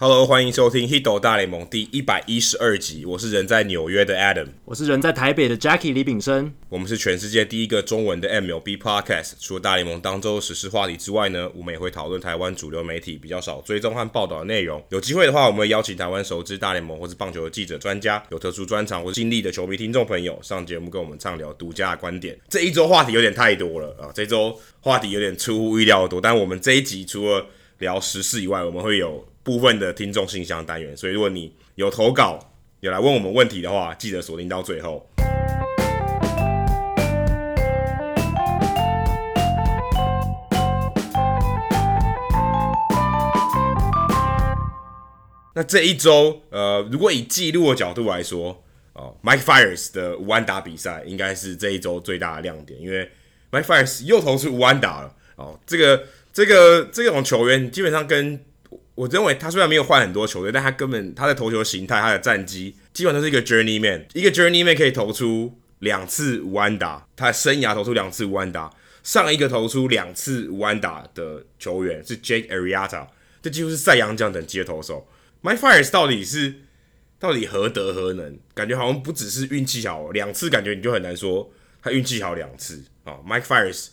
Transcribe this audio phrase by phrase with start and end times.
[0.00, 3.04] Hello，欢迎收听《Hito 大联盟》第一百一十二集。
[3.04, 6.54] 我是人在纽约的 Adam，我是人在台北的 Jackie 李炳生。
[6.68, 9.32] 我们是全世界第一个中文的 MLB Podcast。
[9.40, 14.80] 除了大联盟当周时事话题之外呢，我们也会讨论台湾主流媒体比较少追踪和报道的内容。
[14.90, 22.38] 有机会的话，我们会邀请台湾熟知大联盟或是棒球的记者、专家，有特殊专长或是经历的球迷听众朋友上节目跟我们畅聊独家的观点。
[22.48, 26.20] 这一周话题有点太多了啊，这周话题有点出乎意料的多。
[26.20, 27.44] 但我们这一集除了
[27.78, 29.27] 聊时事以外，我们会有。
[29.48, 32.38] 部分的听众信箱单元，所以如果你有投稿，
[32.80, 35.08] 有来问我们问题的话，记得锁定到最后。
[45.54, 48.62] 那这一周，呃，如果以记录的角度来说，
[48.92, 53.10] 哦，Mike Fires 的无安打比赛应该是这一周最大的亮点，因为
[53.50, 55.14] Mike Fires 又投出无安打了。
[55.36, 58.44] 哦，这个这个这种球员基本上跟
[58.98, 64.04] 我认为他虽然没有换很多球队，但他根本他的投球形态、他的战绩，基本上都是一个 journeyman。
[64.12, 68.68] 一个 journeyman 可以投出两次无安打，他的生涯投出两次无安打。
[69.04, 73.06] 上一个投出两次无安打的球员是 Jake Arrieta，
[73.40, 75.06] 这几乎是赛扬奖等级的投手。
[75.44, 76.56] Mike Fires 到底是
[77.20, 78.36] 到底何德何能？
[78.52, 81.48] 感觉好像不只是运气好，两次感觉你就很难说
[81.80, 83.18] 他运气好两次啊。
[83.24, 83.90] Mike Fires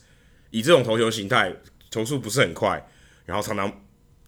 [0.50, 1.54] 以这种投球形态，
[1.92, 2.84] 球速不是很快，
[3.24, 3.82] 然后常常。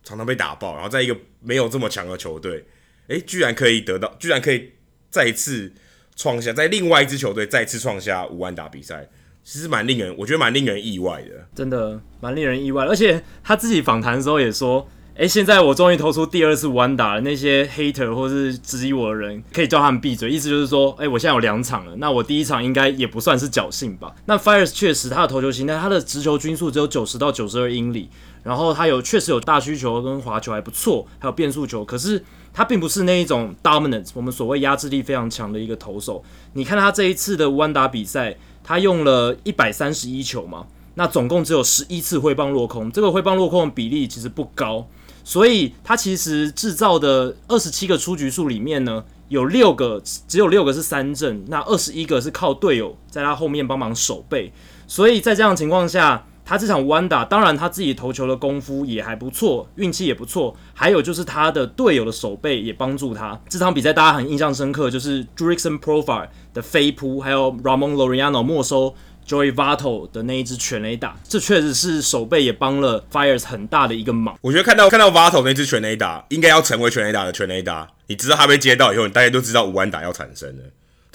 [0.09, 2.65] 常常被打爆，然后在一个没有这么强的球队，
[3.09, 4.71] 诶，居然可以得到，居然可以
[5.11, 5.71] 再次
[6.17, 9.07] 创下，在另外一支球队再次创下五安打比赛，
[9.45, 12.87] 其实蛮令人，我觉得蛮令人意外的，真的蛮令人意外。
[12.87, 24.15] 而且他自己访谈的时候也说，诶，现在我终于投出第二次五安打了，那些 hater 或是质疑我的人可以叫他们闭嘴，意思就是说，诶，我现在有两场了，那我第一场应该也不算是侥幸吧？
[24.25, 28.09] 那 Fiers 确实他的投球形态，他的直球均速只有九十到九十二英里。
[28.43, 36.25] 然后他有确实有大需求跟滑球还不错，还有变速球，可是他并不是那一种 dominant，我们所谓压制力非常强的一个投手。
[36.55, 44.87] 你看他这一次的弯打比赛，他用了一百三十一球嘛，那总共只有十一次挥棒落空，这个挥棒落空的比例其实不高，
[45.25, 54.53] 所以他其实制造的二十七个出局数里面呢，有六个只有六个是三振，那二十一个是靠队友在他后面帮忙守备，
[54.87, 56.25] 所以在这样情况下。
[56.49, 63.39] 他这场弯打，当然他自己投球的功夫也还不错，运气也不错，还有就是他的队友的手背也帮助他。
[63.51, 68.95] 这场比赛大家很印象深刻，就是 Drickson Profar 的飞扑，还有 Ramon Laureano 没收
[69.27, 74.39] Joey Votto 的那一支全垒打，这确实是手背也帮了 Fires 很大的一个忙。
[74.41, 77.87] 我觉得看到看到 Votto 那支全垒打，应该要成为全垒打的全垒打。
[78.07, 80.65] 你知道他被接到以后，你大家都知道无安打要产生了。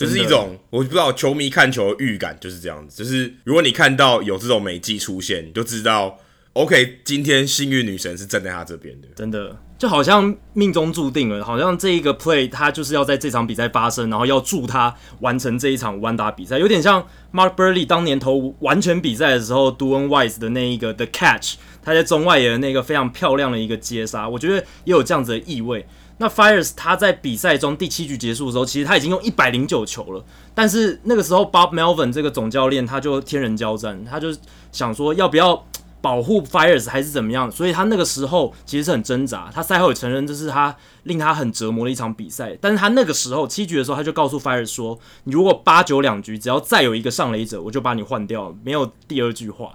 [0.03, 6.17] 就是一种我不知道球迷看球的预感就是这样子，就是如果你看到有这种美技出现，你就知道
[6.53, 9.57] ，OK，今天幸运女神是站在他这边的，真的。
[9.75, 24.55] 就好像命中注定了，好像这一个 play 他就是要在这场比赛发生，然后要助他完成这一场弯打比赛，有点像 Mark Buehrle 当年投完全比赛的时候，Duane Weiss 的那一个 The Catch，他在中外野的那个非常漂亮的一个接杀，我觉得
[24.85, 25.85] 也有这样子的意味。
[26.23, 30.23] 那 Fiers 他在比赛中第七局结束的时候，其实他已经用一百零九球了。
[30.55, 34.33] 但是那个时候，Bob Melvin 这个总教练他就天人交战，他就
[34.71, 35.65] 想说要不要
[35.99, 37.51] 保护 Fiers 还是怎么样。
[37.51, 39.51] 所以他那个时候其实是很挣扎。
[39.53, 40.73] 他赛后也承认这是他
[41.03, 42.57] 令他很折磨的一场比赛。
[42.61, 49.73] 但是他那个时候七局的时候，他就告诉 Fiers 说：“你如果八九两局，只要再有一个上垒者，我就把你换掉。”没有第二句话。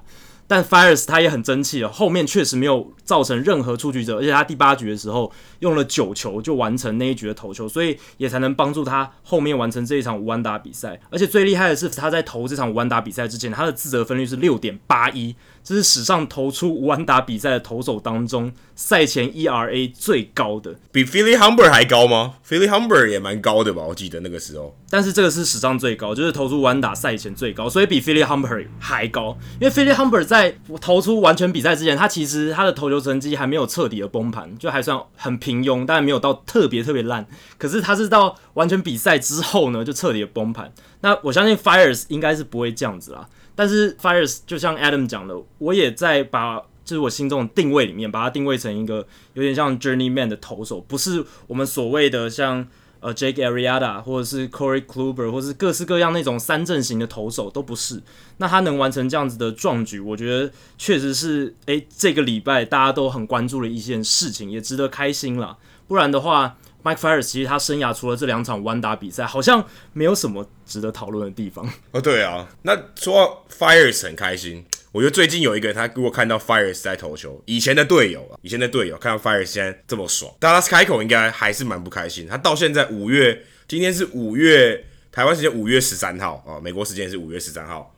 [0.48, 10.98] 但 Fires 他也很争气啊，后面确实没有造成任何出局者，而且他第八局的时候用了九球就完成那一局的投球，所以也才能帮助他后面完成这一场五万打比赛。
[11.10, 15.36] 而且最厉害的是，他在投这场五万打比赛之前，他的自责分率是六点八一。
[15.68, 24.74] 这是史上投出无安打比赛的投手当中赛前 ERA 最高的，比 Philly Humber 还高吗？Philly Humber 也蛮高的吧，我记得那个时候。
[24.88, 29.36] 但是这个是史上最高，就是投出无安打赛前最高，所以比 Philly Humber 还高。
[29.60, 37.26] 因为 Philly Humber 在投出完全比赛之前，他其实他的投球成绩还没有彻底的崩盘，就还算很平庸，但没有到特别特别烂。
[37.58, 40.72] 可是他是到完全比赛之后呢，就彻底的崩盘。
[41.02, 43.28] 那我相信 Fiers 应该是不会这样子啦。
[43.58, 52.64] 但是 Fiers 就像 Adam 讲的，我也在把就是我心中的定位里面，把它定位成一个有点像 Journeyman 的投手，不是我们所谓的像
[53.00, 58.00] 呃 Jake Arrieta 或者是 Corey Kluber 或者是各式各样那种三阵型的投手都不是。
[58.36, 65.56] 那他能完成这样子的壮举，我觉得确实是诶、这个礼拜大家都很关注的一件事情，也值得开心啦。
[65.88, 66.56] 不然的话。
[66.88, 69.62] Mike Fiers 其实他生涯除了这两场弯打比赛，好像
[69.92, 71.70] 没有什么值得讨论的地方。
[71.90, 82.26] 哦，对啊，那说 Fiers 很开心，我觉得最近有一个人，他如果看到 Fires 在投球，以前的队友啊，以前的队友看到 Fires 现在这么爽，Dallas k 口应该还是蛮不开心。
[82.26, 87.94] 他到现在五月，今天是五月台湾时间五月十三号啊，美国时间是五月十三号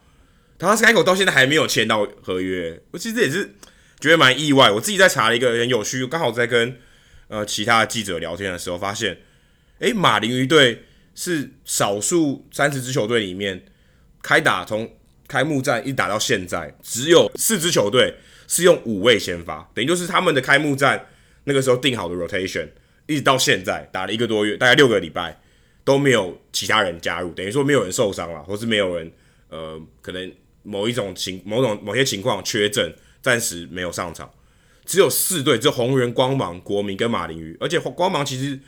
[0.58, 3.54] ，Dallas k 口到现在还没有签到合约，我其实也是
[4.00, 4.70] 觉得蛮意外。
[4.72, 6.76] 我自己在查了一个很有趣，刚好在跟
[7.30, 9.16] 呃其他的记者聊天的时候，发现，
[9.78, 10.84] 诶，马林鱼队
[11.14, 13.64] 是少数三十支球队里面
[14.22, 14.86] 开打从。
[15.30, 18.12] 开幕战一打到现在，只有四支球队
[18.48, 21.06] 是用五位先发，等于就是他们的开幕战
[21.44, 22.66] 那个时候定好的 rotation，
[23.06, 25.40] 一直到现在打了一个多月，大概六个礼拜
[25.84, 29.08] 都没有其他人加入，等于说没有人受伤了，或是没有人
[29.50, 30.32] 呃可能
[30.64, 32.92] 某一种情某种某些情况缺阵，
[33.22, 34.28] 暂时没有上场，
[34.90, 38.58] 只有四队，只有红人、光芒、国民跟马林鱼，而且光芒其实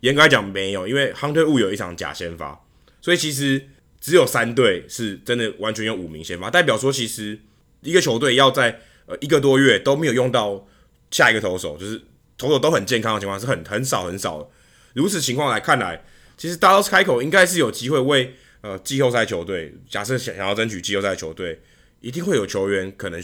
[0.00, 2.64] 严格来讲没有，因为 Hunter 有一场假先发，
[3.00, 3.68] 所以其实。
[4.04, 7.38] 只有三队是真的完全用五名先发，代表说其实
[7.82, 10.66] 一个球队要在呃一个多月都没有用到
[11.12, 12.02] 下一个投手，就是
[12.36, 14.48] 投手都很健康的情况是很很少很少的。
[14.94, 16.04] 如此情况来看来，
[16.36, 21.60] 其实 Dallas Keuchel 应该是有机会为呃季后赛球队，假设想想要争取季后赛球队，
[22.00, 23.22] 一定会有球员可能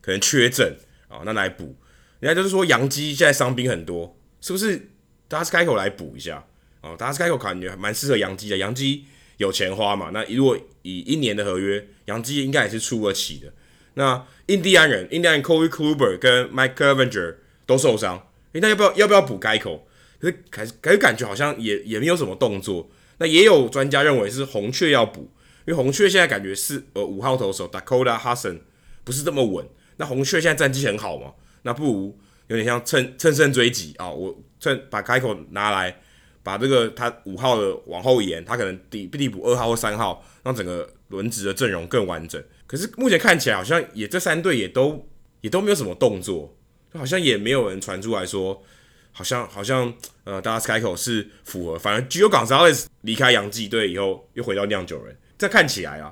[0.00, 0.78] 可能缺阵
[1.10, 1.76] 啊，那来补。
[2.20, 4.88] 人家就是说杨基现在伤兵很多，是不是
[5.28, 6.42] 大家开口来补一下
[6.80, 9.04] 啊大家开口感觉蛮适合杨基的，杨基。
[9.40, 10.10] 有钱花嘛？
[10.12, 13.50] 那如果以一年的合约，杨基应该也是出得起的。
[13.94, 18.18] 那印第安人，印第安人 Corey Kluber 跟 Mike Clevinger 都受伤，
[18.52, 22.90] 诶，那要不要要不要补开口可是可是可是感觉好像也也没有什么动作。
[23.16, 25.20] 那也有专家认为是红雀要补，
[25.66, 28.58] 因为红雀现在感觉是呃五号投手 Dakota Hudson
[29.04, 29.66] 不是这么稳。
[30.00, 31.34] 那红雀现在战绩很好嘛？
[31.60, 34.10] 那不如有点像乘乘胜追击啊！
[34.10, 36.00] 我趁把开口拿来。
[36.42, 42.42] 把这个他五号的往后延，他可能递递补二号或三号，让整个轮值的阵容更完整。
[42.66, 45.06] 可是目前看起来好像也这三队也都
[45.42, 46.56] 也都没有什么动作，
[46.90, 48.64] 就好像也没有人传出来说，
[49.12, 49.92] 好像好像
[50.24, 51.78] 呃大家开口是符合。
[51.78, 56.10] 反正 Gio Gonzalez 离开洋基队以后又回到酿酒人，这看起来啊，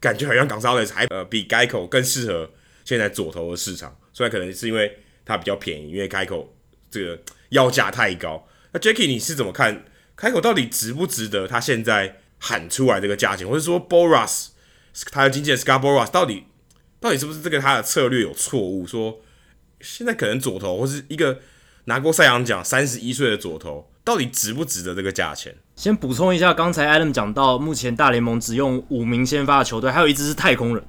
[0.00, 2.50] 感觉好像 Gonzalez 还呃比 Keuchel 更适合
[2.86, 3.94] 现在左投的市场。
[4.14, 6.56] 虽然可能是因为他比较便宜，因为开口
[6.90, 8.48] 这个要价太高。
[8.72, 9.84] 那 Jacky，你是怎么看？
[10.16, 11.46] 开口到底值不值得？
[11.46, 14.46] 他现在喊出来这个价钱，或者说 Boras
[15.12, 16.44] 他的经纪人 Scott Boras 到底
[16.98, 18.86] 到底是不是这个他的策略有错误？
[18.86, 19.20] 说
[19.80, 21.40] 现在可能左投或是一个
[21.84, 25.54] 拿过赛扬奖三十一岁的左投，到底值不值得这个价钱？
[25.74, 30.82] 先补充一下，刚才 Adam 讲到，目前大联盟只用五名先发的球队，还有一支是太空人。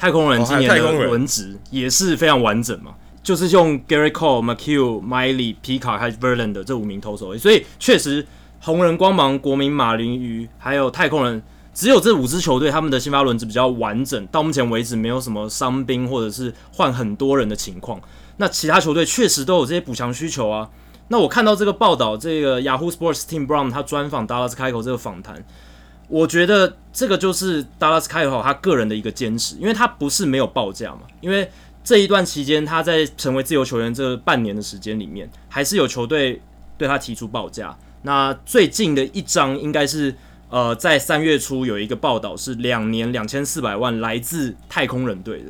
[0.00, 2.94] 太空人今年的轮值也是非常完整嘛。
[3.22, 8.26] 就是用 Gerrit Cole、McHugh、Miley、Peacock 还有 Verlander 这五名投手，所以确实
[8.60, 11.42] 红人、光芒、国民、马林鱼还有太空人，
[11.74, 18.00] 只有这五支球队他们的先发轮值比较完整，到目前为止没有什么伤兵或者是换很多人的情况。
[18.38, 20.70] 那其他球队确实都有这些补强需求啊。
[21.08, 25.44] 那我看到这个报道，这个 Yahoo Sports Tim Brown 他专访 Dallas Keuchel 这个访谈，
[26.10, 31.50] 我觉得这个就是 Dallas Keuchel 他个人的一个坚持，因为他不是没有报价嘛，因为。
[31.82, 36.40] 这一段期间，他在成为自由球员这半年的时间里面，还是有球队
[36.76, 37.74] 对他提出报价。
[38.02, 40.14] 那最近的一张应该是，
[40.50, 45.46] 呃，在三月初有一个报道是两年两千四百万来自太空人队的，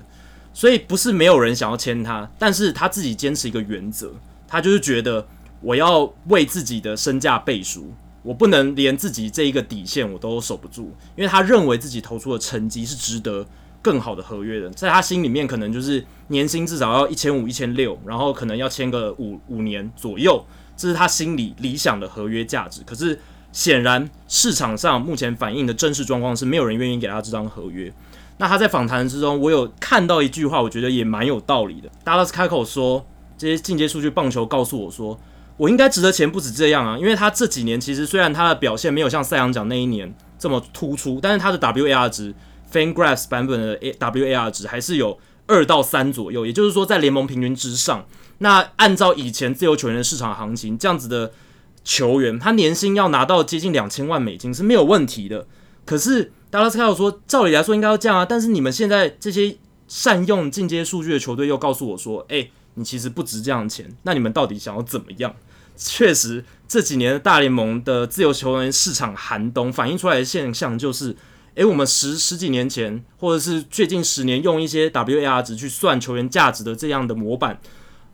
[0.55, 4.13] 所以不是没有人想要签他，但是他自己坚持一个原则，
[4.47, 5.27] 他就是觉得
[5.61, 13.47] 我要为自己的身价背书，我不能连自己这一个底线我都守不住，因为他认为自己投出的成绩是值得。
[13.83, 20.45] 更好的合约的，在他心里面可能就是年薪至少要一千五、一千六，然后可能要签个五五年左右，
[20.77, 22.83] 这是他心里理想的合约价值。
[22.85, 23.19] 可是
[23.53, 27.91] 显然市场上目前反映的真实状况是没有人愿意给他这张合约。
[28.37, 31.91] 那他在访谈之中，我有看到一句话，我觉得也蛮有道理的。
[32.05, 33.07] Dallas 开口说，
[33.39, 35.19] 这些进阶数据棒球告诉我说，
[35.61, 42.35] 我应该值得钱不止这样啊，因为他这几年其实虽然他的表现没有像赛扬奖那一年这么突出，但是他的 WAR 值。
[42.73, 48.07] FanGraphs 版本的 WAR 值还是有二到三左右，也就是说在联盟平均之上。
[48.39, 51.33] 那按照以前自由球员的市场行情，这样子的
[51.83, 55.49] 球员，他年薪要拿到接近两千万美金是没有问题的。
[55.85, 59.57] 可是 Dallas Keuchel 说，照理来说应该要这样啊，但是你们现在这些
[59.89, 65.35] 善用进阶数据的球队又告诉我说，诶，你其实不值这样的钱，那你们到底想要怎么样？
[65.81, 71.17] 确实这几年的大联盟的自由球员市场寒冬反映出来的现象就是。
[71.57, 77.61] 诶，我们十十几年前，或者是最近十年，用一些 WAR 值去算球员价值的这样的模板，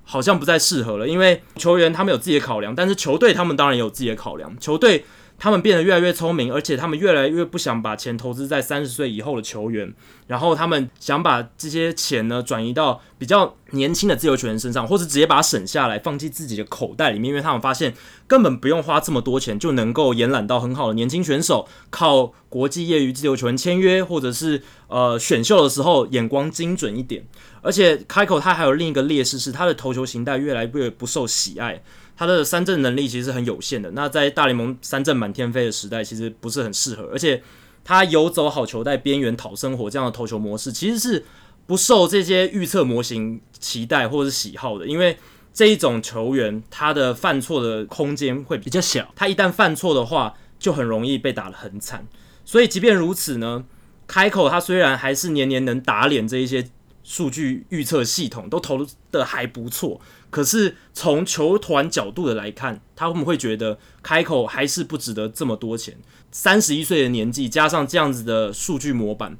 [0.04, 1.06] 好像不再适合了。
[1.06, 4.58] 因为球员他们有自己的考量，但是球队他们当然也有自己的考量。
[4.58, 5.04] 球队
[5.38, 9.92] 他们变得越来越聪明，而且他们越来越不想把钱投资在三十岁以后的球员，
[10.26, 17.94] 然后他们想把这些钱呢转移到比较年轻的自由球员身上，或者直接把它省下来放进自己的口袋里面，因为他们发现
[18.26, 27.26] 根本不用花这么多钱就能够延揽到很好的年轻选手，靠国际业余自由球员签约，或者是呃选秀的时候眼光精准一点。
[27.60, 31.82] 而且开口他还有另一个劣势是他的投球形态越来越不受喜爱。
[32.16, 37.10] 他的三振能力其实很有限的，那在大联盟三振满天飞的时代，其实不是很适合。
[37.12, 37.42] 而且
[37.84, 41.24] 他游走好球带边缘讨生活这样的投球模式，其实是
[41.66, 44.86] 不受这些预测模型期待或者是喜好的。
[44.86, 45.18] 因为
[45.52, 52.06] 这一种球员，他的犯错的空间会比较小，他一旦犯错的话，就很容易被打得很惨。
[52.44, 53.64] 所以即便如此呢，
[54.06, 56.68] 开口他虽然还是年年能打脸这一些
[57.02, 60.00] 数据预测系统，都投的还不错。
[60.36, 65.96] 可是从球团角度的来看，他们会觉得开口还是不值得这么多钱。
[66.30, 69.34] 三十一岁的年纪，加上这样子的数据模板，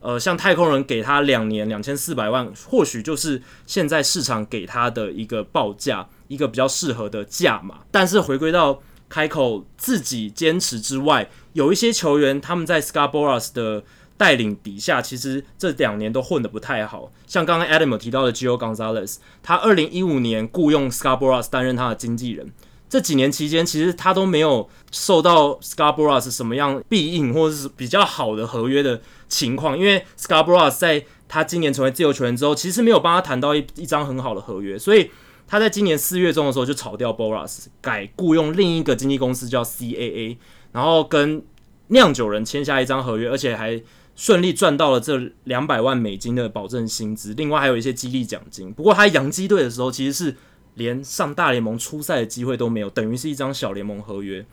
[0.00, 7.78] 呃，像太空人给他两年两千四百万，或许就是现在市场给他的一个报价，一个比较适合的价码。
[7.90, 13.82] 但是回归到开口自己坚持之外，有一些球员他们在 Scott Boras 的
[14.22, 17.10] 带领底下，其实这两年都混得不太好。
[17.26, 22.52] 像刚刚 Adam 提到的 Gio Gonzalez，他二零一五年雇佣 Scott Boras 担任他的经纪人，
[22.88, 29.76] 这几年期间，其实他都没有受到 Scarboroughs 什么样庇应或者是比较好的合约的情况。
[29.76, 35.10] 因为 Scott Boras 在他今年成为自由球员之后，其实没有帮他谈到一一张很好的合约，所以
[35.48, 40.36] 他在今年四月中的时候就炒掉 Boras，改雇佣另一个经纪公司叫 CAA，
[40.70, 41.42] 然后跟
[41.88, 43.82] 酿酒人签下一张合约，而且还。
[44.14, 48.72] 顺利赚到了这两百万美金的保证薪资，另外还有一些激励奖金。
[48.72, 50.36] 不过他洋基队的时候，其实是
[50.74, 54.44] 连上大联盟初赛的机会都没有，等于是一张小联盟合约。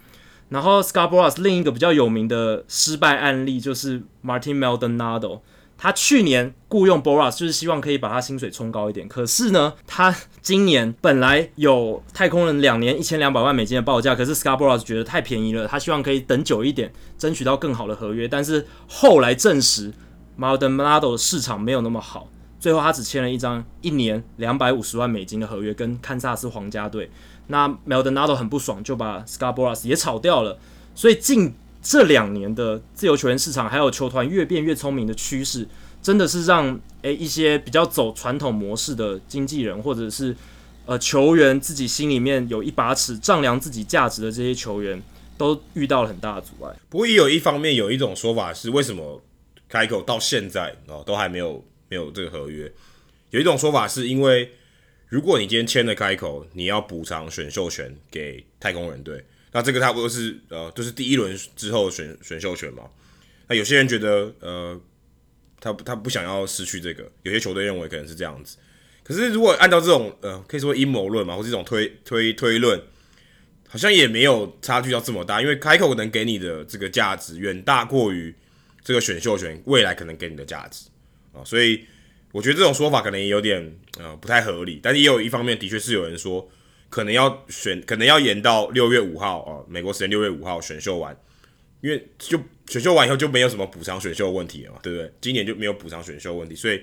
[0.49, 5.41] 然后 scarboroughs 另一个比较有名的失败案例就是 Martin Maldonado。
[5.81, 18.27] 他去年雇佣 Boras 就是希望可以把他薪水冲高一点，可是呢，他今年本来有太空人两年一千两百万美金的报价，可是 Scott Boras 觉得太便宜了，他希望可以等久一点，争取到更好的合约。
[18.27, 19.93] 但是后来证实
[20.37, 22.27] Maldonado 的市场没有那么好，
[22.59, 27.09] 最后他只签了一张一年两百五十万美金的合约，跟堪萨斯皇家队。
[27.47, 30.59] 那 Maldonado 很不爽，就把 Scott Boras 也炒掉了。
[30.93, 31.55] 所以近
[31.89, 35.67] 这两年的自由球员市场，还有球团越变越聪明的趋势，
[36.03, 40.35] 真的是让诶、一些比较走传统模式的经纪人，或者是
[40.85, 45.01] 呃球员自己心里面有一把尺丈量自己价值的这些球员，
[45.35, 46.71] 都遇到了很大的阻碍。
[46.89, 49.19] 不过也有一方面有一种说法是，为什么
[49.67, 52.71] 开口到现在哦都还没有没有这个合约？
[53.31, 54.51] 有一种说法是因为，
[55.07, 59.25] 如果你今天签了开口，你要补偿选秀权给太空人队。
[59.51, 62.83] 那这个差不多是呃，就是第一轮之后选选秀权嘛。
[63.47, 64.79] 那有些人觉得呃，
[65.59, 68.57] 他他不想要失去这个，有些球队认为可能是这样子。
[69.03, 72.79] 可是如果按照这种呃，可以说阴谋论嘛，或这种推推推论，
[73.67, 78.31] 好像也没有差距到这么大，因为开口能给你的这个价值远大过于
[78.83, 80.85] 这个选秀权未来可能给你的价值
[81.33, 81.83] 啊，所以
[82.31, 84.79] 我觉得这种说法可能也有点呃不太合理。
[84.83, 86.47] 但是也有一方面，的确是有人说。
[86.89, 91.15] 可能要选，可能要延到六月五号啊，美国时间六月五号选秀完，
[91.81, 95.13] 因为就选秀完以后就没有什么补偿选秀问题了嘛，对不对？
[95.21, 96.81] 今年就没有补偿选秀问题，所以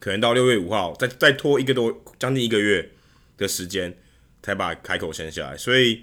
[0.00, 2.90] 可能到六月五号再再拖一个多将近一个月
[3.36, 3.96] 的时间
[4.42, 6.02] 才把开口签下来，所以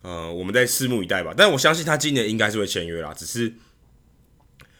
[0.00, 1.34] 呃，我们再拭目以待吧。
[1.36, 3.52] 但我相信他今年应该是会签约啦，只是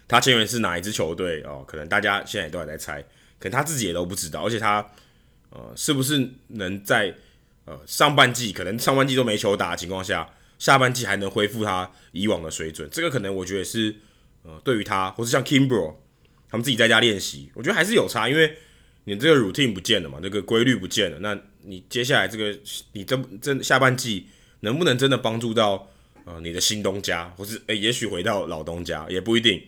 [0.06, 1.62] 他签约是哪一支球队哦？
[1.68, 3.02] 可能大家现在也都还在猜，
[3.38, 4.86] 可能他自己也都不知道，而且他
[5.50, 7.14] 呃是不是能在。
[7.68, 10.26] 呃，上半季可能上半季都没球打的情况下，
[10.58, 13.94] 下半季还能恢复他以往的水准，这个可能我觉得是
[14.42, 15.96] 呃，对于他，或是像 Kimbrel
[16.48, 18.56] 他们自己在家练习，我觉得还是有差，因为
[19.04, 22.58] 你这个 routine 不见了嘛，这个规律不见了，那你接下来这个
[22.92, 24.26] 你这这下半季
[24.60, 25.86] 能不能真的帮助到
[26.24, 29.62] 呃你的新东家，或是诶、也许回到老东家也不一定。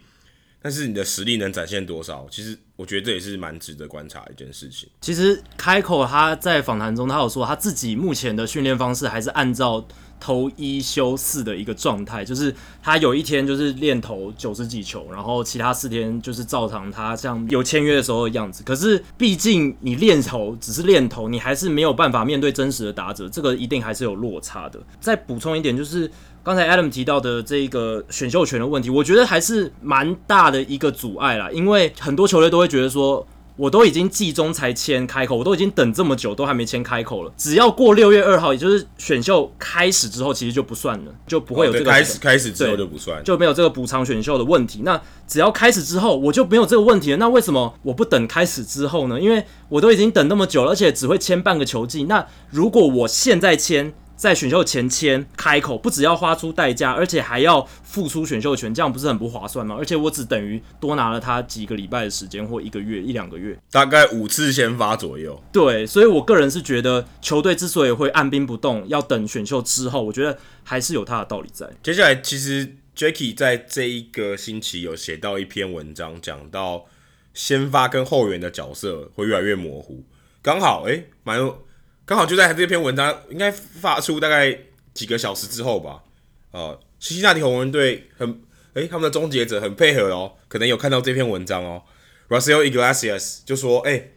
[0.63, 2.27] 但是你的实力能展现多少？
[2.31, 4.89] 其实我觉得这也是蛮值得观察一件事情。
[5.01, 9.83] 其实开口他在访谈中，他有说他自己目前的训练方式还是按照
[10.21, 18.63] 投一休四的一个状态，就是他有一天就是练投九十几球，然后其他四天就是照常他像有签约的时候的样子。
[18.63, 24.79] 可是毕竟你练投只是练投，你还是没有办法面对真实的打者，这个一定还是有落差的。
[25.01, 26.11] 再补充一点就是。
[26.43, 31.51] 刚才 Adam 提到的这个选秀权的问题，我觉得还是蛮大的一个阻碍啦。
[31.53, 37.33] 因为很多球队都会觉得说，我都已经季中才签开口，我都已经等这么久都还没签开口了。
[37.37, 44.81] 只要过六月二号，也就是选秀开始之后，其实就不算了，就不会有这个、哦、开始开始之后就不算，就没有这个补偿选秀的问题。
[44.83, 47.19] 那只要开始之后，我就没有这个问题了。
[47.19, 49.21] 那为什么我不等开始之后呢？
[49.21, 52.05] 因为我都已经等那么久了，而且只会签半个球季。
[52.05, 59.75] 那如果我现在签，在选秀前签开口，不只要花出代价，而且还要付出选秀权，这样不是很不划算吗？
[59.79, 65.43] 而且我只等于多拿了他几个礼拜的时间，或一个月、一两个月，大概五次先发左右。
[65.51, 71.67] 对，所以我个人是觉得，球队之所以会按兵不动，要等选秀之后，我觉得还是有他的道理在。
[71.83, 76.85] 接下来，其实 Jacky 在这一个星期有写到一篇文章，讲到
[77.33, 80.05] 先发跟后援的角色会越来越模糊，
[80.43, 81.65] 刚好诶，蛮有。
[82.11, 84.59] 刚好就在这篇文章应该发出大概
[84.93, 86.03] 几个小时之后吧，
[86.51, 88.43] 呃，西西那提红人队很，
[88.75, 91.85] 诶，他们的终结者很配合哦，可能有看到这篇文章哦。
[92.29, 94.15] Russell Iglesias 就说：“诶，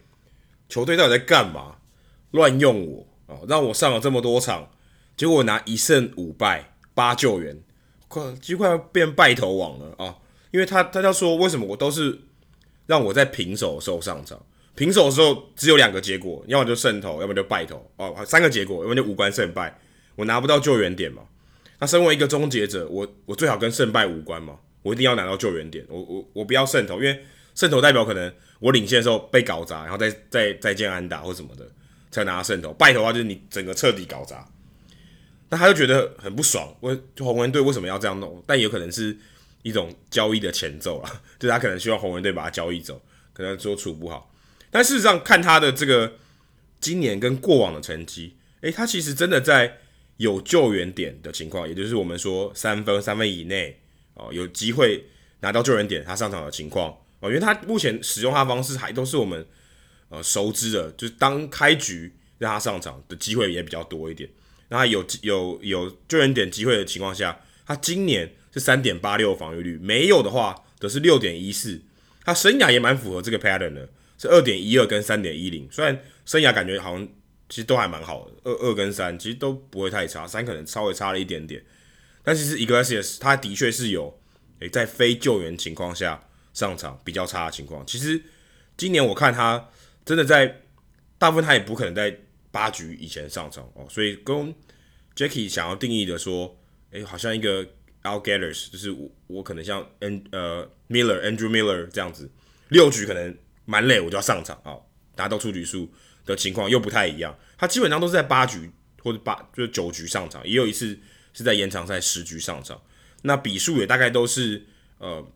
[0.68, 1.76] 球队到底在干嘛？
[2.32, 4.68] 乱用我哦，让我上了这么多场，
[5.16, 7.62] 结果我拿一胜五败八救援，
[8.08, 10.16] 快几乎快要变败投王了啊！
[10.50, 12.22] 因为他他就说，为什么我都是
[12.86, 18.24] 让我在平手的时候上场？”平手的时候只有两个结果，要么就胜投，要么就败投哦。
[18.26, 19.78] 三个结果，要么就无关胜败。
[20.16, 21.22] 我拿不到救援点嘛？
[21.78, 24.58] 那身为一个终结者，我我最好跟胜败无关嘛？
[24.82, 25.84] 我一定要拿到救援点。
[25.88, 31.68] 我我我不要胜投，因为胜投代表可能我领先的时候被搞砸，然后再再再见安打或什么的
[32.10, 32.72] 才拿到胜投。
[32.72, 34.46] 败投的话就是你整个彻底搞砸。
[35.50, 38.42] 那他就觉得很不爽，我就红人队为什么要这样弄？
[38.46, 39.16] 但也有可能是
[39.62, 43.00] 一种交易的前奏啊， 就是他可能希望红人队把他交易走，
[43.32, 44.30] 可能说处不好。
[44.74, 46.14] 但事实上，看他的这个
[46.80, 49.78] 今年跟过往的成绩，诶，他其实真的在
[50.16, 53.78] 有救援点的情况，也就是我们说三分三分以内
[54.14, 55.04] 哦，有机会
[55.42, 59.46] 拿到救援点，他上场的情况哦，因为他目前使用他的方式还都是我们
[60.08, 64.28] 呃熟知的，就是当开局让他上场的机会也比较多一点。
[64.70, 71.80] 那他有有有救援点机会的情况下，他今年是三点八六防御率，没有的话则是六点一四，
[72.24, 73.88] 他生涯也蛮符合这个 pattern 的。
[74.16, 77.08] 是二点一二跟三点一零，虽然生涯感觉好像
[77.48, 81.62] 其实都还蛮好的，二二跟三其实都不会太差，三可能稍微差了一点点，
[82.22, 84.18] 但其实 Iglesias 他的确是有
[84.60, 87.84] 诶在非救援情况下上场比较差的情况。
[87.86, 88.22] 其实
[88.76, 89.68] 今年我看他
[90.04, 90.62] 真的在
[91.18, 92.16] 大部分他也不可能在
[92.50, 94.54] 八局以前上场哦，所以跟
[95.14, 96.56] Jacky 想要定义的说，
[96.92, 97.64] 诶好像一个
[98.04, 102.30] Al Gatters 就是我我可能像 An 呃 Miller Andrew Miller 这样子
[102.68, 103.36] 六局可能。
[103.64, 104.76] 蛮累，我就要上场啊，
[105.14, 105.90] 达到出局数
[106.26, 107.36] 的情况又不太一样。
[107.56, 108.70] 他基本上都是在八局
[109.02, 110.98] 或者八就是九局上场，也有一次
[111.32, 112.80] 是在延长赛十局上场。
[113.22, 114.66] 那比数也大概都是
[114.98, 115.26] 呃，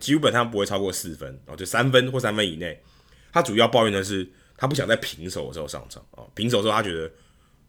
[0.00, 2.82] 基本上不会超过四分，哦就三分或三分以内。
[3.32, 4.26] 他主要抱怨的是
[4.56, 7.10] 他不想在平手的时候上场啊，平手的时候他觉得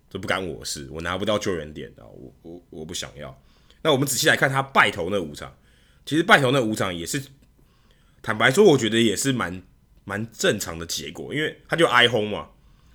[0.09, 3.37] 这不干我事，我拿不到救援点啊，我我我不想要。
[3.81, 5.57] 那我们仔细来看他败投那五场，
[6.05, 7.21] 其实败投那五场也是
[8.21, 9.61] 坦白说，我觉得也是蛮。
[10.05, 12.49] 蛮正常的结果，因为他就挨轰嘛，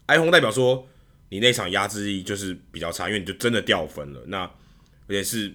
[0.07, 0.89] 挨轰代表说
[1.29, 4.21] 你那场压制力就是比较差，因为你就真的掉分了。
[4.27, 5.55] 那而且是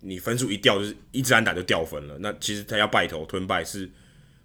[0.00, 2.18] 你分数一掉，就是一直安打就掉分了。
[2.20, 3.90] 那其实他要败投吞败是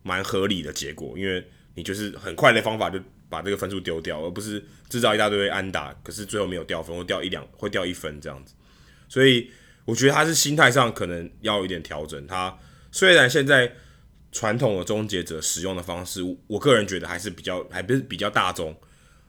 [0.01, 8.53] 蛮合理的结果，因为你就是很快的方法就把这个分数丢掉，而不是制造一大堆安打，可是最后没有掉分，或掉一两，会掉一分这样子。
[9.09, 9.51] 所以
[9.83, 12.25] 我觉得他是心态上可能要有一点调整。
[12.27, 12.57] 他
[12.91, 13.75] 虽然现在。
[14.35, 18.75] 传统的终结者使用的方式，我个人觉得还是比较，还不是比较大众，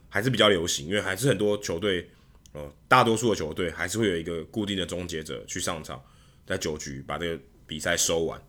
[0.08, 2.10] 还是比较流行，因为还是很多球队，
[2.50, 6.02] 呃，大多数的球队还是会有一个固定的终结者去上场，
[6.44, 8.42] 在九局把这个比赛收完。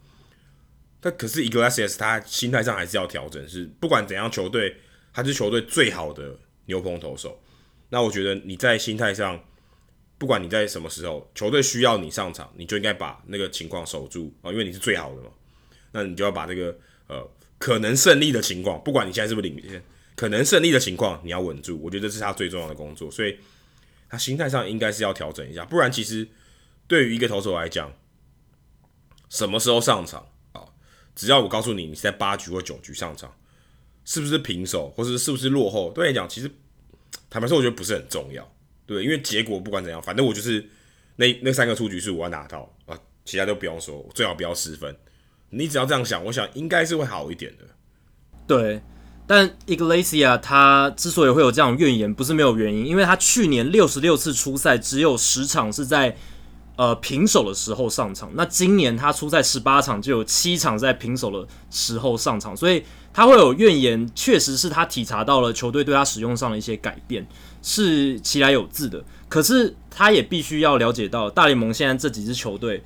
[1.00, 4.78] 但可是 Iglesias 他心态上还是要调整，是不管怎样，球队
[5.14, 7.40] 他是球队最好的牛棚投手。
[7.90, 9.40] 那我觉得你在心态上，
[10.18, 15.30] 不管你在什么时候，球队需要你上场，你就应该把那个情况守住啊，因为你是最好的嘛。
[15.98, 19.82] 那你就要把这个呃可能胜利的情况，不管你现在是不是领先，
[20.16, 21.80] 可能胜利的情况你要稳住。
[21.82, 23.36] 我觉得这是他最重要的工作，所以
[24.08, 25.66] 他心态上应该是要调整一下。
[25.66, 26.28] 不然，其实
[26.88, 27.92] 对于一个投手来讲，
[29.30, 30.62] 什么时候上场啊？
[31.16, 33.36] 只要我告诉你你是在八局或九局上场，
[34.06, 36.52] 是不是平手，或是是不是落后，对你讲，其实
[37.30, 38.48] 坦白说，我觉得不是很重要，
[38.86, 40.64] 对，因为结果不管怎样，反正我就是
[41.16, 44.96] 那那三个出局是我要拿到啊，其他都不用说，最好不要失分。
[45.50, 47.66] 你只要这样想，我想应该是会好一点的。
[48.46, 48.82] 对，
[49.26, 56.16] 但 Iglesia 他之所以会有这样怨言，不是没有原因，因为他去年六十六次出赛，只有十场是在
[56.76, 58.32] 呃平手的时候上场。
[58.36, 62.84] 那今年他出赛十八场，就有七场在平手的时候上场，所以
[63.14, 67.28] 他会有怨言，确实是他体察到了球队对他使用上的一些改变，
[67.62, 69.04] 是其来有自的。
[69.28, 72.82] 可是他也必须要了解到，大联盟现在这几支球队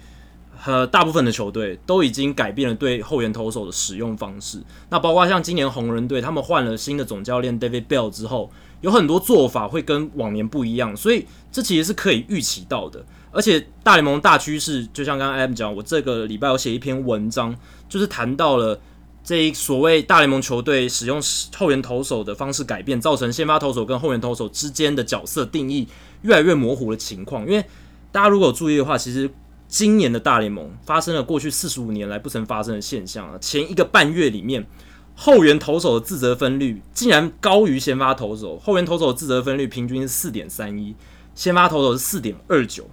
[0.63, 4.62] 和大部分的球队都已经改变了对后援投手的使用方式。
[4.89, 13.04] 那包括像今年红人队，他们换了新的总教练 David Bell 之后，有很多做法会跟往年不一样，所以这其实是可以预期到的。
[13.32, 17.56] 而且大联盟大趋势，就像刚刚 M 讲，我这个礼拜有写一篇文章，
[17.89, 18.80] 就是谈到了。
[19.24, 21.21] 这一所谓大联盟球队使用
[21.56, 25.88] 后援投手的方式改变，造成先发投手跟后援投手之间的角色定义
[26.24, 27.45] 越来越模糊的情况。
[27.45, 27.63] 因为
[28.12, 29.30] 大家如果有注意的话，其实
[29.71, 33.38] 今年的大联盟发生了过去四十五年来不曾发生的现象啊。
[33.39, 34.67] 前一个半月里面，
[35.15, 40.93] 后援投手的自责分率竟然高于先发投手，后援投手的自责分率平均是四点三一，
[41.34, 42.86] 先发投手是四点二九。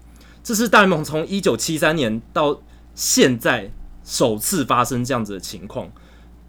[0.45, 2.63] 这是大联盟从一九七三年到
[2.95, 3.73] 现在
[4.05, 5.91] 首次发生这样子的情况。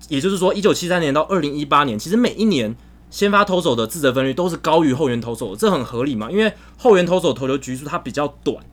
[0.09, 2.75] 也就是说，一九七三年到二零一八年，其实每一年
[3.09, 6.29] 先发投手的自责分率都是高于后援投手的，这很合理嘛？
[6.29, 8.63] 因为后援投手投球局数它比较短，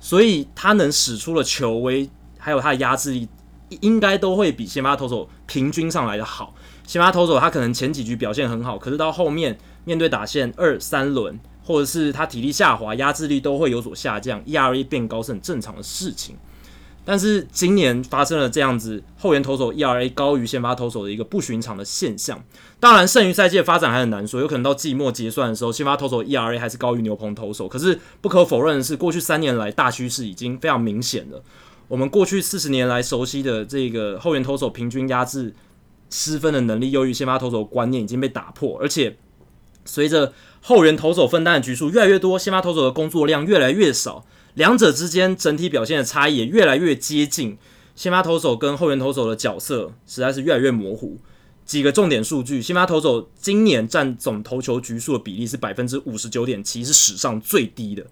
[0.00, 2.08] 所以他能使出的球威
[2.38, 3.28] 还有他的压制力，
[3.80, 6.54] 应该都会比先发投手平均上来的好。
[6.86, 16.34] 先发投手他可能前几局表现很好，可是到后面面对打线二三轮，或者是他体力下滑，压制力都会有所下降，ERA 变高是很正常的事情。
[17.04, 22.42] 但是今年发生了这样子后援投手 ERA 高于先发投手的一个不寻常的现象。
[22.78, 27.66] 当然，剩余赛季的发展还很难说，有可能到季末结算的时候，先发投手 ERA 还是高于牛棚投手。
[27.66, 31.42] 可是不可否认的是，过去三年来大趋势已经非常明显了。
[31.88, 35.52] 我们过去四十年来熟悉的这个后援投手平均压制
[36.08, 39.16] 失分的能力优于先发投手观念已经被打破，而且
[39.84, 44.24] 随着后援投手分担的局数越来越多，先发投手的工作量越来越少。
[44.54, 47.56] 两者之间整体表现的差异也越来越接近，
[47.94, 51.18] 先发投手跟后援投手的角色实在是越来越模糊。
[51.64, 58.04] 几个重点数据：先发投手今年占总投球局数的比例是百分之五十九点七，是史上最低的。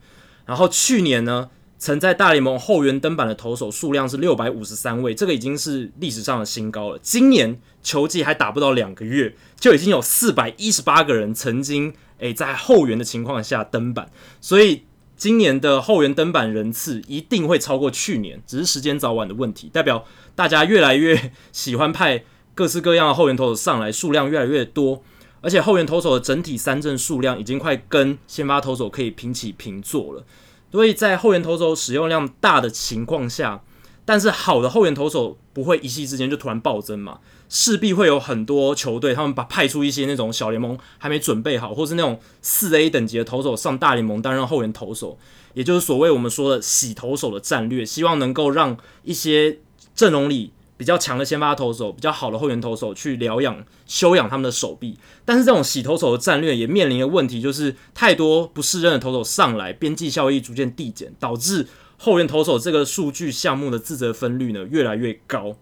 [0.46, 6.98] 然后去年呢，曾在大联盟后援登板的投手数量是六百五十三位，这个已经是历史上的新高了。
[7.02, 14.08] 今年球季还打不到两个月，就已经有四百一十八个人曾经诶在后援的情况下登板，
[14.40, 14.84] 所以。
[15.18, 19.68] 今年的后援登板人次一定会超过去年，只是时间早晚的问题。
[19.68, 20.04] 代表
[20.36, 25.02] 大家越来越喜欢派各式各样的后援投手上来，数量越来越多，
[25.40, 30.24] 而且后援投手的整体三振数量已经快跟先发投手可以平起平坐了。
[30.70, 33.60] 所以在后援投手使用量大的情况下，
[34.04, 37.18] 但是好的后援投手不会一夕之间就突然暴增嘛。
[37.48, 45.18] 势必会有很多球队，他们把派出一些那种小联盟还没准备好，或是那种四 A 等级的投手上大联盟担任后援投手，
[45.54, 49.60] 也就是所谓我们说的洗投手的战略，希望能够让一些
[49.94, 54.98] 阵容里比较强的先发投手、比较好的后援投手去疗养、休养他们的手臂。
[55.24, 65.56] 但是这种洗投手的战略也面临的问题，就是太多不适任的投手上来，边际效益逐渐递减，导致后援投手这个数据项目的自责分率呢越来越高，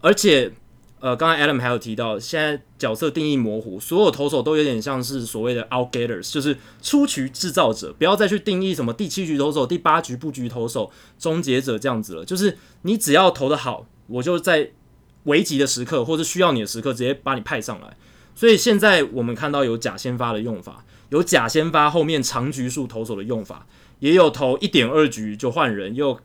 [0.00, 0.52] 而且。
[1.04, 12.24] 呃，刚才 Adam 还有提到，现在角色定义模糊，所有投手都有点像是所谓的 outgetters，就是出局制造者，不要再去定义什么第七局投手、第八局布局投手、终结者这样子了。
[12.24, 14.70] 就是你只要投得好，我就在
[15.24, 17.94] 危急的时刻或者需要你的时刻，直接把你派上来。
[18.34, 23.66] 所以现在我们看到有假先发的用法，有假先发后面长局数投手的用法，
[23.98, 26.18] 也有投一点二局就换人，又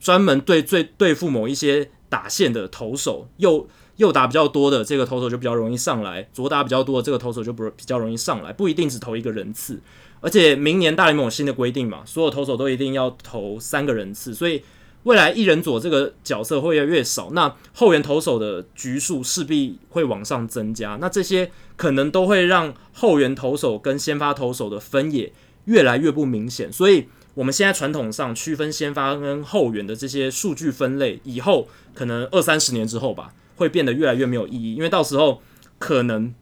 [0.00, 3.68] 专门对对对付某一些打线的投手，又。
[3.98, 9.80] 右打比较多的这个投手就比较容易上来，左打比较多的这个投手就不比较容易上来，不一定只投一个人次。
[10.20, 14.62] 而且明年大联盟有新的规定嘛，所有投手都一定要投三个人次，所以
[15.02, 25.32] 未来一人左这个角色会越来越少，那后援投手的局数势必会往上增加，那这些可能都会让后援投手跟先发投手的分野
[25.64, 26.72] 越来越不明显。
[26.72, 33.34] 所以我们现在传统上区分先发跟后援的这些数据分类，以后可能二三十年之后吧。
[33.58, 35.42] 会变得越来越没有意义，因为到时候
[35.78, 36.32] 可能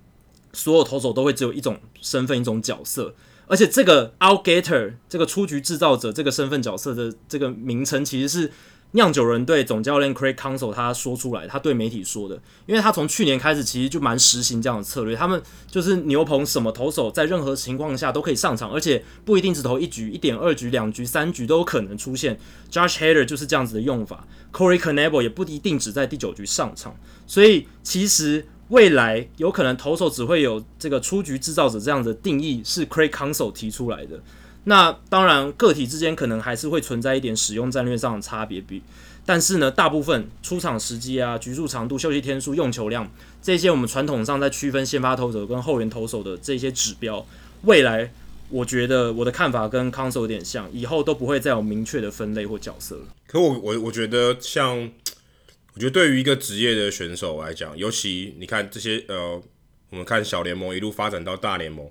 [0.53, 3.15] 所有投手都会只有一种身份、一种角色，
[3.49, 8.53] 而且这个 outgetter 这个出局制造者这个身份角色的这个名称其实是。
[8.93, 22.39] 酿酒人队总教练 Craig Counsell 他说出来，他对媒体说的，因为他从去年开始其实就蛮实行这样的策略，他们就是牛棚什么投手在任何情况下都可以上场，而且不一定只投一局、一点二局、两局、三局都有可能出现。
[22.71, 26.97] Josh Hader 就是这样子的用法，Corey Knebel 也不一定只在第九局上场，
[27.27, 34.23] 所以其实未来有可能投手只会有这个出局制造者这样的定义是 Craig Counsell 提出来的。
[34.69, 38.83] 那当然个体之间可能还是会存在一点使用战略上的差别，比
[39.25, 47.27] 但是呢，大部分出场时机啊、局数长度、休息天数、用球量这些我们传统上在区分先发投手跟后援投手的这些指标，
[47.63, 48.13] 未来。
[48.49, 52.97] 我觉得我的看法跟康总有点像，以后都不会再有明确的分类或角色。
[53.27, 54.89] 可我我我觉得像，
[55.75, 59.43] 我觉得对于一个职业的选手来讲，尤其你看这些呃，
[59.91, 61.91] 我们看小联盟一路发展到大联盟，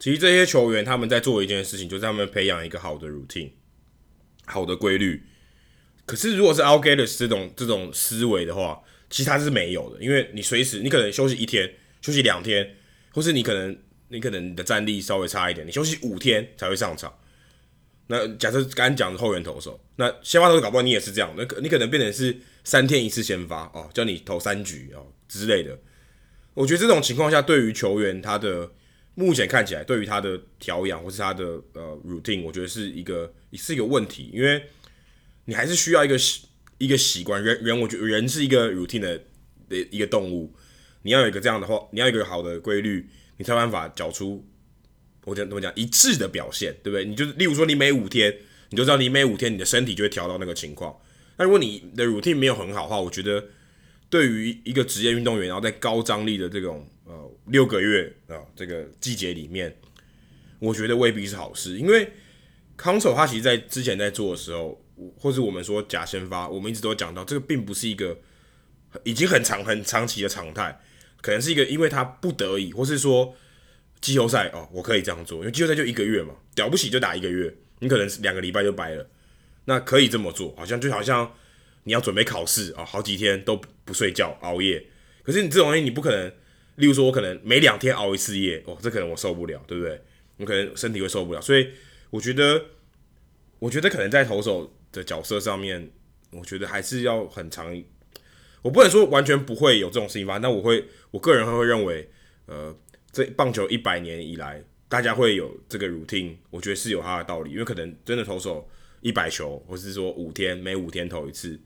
[0.00, 3.52] 其实这些球员他们在做一件事情，就是他们培养一个好的 routine，
[4.46, 5.22] 好的规律。
[6.04, 12.74] 可是如果是 outgaters 这种这种思维的话，其实他是没有的，因为你随时你可能休息一天，休息两天，
[13.12, 13.78] 或是你可能。
[14.12, 17.16] 你可能你的战力稍微差一点，你休息五天才会上场。
[18.08, 25.78] 那假设刚刚讲的后援投手，那先发投手搞不好你也是这样，那可你可能变成是三天一次先发哦，叫你投三局哦之类的。
[26.54, 28.72] 我觉得这种情况下，对于球员他的
[29.20, 34.62] 目前看起来，对于他的调养或是他的呃 routine，我觉得是一个是一个问题，因为
[35.44, 36.46] 你还是需要一个习
[36.78, 37.42] 一个习惯。
[37.42, 39.18] 人人我觉得人是一个 routine 的
[39.68, 40.54] 的一个动物，
[41.02, 43.08] 你要有一个这样的话，你要有一个好的规律。
[43.36, 44.46] 你才有办法找出，
[45.24, 47.06] 我讲怎么讲一致的表现，对不对？
[47.06, 48.36] 你就是，例如说，你每五天，
[48.68, 50.94] 你就知道你每五天你的身体就会调到那个情况。
[51.38, 53.42] 那如果你的 routine 没有很好的话，我觉得
[54.10, 56.86] 对于一个职业运动员，然后在高张力的这种
[57.50, 59.76] 六个月啊、这个季节里面，
[60.58, 61.76] 我觉得未必是好事。
[61.76, 62.10] 因为
[62.78, 64.82] Counsell 他其实在之前在做的时候，
[65.18, 68.18] 或是我们说假先发，我们一直都讲到，这个并不是一个
[69.04, 70.80] 已经很长很长期的常态。
[71.20, 73.36] 可能是一个，因为他不得已，或是说
[74.00, 79.06] 季后赛哦，我可以这样做，因为季后赛就一个月嘛，了不起就打一个月，你可能两个礼拜就掰了，
[79.66, 81.30] 那可以这么做，好像就好像
[81.84, 84.82] 你要准备考试啊、好几天都不睡觉熬夜，
[85.22, 86.32] 可是你这种东西你不可能，
[86.80, 90.00] 例如说我可能每两天熬一次夜哦，这可能我受不了，对不对？
[90.38, 91.68] 我可能身体会受不了，所以
[92.08, 92.64] 我觉得，
[93.58, 95.90] 我觉得可能在投手的角色上面，
[96.30, 97.70] 我觉得还是要很长。
[98.62, 102.10] 我不能说完全不会有这种事情发生，但我会，我个人会认为，
[102.46, 102.74] 呃，
[103.12, 108.68] 这棒球一百年以来，大家会有这个 routine，我觉得是有它的道理，因为可能真的投手
[109.00, 111.60] 一百球，或是说五天每五天投一次，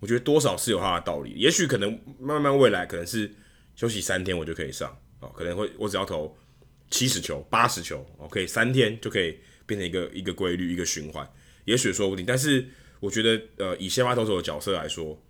[0.00, 1.32] 我觉得多少是有它的道理。
[1.32, 3.30] 也许可能慢慢未来可能是
[3.76, 6.36] 休息三天我就可以上哦，可能会我只要投
[6.90, 11.28] 七十球、八十球，OK，三天就可以变成一个一个规律、一个循环，
[11.64, 12.24] 也许说不定。
[12.24, 12.66] 但是
[13.00, 15.20] 我觉得，呃，以先发投手的角色来说。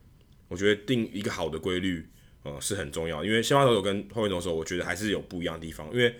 [0.46, 2.06] 我觉得定一个好的规律，
[2.42, 3.24] 呃，是很重要。
[3.24, 5.90] 因为先发投手跟后援投手，我觉得还是有不一样的地方。
[5.90, 6.14] 因为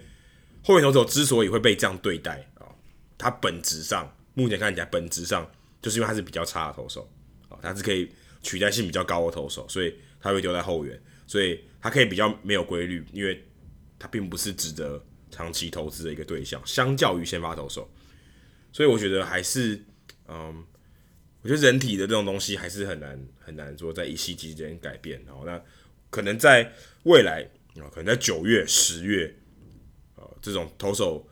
[0.63, 2.67] 后援投手之所以会被这样对待啊，
[3.19, 5.49] 他本质上目前看起来本质上
[5.83, 7.09] 就是因为他是比较差的投手
[7.51, 8.11] 啊，他是可以
[8.43, 11.01] 取代性比较高的投手，所以他会丢在后援，
[11.35, 13.43] 所以它可以比较没有规律，因为
[13.99, 17.91] 它并不是值得长期投资的一个对象，相较于先发投手，
[18.73, 19.83] 所以我觉得还是
[20.29, 20.65] 嗯。
[21.43, 25.63] 我觉得人体的这种东西还是很难很难说在一夕之间改变，然后那
[26.09, 27.43] 可能在未来
[27.79, 29.35] 啊，可能在九月、十月，
[30.15, 31.29] 呃，这种投手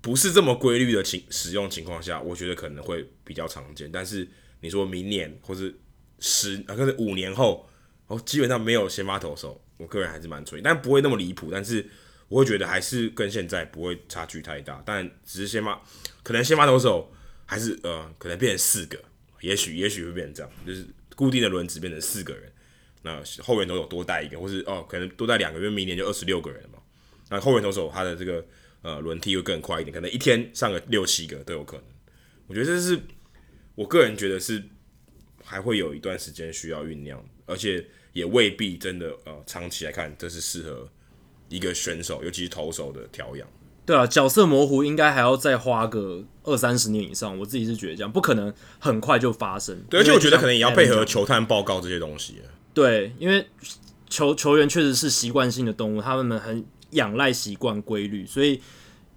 [0.00, 3.88] 不是这么规律的情使用情况下，我觉得可能会比较常见。
[3.92, 4.26] 但是
[4.60, 5.72] 你说明年或是
[6.18, 7.68] 十啊，可是五年后，
[8.06, 11.48] 哦，基本上没有先发投手，我个人还是蛮吹，但不会那么离谱。
[11.50, 11.86] 但是
[12.28, 15.82] 我会觉得还是跟现在不会差距太大，但只是先发
[16.22, 17.12] 可能先发投手
[17.46, 18.98] 还是呃，可能变成四个。
[19.40, 22.50] 也许也许会变成这样，就是固定的轮值变成四个人，
[23.02, 26.78] 那后援投手多带一个，或是哦可能多带两个，因为明年就二十六个人了嘛。
[27.28, 28.42] 那后援投手他的这个
[28.80, 31.84] 呃轮替会更快一点，可能一天上个六七个都有可能。
[32.46, 32.98] 我觉得这是
[33.74, 34.62] 我个人觉得是
[35.42, 40.88] 还会有一段时间需要酝酿，而且也未必真的呃长期来看这是适合
[41.48, 43.46] 一个选手，尤其是投手的调养。
[43.86, 49.78] 对啊，角色模糊应该还要再花个二三十年以上，我自己是觉得这样不可能很快就发生。
[49.90, 52.36] 对，而且我觉得可能也要配合球探报告这些东西。
[52.72, 53.46] 对，因为
[54.08, 58.62] 球球员确实是习惯性的动物，他们很仰赖习惯规律，所以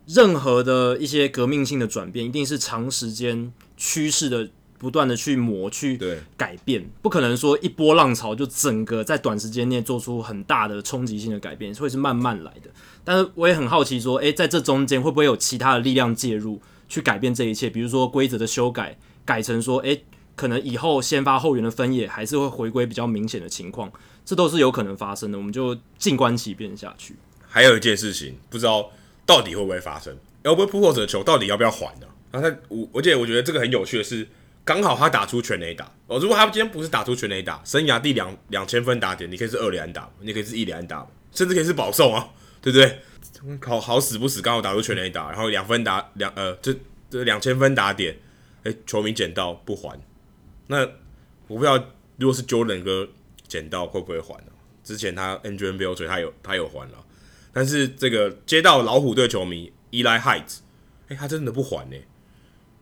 [0.05, 4.49] 任何的一些革命性的转变，一定是长时间趋势的。
[4.77, 5.99] 不断的去磨去
[6.37, 12.69] 改变，不可能说一波浪潮就整个在短时间内做出很大的冲击性的改变，会是慢慢来的。
[13.03, 17.69] 但是我也很好奇说，诶，在这中间会不会有其他的力量介入去改变这一切？
[17.69, 20.03] 比如说规则的修改，改成说，诶，
[20.35, 23.91] 可能以后先发后援的分野还是会回归比较明显的情况，
[24.23, 25.37] 这都是有可能发生的。
[25.39, 27.15] 我们就静观其变下去。
[27.47, 28.91] 还有一件事情，不知道
[29.25, 32.07] 到底会不会发生？Albert Pujols 的球到底要不要还呢？
[32.29, 34.27] 然后他，我而且我觉得这个很有趣的是。
[34.67, 42.29] 刚好他打出全垒打哦，如果他今天不是打出全垒打，生涯第两两千分打点，你可以是二垒安打，你可以是一垒安打，甚至可以是保送啊，
[42.61, 42.99] 对不对？
[43.65, 46.75] 好好死不死，刚好打出全垒打，然后两分打两呃，这
[47.09, 48.17] 这两千分打点，
[48.63, 49.97] 哎、球迷捡到不还，
[50.67, 50.81] 那
[51.47, 51.81] 我不知道
[52.17, 53.07] 如果是 Jordan 哥
[53.47, 54.59] 捡到会不会还呢、啊？
[54.83, 57.05] 之前他 Adrian Beltre 他有他有还了，
[57.53, 60.57] 但是这个接到老虎队球迷 Ely Height，
[61.07, 61.95] 哎、他真的不还呢、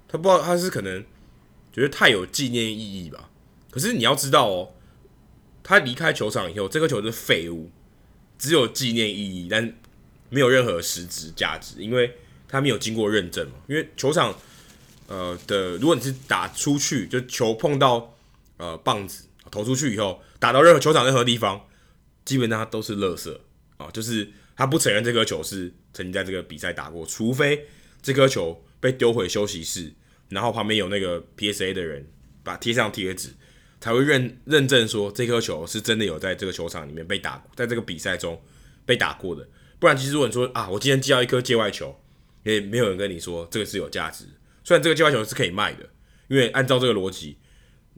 [0.08, 1.04] 他不知道他是可能
[1.76, 3.30] 觉得太有纪念意义吧？
[3.70, 4.74] 可是你要知道哦，
[5.62, 7.70] 他离开球场以后，这颗球是废物，
[8.40, 9.76] 只有纪念意义，但
[10.30, 12.16] 没有任何实质价值，因为。
[12.48, 13.56] 他没有经过认证嘛？
[13.68, 14.34] 因为球场，
[15.08, 18.16] 呃的，如果你是打出去，就球碰到
[18.58, 21.66] 呃棒子投出去以后，打到任何球场任何地方，
[22.24, 23.36] 基本上都是垃圾
[23.78, 23.90] 啊。
[23.92, 27.66] 就是他不承认这颗球是曾经在这个比赛打过，除非
[28.02, 29.92] 这颗球被丢回休息室，
[30.30, 32.08] 然后旁边有那个 PSA 的人
[32.44, 33.30] 把贴上贴纸，
[33.80, 38.42] 才会认认证说这颗球是真的有在这个球场里面被打，在这个比赛中
[38.86, 39.48] 被打过的。
[39.80, 42.00] 不然，其实如果你说啊，我今天接到一颗界外球。
[42.44, 44.24] 也没有人跟你说这个是有价值，
[44.64, 45.90] 虽然这个界外球是可以卖的，
[46.28, 47.36] 因为按照这个逻辑，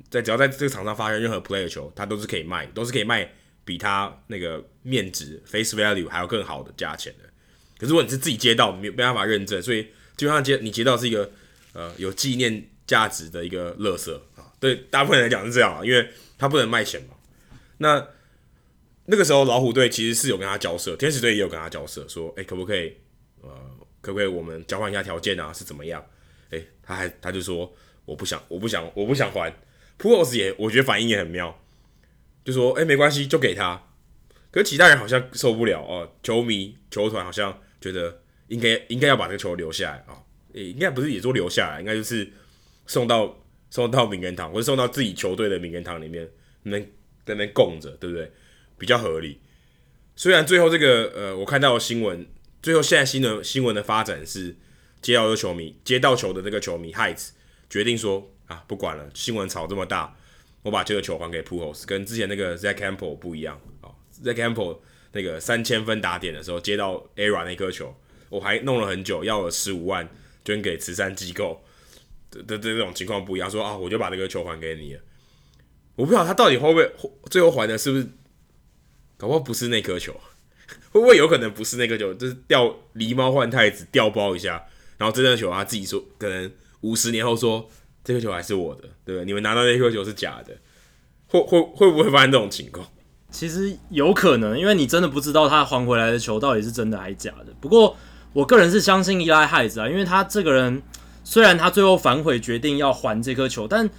[0.10, 3.30] 在只要在这个场上发生任何 play 的球，它都是可以卖，都是可以卖
[3.66, 7.26] 比它那个面值 face value 还要更好的价钱的。
[7.78, 9.84] 可是如果你是自己接到，没没办法认证，所以
[10.16, 11.30] 基本上接你接到是一个
[11.78, 14.50] 呃有纪念价值的一个乐色啊。
[14.60, 17.16] 对大部分人来讲是这样啊，因为他不能卖钱嘛。
[17.78, 18.08] 那
[19.06, 22.98] 那个时候老虎队其实是有跟他交涉，天使队也有跟他交涉，说哎可不可以
[23.42, 23.50] 呃。
[24.00, 25.52] 可不可以我们交换一下条件啊？
[25.52, 26.02] 是怎么样？
[26.52, 27.70] 哎、他还他就说
[28.06, 29.54] 我不想，我不想，我不想还。
[30.00, 31.60] Pujols 也我觉得反应也很妙，
[32.46, 33.84] 就说哎、没关系，就给他。
[34.50, 40.24] 可是其他人好像受不了哦，球迷球团好像觉得应该应该要把这个球留下来啊，
[40.64, 42.28] 应该不是也说留下来，应该就是
[42.86, 43.38] 送到
[43.70, 46.30] 送到名人堂或者送到自己球队的名人堂里面，
[46.64, 46.86] 能
[47.26, 48.32] 在那供着，对不对？
[48.78, 49.40] 比较合理。
[50.16, 52.28] 虽然最后这个呃，我看到新闻。
[52.60, 54.54] 最后，现在新闻新闻的发展是，
[55.00, 57.30] 接到的球迷接到球的那个球迷 Heights
[57.70, 60.18] 决定说啊，不管了，新闻炒这么大，
[60.64, 63.94] 我把这个球还给 Pujols，跟之前那个 Zack Hample 不一样啊。
[64.24, 64.80] Zack Hample
[65.14, 67.96] 那个三千分打点的时候接到 ERA 那颗球，
[68.30, 70.10] 我还弄了很久，要了十五万
[70.48, 71.62] 捐给慈善机构
[72.32, 74.98] 的的这种情况不一样，说啊，我就把这个球还给你。
[75.98, 76.90] 我不知道他到底会不会
[77.30, 78.08] 最后还的是不是，
[79.18, 80.18] 搞不好不是那颗球。
[80.92, 84.64] 会不会有可能不是那个球，就是掉狸猫换太子，掉包一下，
[84.98, 86.50] 然后这个球他自己说，可能
[86.82, 87.70] 五十年后说
[88.06, 89.26] 这个球还是我的，对不对？
[89.26, 90.56] 你们拿到那颗球是假的，
[91.28, 92.88] 会会会不会发生这种情况？
[93.30, 97.54] 其实有可能，因为你真的不知道他还回来的球到底是真的还是假的。
[97.60, 97.96] 不过
[98.34, 100.82] 我个人是相信伊莱海兹啊，因为他这个人
[101.24, 103.90] 虽然他最后反悔决定要还这颗球，但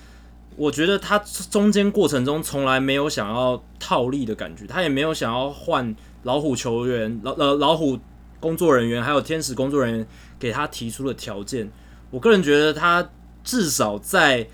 [0.57, 1.19] 我觉得他
[1.51, 5.95] 中间过程中从来没有想要套利的感觉，他也没有想要换。
[6.25, 7.97] 老虎球员、老呃老虎
[8.41, 11.71] 工作人员，还有天使工作人员给他提出的条件，
[12.11, 13.09] 我个人觉得他
[13.45, 14.47] 至少在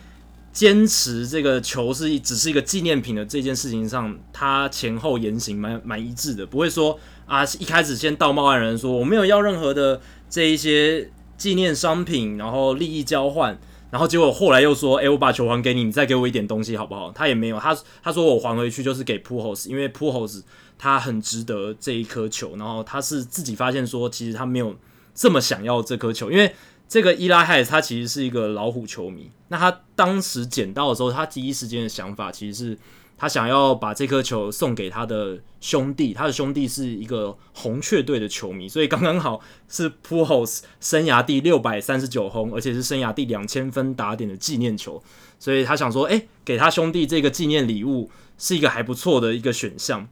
[0.53, 13.59] 坚持这个球是只是一个纪念品的这件事情上，他前后言行蛮蛮一致的，不会说啊一开始先道貌岸然说我没有要任何的这一些纪念商品，然后利益交换，
[13.91, 17.11] 然后结果后来又说，哎，我把球还给你，你再给我一点东西好不好？
[17.13, 20.45] 他也没有，他他说我还回去就是给扑猴子因为扑猴子。
[20.77, 24.75] 他很值得这一颗球，然后他是自己发现说，其实他没有
[25.15, 26.53] 这么想要这颗球，因为
[26.95, 29.29] 这个伊拉海他其实是一个老虎球迷。
[29.49, 32.79] 那他当时捡到的时候，他第一时间的想法其实是
[33.19, 45.03] 他想要把这颗球送给他的兄弟，他的兄弟是一个红雀队的球迷，所以刚刚好是 p u h o s 生涯第六百三十九轰，而且是生涯第两千分打点的纪念球，
[45.41, 50.09] 所以他想说，诶，给他兄弟这个纪念礼物是一个还不错的一个选项。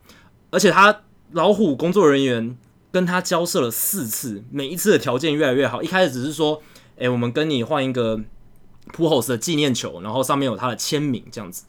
[0.51, 2.59] 而且他老虎工作人员
[2.91, 5.81] 跟他交涉了四次，每一次的条件越来越好。
[5.81, 6.61] 一开始只是说，
[7.03, 8.21] 哎，我们跟你换一个
[8.95, 11.65] Pujols 的纪念球，然后上面有他的签名这样子。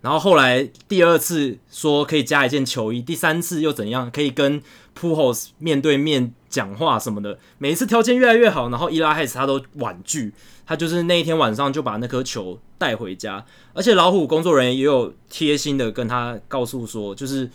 [0.00, 4.10] 然后后来第二次说可以加一件球衣，第三次又怎样？
[4.10, 4.62] 可以跟
[4.98, 7.38] Pujols 面对面讲话什么的。
[7.58, 10.32] 每一次条件越来越好，然后伊拉海斯他都婉拒，
[10.66, 13.44] 他就是那一天晚上就把那颗球带回家。
[13.74, 17.50] 而且老虎工作人员也有贴心的跟他告诉说，就是。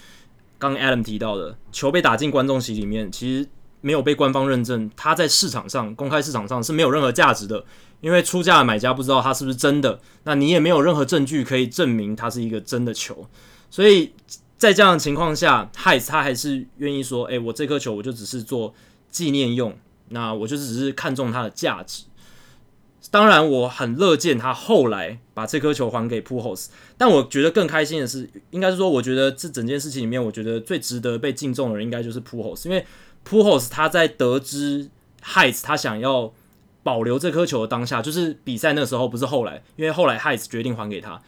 [0.60, 3.46] 刚 Adam 提到的球被打进观众席里面，其实
[3.84, 7.64] 没有被官方认证，它在市场上公开市场上是没有任何价值的，
[8.00, 13.28] 因为出价的买家不知道它是不是真的，那你也没有任何证据可以证明它是一个真的球，
[13.70, 14.14] 所以
[14.58, 18.74] 在这样的情况下，Heis 他还是愿意说，哎，我这颗球我就只是做
[19.10, 19.78] 纪念用，
[20.10, 22.06] 那我就是只是看中它的价值。
[23.12, 26.68] 当然，我很乐见他后来把这颗球还给 Pujols，
[26.98, 32.84] 但我觉得更开心的是，应该是说，我觉得这整件事情里面，我觉得最值得被敬重的人应该就是 Pujols，因为
[33.28, 34.90] Pujols 他在得知
[35.22, 36.34] h e i t s 他想要
[36.84, 41.22] 保留这颗球的当下，就是比赛那时候不是后来，因为后来 h e i t s 决定还给他。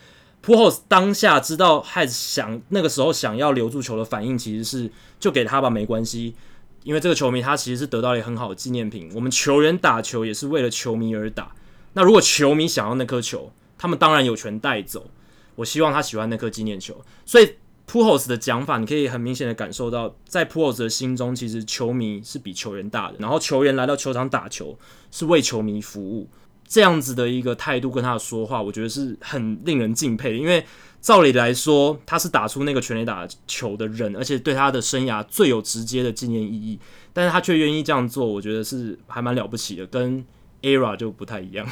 [0.43, 6.35] Pujols 当下知道 h e i t s 想那个时候想要留住球的反应，其实是就给他吧，没关系。
[6.83, 9.09] 因为这个球迷他其实是得到了一个很好的纪念品。
[9.15, 11.51] 我们球员打球也是为了球迷而打。
[11.93, 15.07] 那如果球迷想要那颗球，他们当然有权带走。
[15.55, 17.03] 我希望他喜欢那颗纪念球。
[17.25, 17.55] 所以
[17.87, 23.17] Pujols 的讲法，你可以很明显的感受到，在 Pujols 的心中，其实球迷是比球员大的。
[23.19, 24.77] 然后球员来到球场打球，
[25.11, 26.27] 是为球迷服务。
[26.67, 30.37] 这样子的一个态度跟他的说话，我觉得是很令人敬佩的。
[30.37, 30.65] 因为
[30.99, 36.79] 照理来说，他是打出那个全垒打球的人，而且对他的生涯最有直接的纪念意义。
[37.13, 40.25] 但是他却愿意这样做，我觉得是还蛮了不起的，跟
[40.63, 41.69] ERA 就不太一样。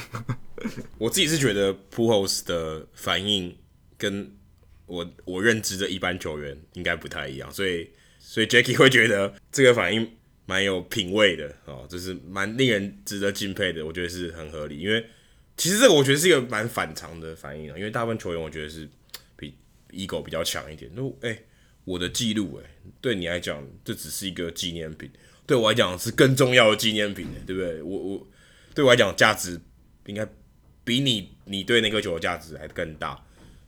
[1.00, 3.56] 我自己是觉得 Pujols 的反应
[3.98, 4.32] 跟
[4.94, 7.90] 我我认知的一般球员应该不太一样，所以
[8.20, 10.12] 所以 Jackie 会觉得这个反应
[10.46, 13.86] 蛮有品味的哦，就是蛮令人值得敬佩的。
[13.86, 15.06] 我觉得是很合理，因为
[15.58, 18.88] 其实这个我觉得是一个蛮反常的反应啊，因为大部分球员我觉得是。
[19.96, 21.46] ego 比较强一点，那哎、欸，
[21.86, 22.68] 我的记录哎，
[23.00, 25.08] 对你来讲这只是一个纪念品，
[25.46, 27.80] 对我来讲是更重要的纪念品，对不对？
[27.84, 28.28] 我我
[28.74, 29.62] 对我来讲价值
[30.08, 30.28] 应该
[30.84, 33.24] 比你你对那颗球的价值还更大，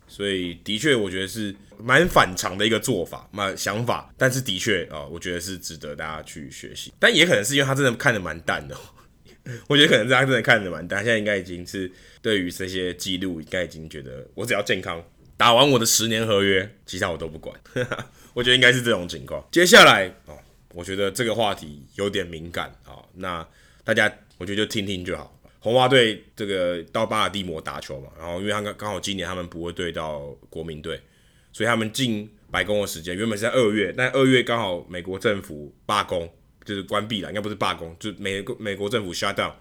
[0.08, 8.78] 所以的确我觉得是蛮反常的一个做法，蛮想法，但是的确啊，我觉得是值得大家去学习，但也可能是因为他真的看得蛮淡的，
[9.68, 11.92] 我觉得可能是他真的看得蛮淡，现在应该已经是
[12.22, 15.04] 对于这些记录应该已经觉得我只要健康。
[15.38, 17.54] 打完我的十年合约，其他我都不管。
[18.34, 19.46] 我觉得应该是这种情况。
[19.52, 20.38] 接下来哦，
[20.74, 23.04] 我觉得这个话题有点敏感啊。
[23.16, 23.46] 那
[23.84, 25.35] 大家我觉得就听听就好。
[25.66, 31.02] 红袜队这个到巴尔的摩打球嘛，然后因为他刚刚好今年他们不会对到国民队，
[31.52, 36.32] 所以他们进白宫的时间原本是在二月，但二月刚好美国政府罢工，
[36.64, 39.54] 就是关闭了，应该不是罢工，就美国美国政府 shut down，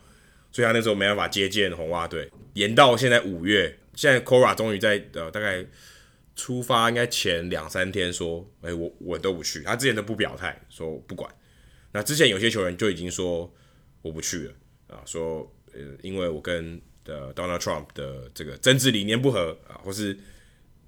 [0.52, 3.78] 所以他那时候没办法接见红袜队，延到现在五月。
[3.94, 5.64] 现在 Cora 终于在呃大概
[6.36, 11.32] 出发应该前两三天说，哎、我我都不去，他之前都不表态说不管。
[11.92, 13.50] 那之前有些球员就已经说
[14.02, 14.52] 我不去了
[14.88, 20.16] 啊，说呃因为我跟呃 Donald Trump 的这个政治理念不合啊，或是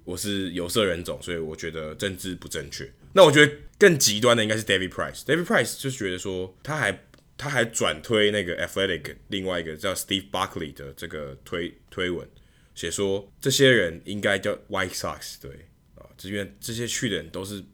[0.05, 2.91] 我是有色人种，所以我觉得政治不正确。
[3.13, 7.05] 那我觉得更极端的应该是 David Price，David Price 就觉得说他还
[7.37, 12.29] 他还转推那个 Athletic 另外一个叫 Steve Buckley 的这个推推文。
[12.75, 15.51] 写说这些人应该叫 White Sox，对
[15.95, 17.65] 啊，这边这些去的人都是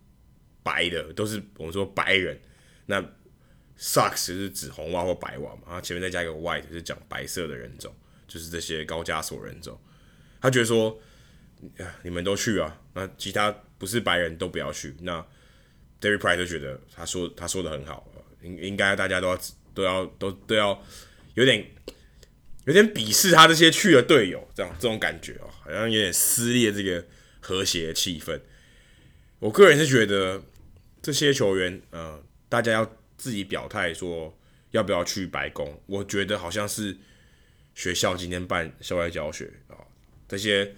[0.62, 2.40] 白的，都是我们说白人。
[2.86, 3.04] 那
[3.82, 7.92] Sox 是指红袜或白袜嘛，然后前面再加一个 White 是讲白色的人种，
[8.28, 9.76] 就是这些高加索人种。
[10.40, 10.96] 他觉得说，
[12.04, 14.94] 你们都去啊，那其他不是白人都不要去。
[15.00, 15.20] 那
[16.00, 18.08] David Price 就觉得他说他说的很好，
[18.42, 19.38] 应应该大家都要
[19.74, 20.80] 都要都都要
[21.34, 21.66] 有点。
[22.64, 27.04] 有点鄙视他这些去的队友，这样这种感觉哦，好像有点撕裂这个
[27.40, 28.40] 和谐气氛。
[29.40, 30.40] 我个人是觉得
[31.02, 34.36] 这些球员，呃，大家要自己表态说
[34.72, 35.80] 要不要去白宫。
[35.86, 36.96] 我觉得好像是
[37.72, 39.78] 学校今天办校外教学啊，
[40.26, 40.74] 这些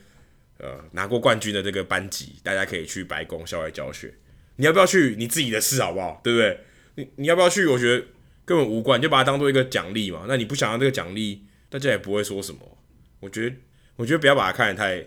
[0.59, 4.13] 呃拿过冠军的这个班级，大家可以去白宫校外教学。
[4.57, 5.17] 你要不要去？
[5.17, 6.21] 你自己的事好不好？
[6.23, 6.61] 对不对？
[6.97, 7.65] 你你要不要去？
[7.65, 8.07] 我觉得
[8.45, 10.27] 根本无关，就把它当做一个奖励嘛。
[10.29, 11.47] 那你不想要这个奖励？
[11.71, 12.79] 大家也不会说什么，
[13.21, 13.57] 我觉得，
[13.97, 15.07] 我觉得不要把它看得太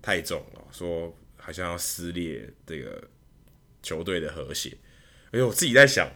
[0.00, 3.02] 太重了，说好像要撕裂这个
[3.82, 4.70] 球队的和谐。
[5.32, 6.08] 而且我自己在想，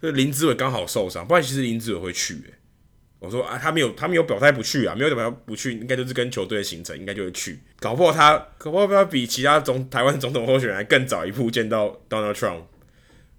[0.00, 2.54] 就林子伟刚好受伤，不然其实林子伟会去、欸。
[3.20, 7.58] 我说啊，他没有，他没有表态不去啊，没有表态不去，应该就是跟球队的行程应该就会去。
[7.80, 12.62] 搞不好他，搞不好他比其他总台湾总统候选人还更早一步见到 Donald Trump。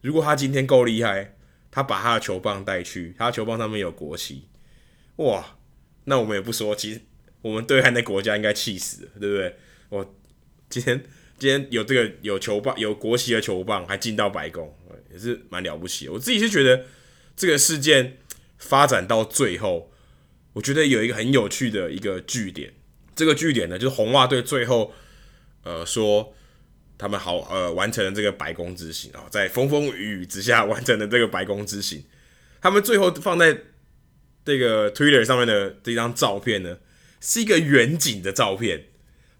[0.01, 1.35] 如果他今天够厉害，
[1.71, 4.49] 他把他的球棒带去，他的球棒上面有国旗。
[5.15, 5.55] 哇，
[6.03, 7.01] 那我们也不说，其实
[7.41, 9.55] 我们对岸的国家应该气死了，对不对？
[9.87, 10.15] 我
[10.69, 11.01] 今天
[11.37, 14.73] 今天有这个有球棒有国旗的球棒还进到白宫，
[15.19, 16.13] 是蛮了不起的。
[16.13, 16.85] 我自己是觉得
[17.35, 18.17] 这个事件
[18.57, 19.91] 发展到最后，
[20.53, 22.73] 我觉得有一个很有趣的一个据点。
[23.15, 24.93] 这个据点呢，就是红袜队最后
[25.63, 26.33] 呃说
[26.97, 32.03] 他们好呃完成了这个白宫之行啊，在风风雨雨之下完成了这个白宫之行，
[32.61, 33.63] 他们最后放在。
[34.45, 36.79] 这个 Twitter 上面的这张照片呢，
[37.19, 38.85] 是一个远景的照片。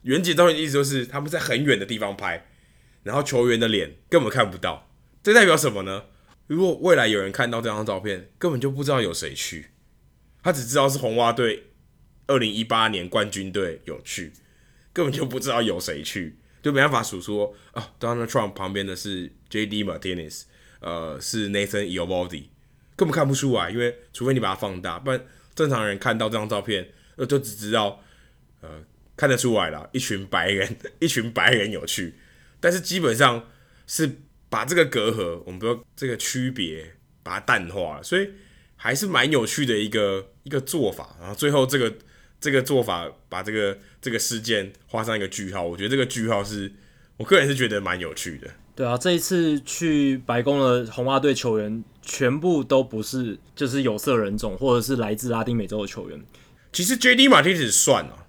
[0.03, 2.45] 远景照片的意思就是他们在很远的地方拍，
[3.01, 4.88] 然后球员的脸根本看不到。
[5.29, 6.05] 这代表什么呢？
[6.47, 9.67] 如果未来有人看到这张照片，根本就不知道有谁去，
[10.41, 11.67] 他只知道是红袜队
[12.25, 14.33] 二零一八年冠军队有去，
[14.91, 19.83] 根本就不知道有谁去，就没办法数说啊，Donald Trump 旁边的是 J.D.
[19.83, 20.45] Martinez，
[20.79, 22.45] 呃，是 Nathan Eovaldi。
[22.95, 25.23] 根本看不出来，因为除非你把它放大，不然
[25.53, 28.03] 正常人看到这张照片，呃，就只知道，
[28.61, 28.83] 呃，
[29.15, 32.15] 看得出来了，一群白人， 一群白人有趣，
[32.59, 33.47] 但是基本上
[33.85, 38.27] 是把这个隔阂，我们说这个区别，把它淡化了，所以
[38.75, 41.15] 还是蛮有趣的一个一个做法。
[41.19, 41.93] 然后最后这个
[42.41, 46.71] 这个做法，把这个这个事件画上一个句号，我觉得这个句号是
[47.17, 48.49] 我个人是觉得蛮有趣的。
[48.75, 56.25] 对啊，这一次去白宫的红袜队球员全部都不是就是有色人种，或者是来自拉丁美洲的球员。
[56.71, 57.27] 其实 J.D.
[57.27, 58.25] Martinez 算啊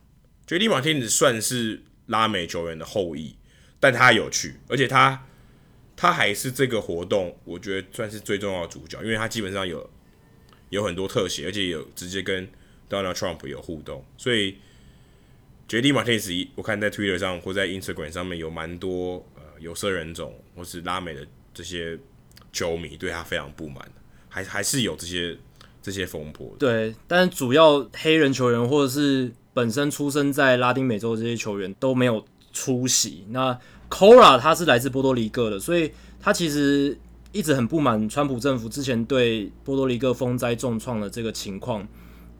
[0.47, 0.69] ，J.D.
[0.69, 3.37] Martinez 算是拉美球员的后裔，
[3.79, 5.25] 但他有趣，而且他
[6.01, 9.91] 他还是这个活动我觉得算是最重要的主角，因为他基本上有
[10.71, 12.49] 有很多特写，而且有直接跟
[12.89, 14.57] Donald Trump 有互动，所以
[15.69, 15.93] J.D.
[15.93, 19.23] Martinez 我看在 Twitter 上或在 Instagram 上面有蛮多。
[19.59, 21.21] 有色人种或是拉美的
[21.53, 21.99] 这些
[22.51, 23.87] 球迷对他非常不满，
[24.27, 25.37] 还还是有这些
[25.83, 26.57] 这些风波。
[26.59, 33.27] 对，但主要黑人球员或者是本身出生在拉丁美洲的这些球员都没有出席。
[33.29, 33.61] 那
[33.91, 36.97] Cora 他是来自波多黎各的，所以他其实
[37.33, 41.87] 一直很不满川普政府之前对波多黎各风灾重创的这个情况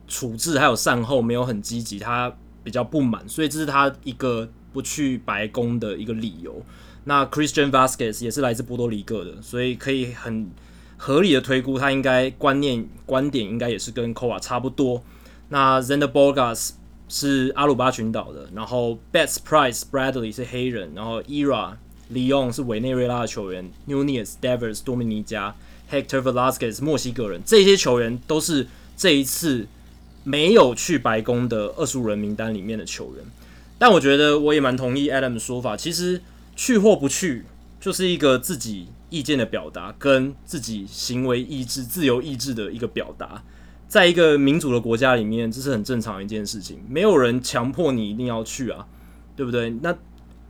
[0.07, 2.33] 处置还有善后没有很积极，他
[2.63, 6.63] 比较不满，所以这是他一个不去白宫的一个理由。
[7.03, 10.49] 那 Christian Vasquez 也是来自波多黎各的，所以可以很
[10.97, 15.03] 合理的推估，他应该观念观点应该也是跟 Cora 差不多。
[15.49, 16.71] 那 zendeborgas
[17.11, 21.73] 是阿鲁巴群岛的，然后 Betts Price Bradley 是黑人，然后 Ira
[22.13, 25.53] Leon 是委内瑞拉的球员，Nunez Devers 多米尼加
[25.91, 29.67] ，Hector Velasquez 墨西哥人，这些球员都是这一次
[30.23, 33.25] 没有去白宫的二十五人名单里面的球员。
[33.77, 36.21] 但我觉得我也蛮同意 Adam 的说法，其实。
[36.53, 37.45] 去或不去，
[37.79, 43.41] 就是一个自己意见的表达，跟自己行为意志、自由意志的一个表达。
[43.91, 48.87] 在一个民主的国家里面，这是很正常的一件事情，没有人强迫你一定要去啊，
[49.35, 49.69] 对不对？
[49.81, 49.93] 那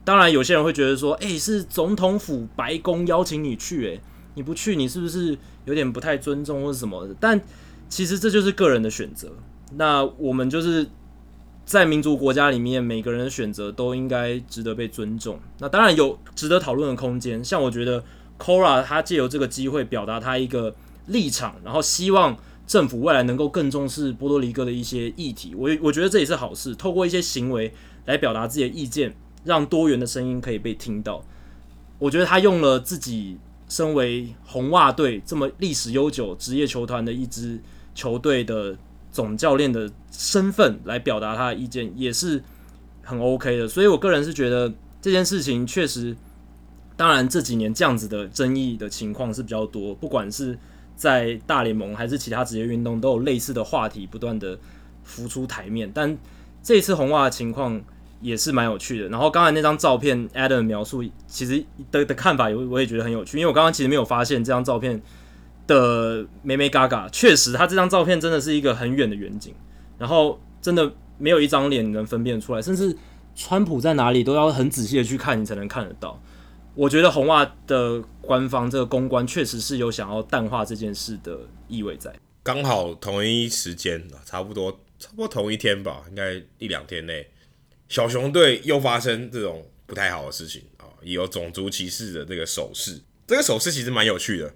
[0.04, 4.00] 当然，有些人会觉得说，诶，是总统府白宫邀请你去，诶，
[4.36, 5.36] 你不去，你是不是
[5.66, 7.10] 有点不太尊重或者什么？
[7.20, 7.42] 但
[7.90, 9.32] 其实这就是个人的选择。
[9.74, 10.88] 那我们就是。
[11.64, 15.40] 在民主国家里面，每个人的选择都应该值得被尊重。
[15.60, 17.42] 那当然有值得讨论的空间。
[17.46, 18.04] 像我觉得
[18.38, 20.76] Cora 他借由这个机会表达他一个
[21.06, 22.36] 立场，然后希望
[22.72, 25.54] 政府未来能够更重视波多黎各的一些议题。
[25.54, 27.74] 我我觉得这也是好事，透过一些行为
[28.06, 29.14] 来表达自己的意见，
[29.44, 31.22] 让多元的声音可以被听到。
[32.00, 37.60] 我觉得他用了自己身为红袜队这么历史悠久职业球团的一支
[37.94, 38.78] 球队的。
[39.14, 42.42] 总教练的身份来表达他的意见也是
[43.04, 46.16] 很 OK 的，所以我个人是觉得这件事情确实，
[46.96, 50.58] 当然这几年这样子的争议的情况是比较多，不管是
[51.02, 54.60] 在大联盟还是其他职业运动，都有类似的话题不断的
[55.04, 55.90] 浮出台面。
[55.92, 56.16] 但
[56.62, 57.82] 这次红袜的情况
[58.22, 59.10] 也是蛮有趣的。
[59.10, 65.02] 然后刚才那张照片，Adam 描述其实的的看法，我我也觉得很有趣，因为我刚刚其实没有发现这张照片。
[65.68, 69.54] 的眉眉嘎嘎，确实，他这张照片真的是一个很远的远景，
[69.98, 72.98] 然后真的没有一张脸能分辨出来，甚至
[73.36, 76.20] 川普在哪里都要很仔细的去看，你才能看得到。
[76.74, 82.14] 我觉得红袜的官方这个公关确实是有想要淡化这件事的意味在。
[82.44, 87.30] 刚好同一时间，差不多差不多同一天吧，应该一两天内，
[87.90, 94.54] 小熊队又发生这种不太好的事情啊，也有种族歧视的这个手势，这个手势其实蛮有趣的。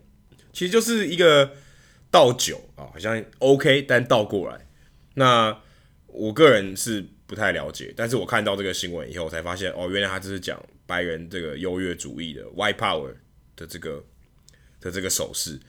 [0.53, 1.51] 其实就是一个
[2.09, 4.65] 倒酒啊，好像 OK，但倒过来。
[5.15, 5.55] 那
[6.07, 13.15] 我个人是不太了解，但是我看到这个新闻以后，才发现哦，原来他这是讲白人这个优越主义的 White Power
[13.55, 14.03] 的这个
[14.79, 15.59] 的这个手势。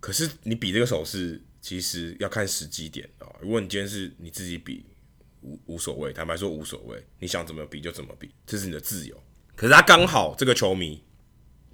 [0.00, 3.26] 可是你比这个手势，其实要看时机点啊。
[3.40, 4.84] 如果你今天是你自己比，
[5.42, 9.22] 无无所谓，坦白说无所谓，你想怎么比就怎么比，这是你的自由。
[9.56, 11.02] 可是他刚好这个球迷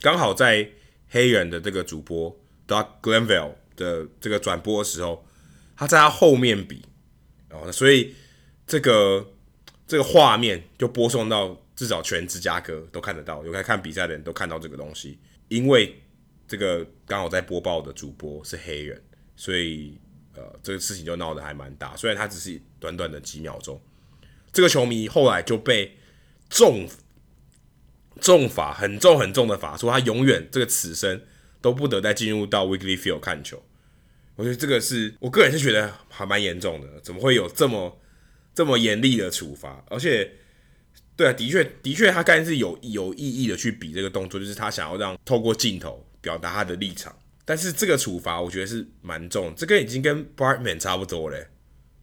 [0.01, 0.71] 刚好在。
[1.11, 5.25] 黑人的这个主播 Doug Glenville 的这个转播的时候，
[5.77, 6.83] 他在他后面比，
[7.51, 8.17] 哦，所以
[8.67, 9.33] 这个
[9.87, 15.19] 这个画面就播送到至少全芝加哥都看得到，有在看比赛的人都看到这个东西。
[15.49, 16.01] 因为
[16.47, 19.03] 这个刚好在播报的主播是黑人，
[19.37, 19.99] 所以
[20.35, 21.97] 呃，这个事情就闹得还蛮大。
[21.97, 23.81] 虽然他只是短短的几秒钟，
[24.53, 25.97] 这个球迷后来就被
[26.49, 26.89] 重。
[28.21, 31.21] 重罚很重很重的罚，说他永远这个此生
[31.61, 33.61] 都不得再进入到 Wrigley Field 看球。
[34.37, 38.01] 我觉得这个是我个人是觉得还蛮严重的，怎么会有这么
[38.55, 39.85] 这么严厉的处罚？
[39.91, 40.33] 而且，
[41.17, 47.17] 对啊，的确的确，他刚才是有有意义的去比这个动作，就是他想要让透过镜头表达他的立场。
[47.45, 51.47] 但是这个处罚我觉得是蛮重，这个已经跟 Bartman 差不多嘞。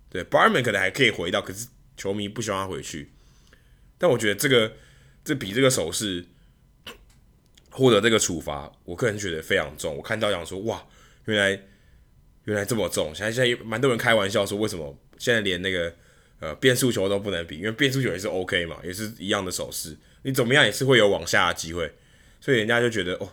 [0.09, 3.11] 对 Bartman 可能还可以回到，可是球迷不希望他回去。
[3.97, 4.73] 但我觉得这个
[5.25, 6.25] 这比这个手势
[7.69, 9.97] 获得这个处罚，我个人觉得非常重。
[9.97, 10.85] 我看到讲说，哇，
[11.25, 11.49] 原来
[12.45, 13.13] 原来这么重。
[13.13, 15.95] 现在现在蛮多人开玩笑说，为什么现在连那个
[16.41, 17.59] 呃变速球都不能比？
[17.59, 21.89] 因为变速球也是 OK 嘛，也是一样的手势，你怎么样也是会有往下的机会。
[22.41, 23.29] 所以人家就觉得，哦，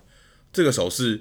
[0.53, 1.19] 这个手势，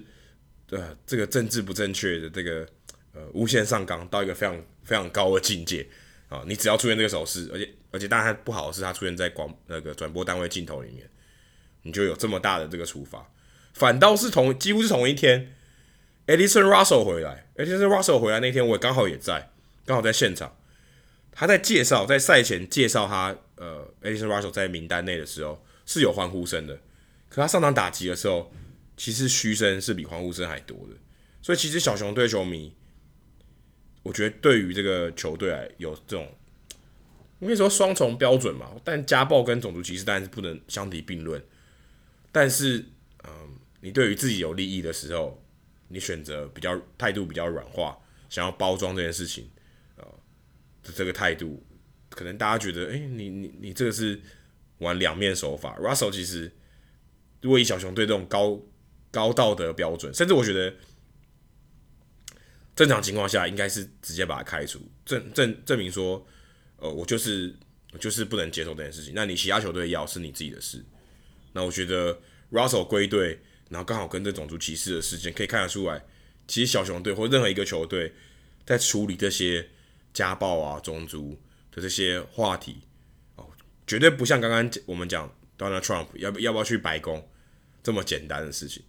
[0.70, 2.68] 呃，这个政治不正确的这个
[3.14, 5.88] 呃无限上纲到一个非常非常高的境界
[6.28, 6.44] 啊！
[6.46, 11.10] 你只要出现这个手势，而且而且当然不好的是，它出现在广那个转播单位镜头里面，
[11.84, 13.26] 你就有这么大的这个处罚。
[13.74, 15.56] 反倒是同几乎是同一天
[16.26, 19.50] ，Edison Russell 回来，Edison Russell 回来那天我也刚好也在，
[19.86, 20.57] 刚好在现场。
[21.40, 26.82] 他在介绍在赛前介绍他呃，Adison Russell 在名单内的时候是有欢呼声的，
[27.30, 28.52] 可他上场打击的时候，
[28.98, 30.96] 其实嘘声是比欢呼声还多的。
[31.44, 32.74] 所以其实小熊队球迷。
[34.02, 36.34] 我觉得对于这个球队来有这种，
[37.40, 38.72] 应该说双重标准嘛。
[38.82, 41.44] 但家暴跟种族歧视当然是不能相提并论。
[42.32, 42.86] 但是，
[43.26, 43.32] 嗯，
[43.82, 45.44] 你对于自己有利益的时候，
[45.90, 47.98] 你选择比较态度比较软化，
[48.30, 49.50] 想要包装这件事情，
[50.88, 51.64] 呃，这个态度，
[52.10, 54.20] 可能大家觉得，哎，你你你这个是
[54.80, 55.78] 玩两面手法。
[55.78, 56.52] Russell 其实，
[57.42, 58.60] 如果以小熊队这种高
[59.12, 60.74] 高道德标准，甚至我觉得。
[62.76, 66.24] 正常情况下，应该是直接把他开除，证证证明说，
[66.76, 67.52] 呃，我就是
[68.00, 69.14] 就是不能接受这件事情。
[69.16, 70.86] 那你其他球队要是你自己的事。
[71.54, 72.22] 那我觉得
[72.52, 73.40] Russell 归队，
[73.72, 76.06] 然后刚好跟这种族歧视的事件可以看得出来，
[76.48, 78.14] 其实小熊队或任何一个球队
[78.64, 79.68] 在处理这些
[80.18, 81.40] 家暴啊、种族
[81.72, 82.82] 的这些话题，
[83.36, 83.48] 哦，
[83.86, 87.30] 绝对不像刚刚我们讲 Donald Trump 要不要不要去白宫
[87.84, 88.82] 这么简单的事情。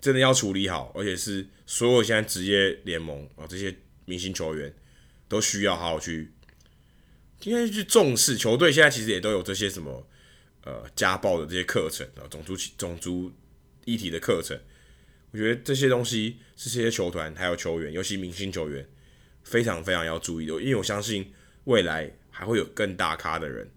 [0.00, 4.74] 真的要处理好，而且是所有现在职业联盟啊，这些明星球员
[5.28, 6.32] 都需要好好去，
[7.42, 8.34] 应该去重视。
[8.34, 10.08] 球队现在其实也都有这些什么
[10.64, 13.30] 呃家暴的这些课程啊，种族种族
[13.84, 14.58] 议题的课程。
[15.30, 18.88] 我觉得这些东西是这些球团还有球员，尤其明星球员
[19.44, 21.30] 非常非常要注意的，因为我相信
[21.64, 23.70] 未来还会有更大咖的人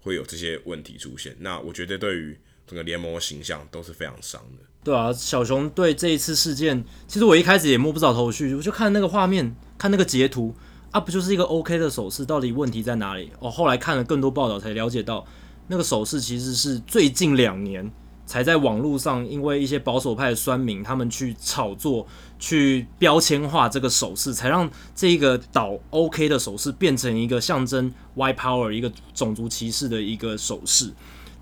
[0.00, 1.34] 会有这些问题出现。
[1.40, 4.64] 那我觉得对于整个联盟的形象都是非常伤的。
[4.84, 10.54] 对啊，小熊对这一次事件，其实我一开始也摸不着头绪，我就看那个画面，看那个截图
[10.92, 13.30] 啊，不就是一个 OK 的手势，到底问题在哪里？
[13.40, 15.26] 哦，后来看了更多报道才了解到，
[15.66, 17.90] 那个手势其实是最近两年
[18.28, 22.06] 才在网络上，因为一些保守派的酸民他们去炒作、
[22.38, 30.92] 去标签化这个手势，才让这个倒 OK 的手势变成一个象征 White Power、一个种族歧视的一个手势。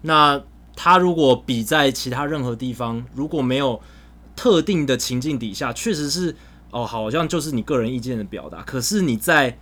[0.02, 0.40] 那
[0.76, 3.80] 他如果比在其他任何地方，如果没有
[4.36, 6.36] 特定的情境底下，确实是
[6.70, 8.62] 哦，好像就是你个人意见的表达。
[8.62, 9.58] 可是你在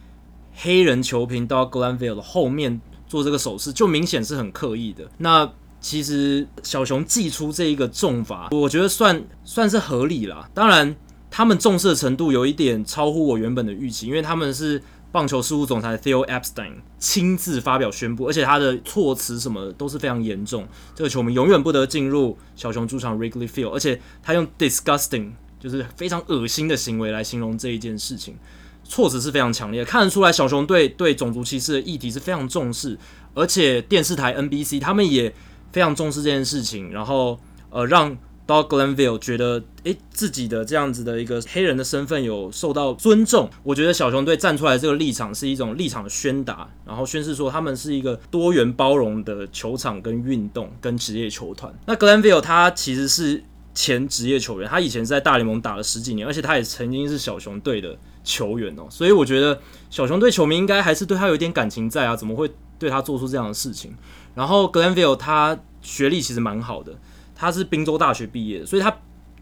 [0.52, 5.08] 黑人球评到 Glenville 的后面做这个手势，就明显是很刻意的。
[5.18, 5.50] 那
[5.84, 10.48] 其实小熊祭出这一个重罚，我觉得算算是合理啦。
[10.54, 10.96] 当然，
[11.30, 14.82] 他们重视的程度有一点超乎我原本的预期，因为他们是。
[15.12, 20.66] 棒球事务总裁 Theo Epstein 亲自发表宣布，而且他的措辞什么都是非常严重。
[20.92, 25.30] 这个球迷永远不得进入小熊主场 Wrigley Field，而且他用 disgusting
[25.60, 28.34] 就是非常恶心的行为来形容这一件事情，
[28.82, 32.98] 措辞是非常强烈，看得出来小熊队对种族歧视的议题是非常重视，
[33.34, 35.32] 而且电视台 NBC 他们也
[35.74, 37.38] 非常重视这件事情，然后
[37.70, 38.16] 呃让。
[38.46, 43.48] 到 Glanville 觉得，诶，自己的这样子的一个黑人的身份有受到尊重。
[43.62, 51.72] 我觉得小熊队站出来这个立场是一种立场的宣达，然后宣示说他们是一个多元包容的球场跟运动跟职业球团。
[51.86, 58.86] 那 Glanville 他其实是前职业球员，他以前在大联盟打了十几年，而且他也曾经是小熊队的球员哦。
[58.90, 59.58] 所以我觉得
[59.88, 63.94] 小熊队球迷应该还是对他有点感情在啊，怎么会对他做出这样的事情？
[64.34, 66.98] 然后 Glanville 他学历其实蛮好的。
[67.36, 68.96] 他是宾州大学毕业的，所以他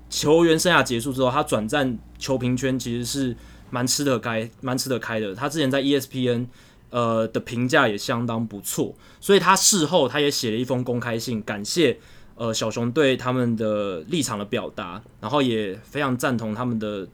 [0.08, 3.36] 球员生涯结束之后，他转战球评圈其实是
[3.68, 5.34] 蛮吃得开、蛮吃得开的。
[5.34, 6.46] 他之前在 ESPN
[6.88, 11.98] 呃的评价也相当不错，所以他事后他也写了一封公开信，感谢
[12.34, 17.06] 呃小熊对他们的立场的表达，然后也非常赞同他们的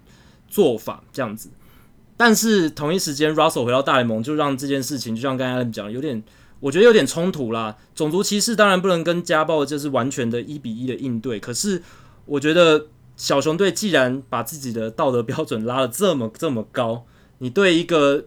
[0.49, 1.51] 做法这样子。
[2.17, 6.23] 但是同一时间，Russell 回到大联盟，就让这件事情就像刚才讲有点。
[6.61, 11.39] 我觉得有点冲突啦，种族歧视当然不能跟家暴就是完全的一比一的应对。
[11.39, 11.83] 可是
[12.27, 12.87] 我觉得
[13.17, 17.05] 小熊队既然把自己的道德标准拉得这么 这么高，
[17.39, 18.27] 你对一个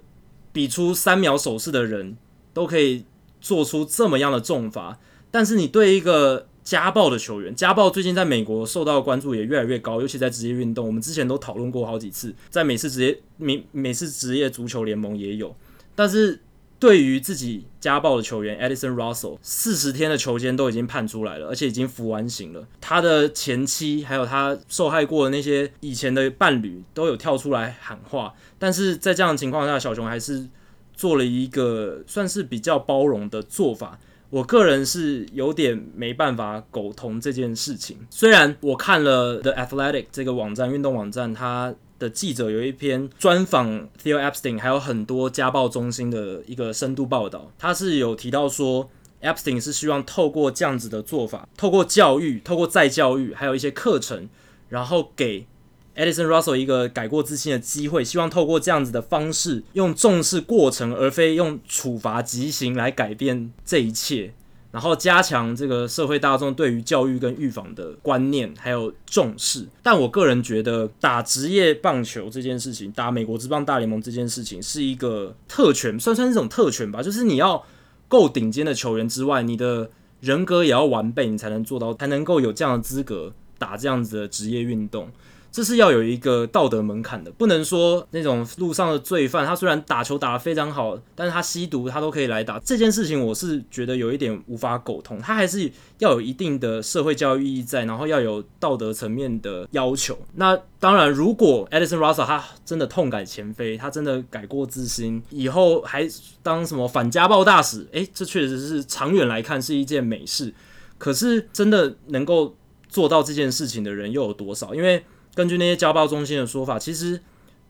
[0.51, 2.17] 比出三秒手势的人
[2.53, 3.05] 都可以
[3.39, 15.55] 做出这么样的重罚，但是你对一个家暴的球员，家暴最近在美国受到关注也越来越高，尤其在职业运动，我们之前都讨论过好几次，在美式职业美美式职业足球联盟也有。
[15.95, 16.39] 但是
[16.81, 22.67] 对于自己家暴的球员 Edison Russell，四十天的囚监都已经判出来了，而且已经服完刑了。
[22.81, 30.47] 他的前妻还有他受害过的那些以前的伴侣都有跳出来喊话，但是在这样的情况下，小熊还是
[30.95, 33.99] 做了一个算是比较包容的做法。
[34.31, 37.99] 我个人是有点没办法苟同这件事情。
[38.09, 48.89] 虽然我看了 The Athletic 这个网站，运动网站，它的记者有一篇专访 Theo Epstein，还有很多家暴中心的一个深度报道，他是有提到说
[49.21, 54.27] ，Epstein 是希望透过这样子的做法，透过教育，透过再教育，还有一些课程，
[54.69, 55.45] 然后给。
[55.93, 64.33] Addison Russell 一个改过自新的机会，希望透过这样子的方式，用重视过程而非用处罚极刑来改变这一切，
[64.71, 69.67] 然后加强这个社会大众对于教育跟预防的观念还有重视。
[69.83, 77.03] 但我个人觉得，打职业棒球这件事情，打美国职棒大联盟这件事情，是一个特权，算算是一种特权吧。
[77.03, 77.61] 就是你要
[78.07, 79.91] 够顶尖的球员之外，你的
[80.21, 85.09] 人格也要完备，你才能做到，才能够有这样的资格打这样子的职业运动。
[85.51, 92.57] 这是要有一个道德门槛的，不能说那种路上的罪犯，他虽然打球打得非常好，但是他吸毒，他都可以来打。
[92.59, 100.17] 这件事情我是觉得有一点无法苟同，他还是要有一定的社会教育意义在，然后要有道德层面的要求。
[100.35, 106.07] 那当然，如果 Addison Russell 他真的痛改前非，他真的改过自新，以后还
[106.41, 110.53] 当什么反家暴大使，诶，这确实是长远来看是一件美事。
[110.97, 112.55] 可是真的能够
[112.87, 114.73] 做到这件事情的人又有多少？
[114.73, 115.03] 因为
[115.33, 117.21] 根据那些家暴中心的说法，其实，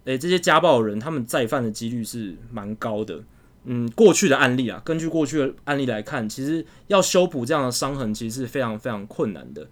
[0.05, 3.19] 诶、这些家暴的人他们再犯的几率是蛮高的。
[3.65, 9.67] 嗯，过去的案例啊，根据过去的案例来看，其实要修补这样的伤痕，其实是非常非常困难的。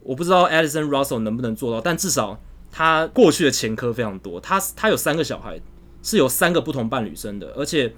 [0.00, 2.40] 我不知道 Addison Russell 能不能做到，但至少
[2.72, 4.40] 他过去的前科非常多。
[4.40, 5.60] 他他有三个小孩，
[6.02, 7.94] 是有三个不同伴侣生的，而且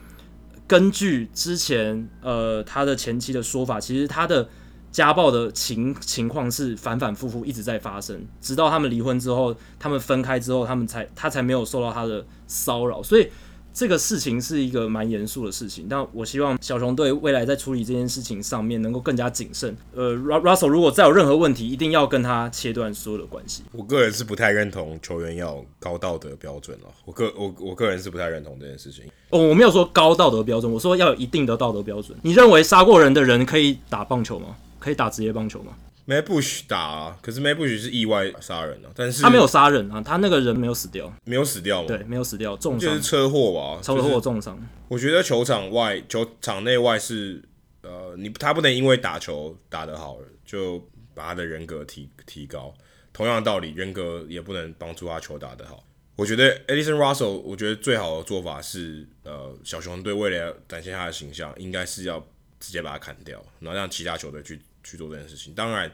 [0.66, 4.48] 根据之前呃他的前妻的说法，其实他的。
[4.92, 13.28] 家暴的情情况是反反复复一直在发生，直到他们离婚之后，他们分开之后，他们才他才没有受到他的骚扰，所以
[13.72, 15.86] 这个事情是一个蛮严肃的事情。
[15.88, 19.76] 但我希望小熊队未来在处理这件事情上面能够更加谨慎。
[19.94, 23.62] 呃，Russell 如果再有任何问题，一定要跟他切断所有的关系。
[23.70, 29.04] 我个人是不太认同球员要高道德标准了，我个我我个人是不太认同这件事情。
[29.30, 32.18] 哦，我没有说高道德标准，我说要有一定的道德标准。
[32.22, 34.56] 你认为杀过人的人可以打棒球吗？
[34.80, 35.76] 可以打职业棒球吗
[36.08, 41.86] ？Matt Bush 打啊，可是 Matt Bush 是意外杀人啊，但是他没有杀人啊，他那个人没有死掉，没有死掉吗？
[41.86, 44.58] 对，没有死掉，重伤，就是车祸吧，车祸重伤。
[44.88, 47.40] 我觉得球场外、球场内外是
[47.82, 52.74] 呃，你他不能因为打球打得好了，就把他的人格提提高。
[53.12, 55.84] 同样的道理，人格也不能帮助他球打得好。
[56.16, 62.18] 我觉得 Addison Russell，我觉得最好的做法是，呃，小熊队为了要展现他的形象，应该是要
[62.58, 64.60] 直接把他砍掉，然后让其他球队去。
[64.82, 65.90] 去做这件事情，当然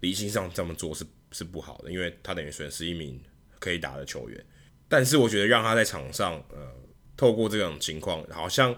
[0.00, 3.22] 理性上这么做是是不好的，因为他等于损失一名
[3.58, 4.44] 可以打的球员。
[4.88, 6.74] 但是我觉得让他在场上，呃，
[7.16, 8.74] 透过这种情况，好像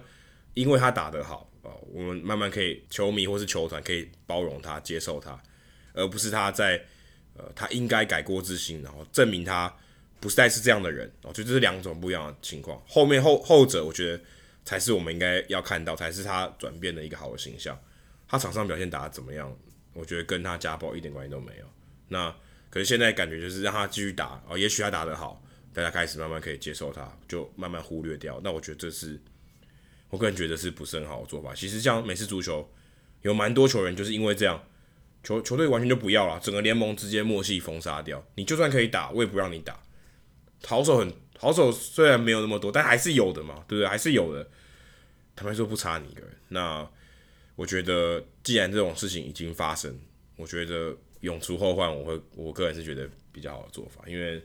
[0.55, 5.41] 因为他打得好啊，呃，我们慢慢可以球迷或是球团可以包容他、接受他，
[5.95, 6.85] 而不是他在
[7.35, 9.75] 呃他应该改过自新，然后证明他
[10.21, 11.11] 不再是这样的人。
[11.23, 12.83] 我觉得这是两种不一样的情况。
[12.87, 14.23] 后面后后者，我觉得
[14.65, 17.81] 才是我们应该要看到，才是他转变的一个好的形象。
[18.33, 19.55] 他场上表现打得怎么样？
[19.93, 21.67] 我觉得跟他家暴一点关系都没有。
[22.09, 22.35] 那
[22.71, 28.41] 可是现在感觉就是让他继续打哦，也许他打得好，大家开始慢慢可以接受他，就慢慢忽略掉。
[28.43, 29.21] 那我觉得这是
[30.09, 31.55] 我个人觉得是不是很好的做法。
[31.55, 32.67] 其实像美式足球
[33.21, 34.65] 有蛮多球员就是因为这样，
[35.23, 38.25] 球球队完全就不要了，整个联盟直接默契封杀掉。
[38.37, 39.79] 你就算可以打，我也不让你打。
[40.65, 43.87] 好手很好手，虽然没有那么多，但还是有的嘛，对不对？
[43.87, 44.49] 还是有的。
[45.37, 46.31] 坦白说不差你一个人。
[46.49, 46.89] 那。
[47.55, 49.95] 我觉得，既然这种事情已经发生，
[50.37, 54.03] 我觉得永除后患，我会我个人是觉得比较好的做法。
[54.07, 54.43] 因为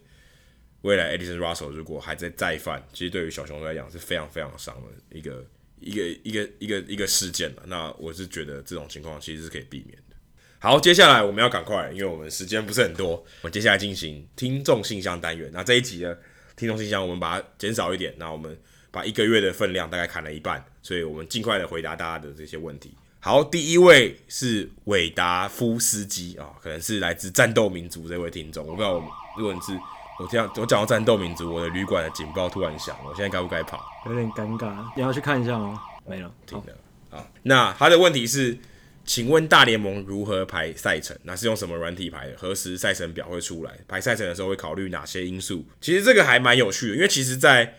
[0.82, 5.46] 未来 Addison Russell 如果还在再犯，其实对于小熊来讲是非常非常伤的一个
[5.80, 7.64] 一个一个一个一个事件了。
[7.66, 10.16] 那我是觉得这种情况其实是可以避免的。
[10.60, 15.50] 好，接下来我们要赶快，因为我们时间不是很多，我们接下来进行听众信箱单元。
[15.54, 16.20] 那这一集的
[16.58, 18.60] 听众信箱，我们把它减少一点，那我们。
[18.98, 22.96] 把一个月的分量大概砍了一半，所以我们尽快的回答大家的这些问题。
[23.20, 28.66] 好，第一位是韦达夫斯基啊，可能是来自战斗民族这位听众。
[28.66, 28.94] 我不知道，
[29.38, 29.80] 如果你是
[30.20, 33.86] 我这样，我讲到战斗民族，我的旅馆的警报突然响了，我现在该不该跑？
[34.08, 35.80] 有点尴尬，你要去看一下吗？
[36.08, 36.64] 没了，停了。
[37.12, 38.58] 好，那他的问题是，
[39.06, 41.16] 请问大联盟如何排赛程？
[41.22, 42.36] 那是用什么软体排的？
[42.36, 43.78] 何时赛程表会出来？
[43.88, 45.64] 排赛程的时候会考虑哪些因素？
[45.80, 47.76] 其实这个还蛮有趣的，因为其实，在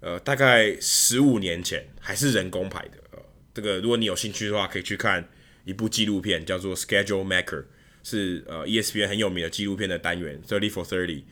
[0.00, 2.98] 呃，大概十五年前还是人工排的。
[3.12, 3.18] 呃，
[3.52, 5.28] 这个如果你有兴趣的话，可以去看
[5.64, 7.62] 一部纪录片，叫做《Schedule Maker》，
[8.02, 11.24] 是呃 ESPN 很有名的纪录片的单元，Thirty for Thirty，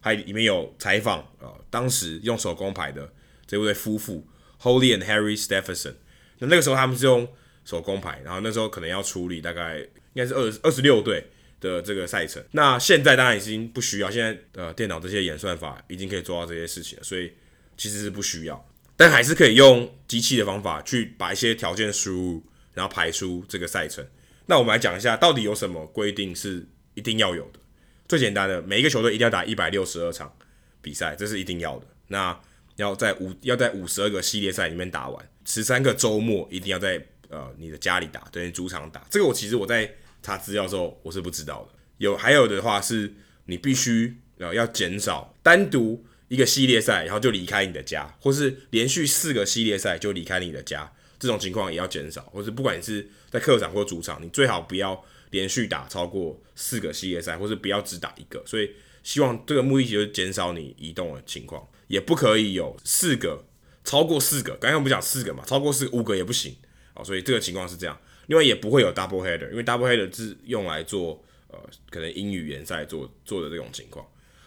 [0.00, 3.12] 还里面有采访呃当时用手工排的
[3.46, 4.26] 这位夫妇
[4.60, 5.94] Holly and Harry Stephenson。
[6.38, 7.28] 那那个时候他们是用
[7.64, 11.24] 手工排，然后那时候可能要处理大概应该是二二十六队
[11.60, 12.42] 的这个赛程。
[12.52, 17.32] 那现在当然已经不需要，现在呃电脑这些演算法已经可以做到这些事情了，所以
[17.78, 22.42] 其实是不需要，但还是可以用机器的方法去把一些条件输入，
[22.74, 24.06] 然后排出这个赛程。
[24.44, 27.60] 那我们来讲一下，到底有什么规定是一定要有的？
[28.08, 30.34] 最简单的，每一个球队一定要打一百六十二场
[30.82, 31.86] 比赛，这是一定要的。
[32.08, 32.38] 那
[32.76, 39.06] 要在五要在五十二个系列赛里面打完，十三个周末一定要在呃你的家里打，等于主场打。
[39.10, 41.78] 这个我其实我在查资料的时候我是不知道的。
[41.98, 43.12] 有还有的话是，
[43.44, 52.22] 你必须呃要减少单独一个系列赛，然后就离开你的家，或是连续四个系列赛就离开你的家，这种情况也要减少。
[52.32, 58.42] 或是不管你是在客场或主场，你最好不要连续打超过四个系列赛，或是不要只打一个。
[58.46, 58.70] 所以
[59.02, 61.66] 希望这个目的就是减少你移动的情况。
[61.88, 63.46] 也不可以有四个，
[63.82, 66.54] 超过四个，刚刚我们讲四个嘛，超过四五个也不行
[66.92, 67.98] 啊，所以这个情况是这样。
[68.26, 71.58] 另外也不会有 double header，因为 double header 是用来做呃
[71.88, 74.06] 可能英语联赛做做的这种情况。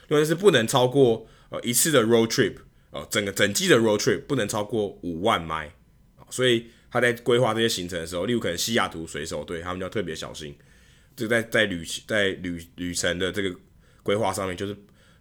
[0.09, 2.55] 另外是不能超过呃一次的 road trip，
[2.89, 5.69] 呃整个整季的 road trip 不能超过五万 mile，
[6.31, 10.57] 所以他在规划这些行程的时候，例如可能西雅图水手队，他们就要特别小心，
[11.15, 13.55] 这在在旅在旅旅程的这个
[14.01, 14.75] 规划上面，就是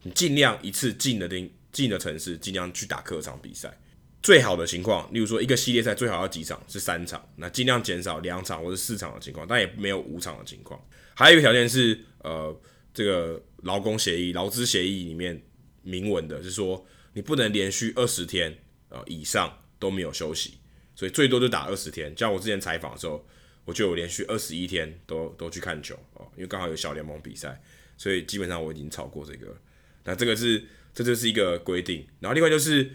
[0.04, 1.52] 你尽量一次进的定。
[1.72, 3.72] 近的城市尽量去打客场比赛，
[4.20, 10.84] 最好的情况，例如说一个系列赛最好要几场是三场，那尽量减少两场或者四场的情况，但也没有五场的情况。
[11.14, 12.60] 还有一个条件是，呃，
[12.92, 15.40] 这个劳工协议、劳资协议里面
[15.82, 18.58] 明文的是说，你不能连续二十天
[18.88, 20.58] 呃以上都没有休息，
[20.94, 22.12] 所以最多就打二十天。
[22.16, 23.26] 像我之前采访的时候，
[23.64, 27.62] 我就有连续二十一天都都去看球哦，因为刚好有小联盟比赛，
[27.96, 29.56] 所以基本上我已经超过这个。
[30.04, 30.64] 那这个是。
[30.92, 32.90] 这就是一个规定，然后另外就是，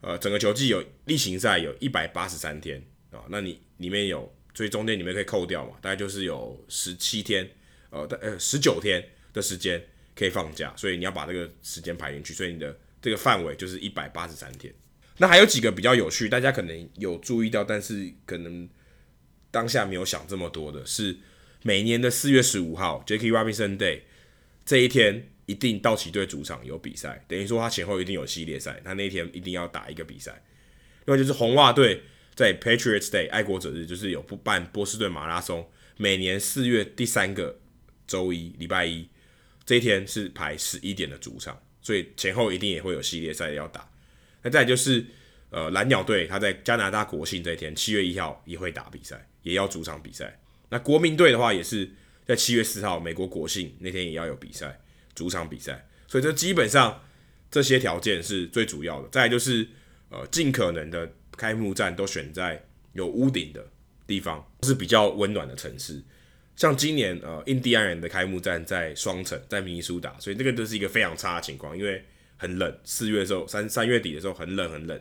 [0.00, 7.48] 呃，整个球季有例行赛有一百八十三天啊，那你里面有，所以中间你们可以扣掉嘛，大概就是有十七天，
[7.90, 9.80] 呃，呃十九天的时间
[10.18, 14.74] 可以放假，所以你要把这个时间排进去，所以你的这个范围就是一百八十三天。
[15.18, 18.68] 那还有几个比较有趣，大家可能有注意到，但是可能
[19.50, 21.16] 当下没有想这么多的是，
[21.62, 24.00] 每年的四月十五号，Jackie Robinson Day
[24.64, 25.28] 这一天。
[25.48, 30.44] 一定道奇队主场有比赛，等于说他前后一定有系列赛，他那天一定要打一个比赛。
[31.06, 32.02] 另外就是红袜队
[32.34, 35.66] 在 Patriots Day 爱国者日，就是有不办波士顿马拉松，
[35.96, 37.58] 每年四月第三个
[38.06, 39.08] 周一礼拜一
[39.68, 43.86] 这一天是排十一点的主场，所以前后一定也会有系列赛要打。
[44.42, 45.04] 那再就是
[45.50, 50.40] 呃蓝鸟队他在加拿大国庆这一天七月一号也会打比赛，也要主场比赛。
[50.70, 51.90] 那国民队的话也是
[52.24, 54.80] 在七月四号美国国庆那天也要有比赛。
[55.14, 57.02] 主场比赛，所以这基本上
[57.50, 59.08] 这些条件是最主要的。
[59.08, 59.68] 再就是，
[60.10, 63.68] 呃，尽可能的开幕战都选在有屋顶的
[64.06, 66.00] 地方，是比较温暖的城市。
[66.58, 72.04] 像今年，呃，印第安人的开幕战在双城，在明尼苏达，所以这个就是一个非常差的情况，因为
[72.36, 72.78] 很冷。
[72.82, 75.00] 四月的时候，三三月底的时候很冷很冷。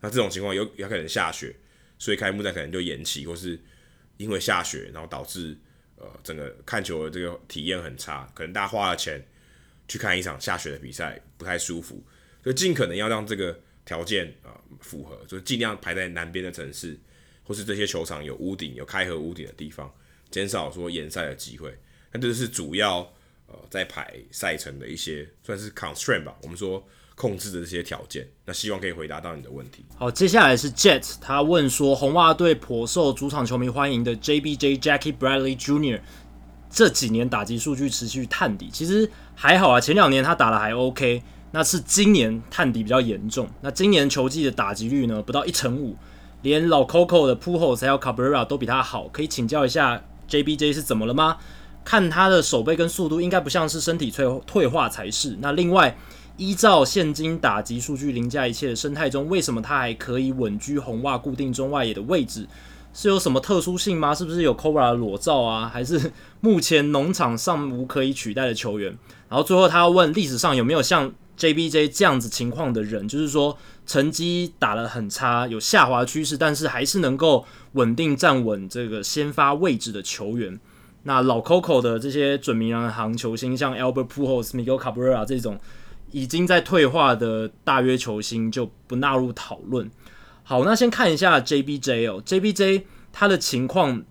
[0.00, 1.54] 那这种情况有有可能下雪，
[1.98, 3.60] 所以开幕战可能就延期，或是
[4.16, 5.54] 因为下雪，然后导致
[5.96, 9.22] 呃整个看球的这个体验很差，可能大家花了钱。
[9.90, 12.04] 去看一场下雪的比赛不太舒服，
[12.44, 16.94] 所以尽可能要让这个条件啊、符合，就尽量排在南边的城市，
[17.42, 19.90] 或是这些球场有屋顶、有开合屋顶的地方，
[20.30, 21.76] 减少说延赛的机会。
[22.12, 23.00] 那这是主要
[23.46, 26.82] 呃在排赛程的一些算是 constraint 吧，我们说
[27.14, 28.28] 控制的这些条件。
[28.44, 29.84] 那希望可以回答到你的问题。
[29.96, 36.00] 好，接下来是 Jet，他问说红袜队颇受主场球迷欢迎的 JBJ Jackie Bradley Jr.
[36.70, 39.80] 这几年打击数据持续探底，其实还好啊。
[39.80, 43.48] 前两年他打的还 OK，那是今年探底比较严重。
[43.62, 45.96] 那今年球季的打击率呢，不到一成五，
[46.42, 49.08] 连老 Coco 的 Pujols 还有 Cabrera 都比他好。
[49.08, 51.38] 可以请教一下 JBJ 是怎么了吗？
[51.84, 55.38] 看他的手背跟速度，应该不像是身体退退化才是。
[55.40, 55.96] 那另外，
[56.36, 62.46] 依照现今打击数据凌驾一切的生态中，为什么他还可以稳居红袜固定中外野的位置？
[62.92, 64.14] 是有什么特殊性吗？
[64.14, 65.70] 是不是有 Cobra 裸照啊？
[65.72, 68.96] 还是 目前农场尚无可以取代的球员？
[69.28, 73.56] 然后最后他要问历史上有没有像 JBJ 这样子情况的人，就是说
[73.88, 80.60] 成绩打得很差，有下滑趋势，但是还是能够稳定站稳这个先发位置的球员。
[81.04, 85.58] 那老 Coco 的这些准名人行球星，像 Albert Pujols、Miguel Cabrera 这种，
[86.10, 89.90] 已经在退化的大约球星就不纳入讨论。
[90.42, 94.02] 好，那先看一下 JBJ 哦，JBJ 他的情况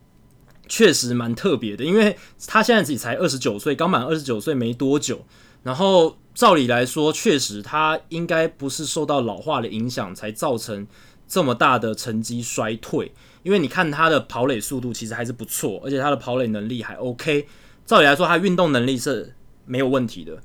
[0.67, 2.17] 确实蛮特别的，因为
[2.47, 5.23] 他现在自己才二十九岁，刚满二十九岁没多久。
[5.63, 10.85] 然后照理来说，确实他应该不是受到老化的影响才造成
[11.27, 13.11] 这么大的成绩衰退，
[13.41, 17.47] 因为你看他的跑垒速度其实还是不错，而且他的跑垒能力还 OK。
[17.88, 19.33] 照理来说，他运动能力是
[19.65, 20.38] 没有问题的。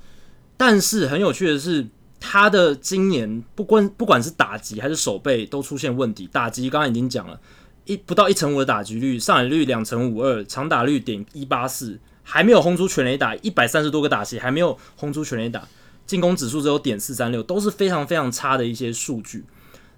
[0.56, 1.88] 但是很有趣的是。
[2.24, 6.24] 他的今年不管不管是打击还是守备都出现问题。
[6.28, 7.40] 打击刚刚已经讲了，
[7.84, 15.66] 一不到一成五的打击率，上垒率两成五二，长打率点一八四，还没有轰出全垒打，一百三十多个打席还没有轰出全垒打，
[16.06, 19.44] 进攻指数只有点四三六，都是非常非常差的一些数据。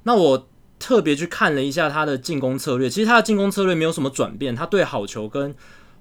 [0.05, 0.49] 那我
[0.79, 5.55] 特别去看了一下他的进攻策略，其实他的进攻策略没有什么转变，他对好球跟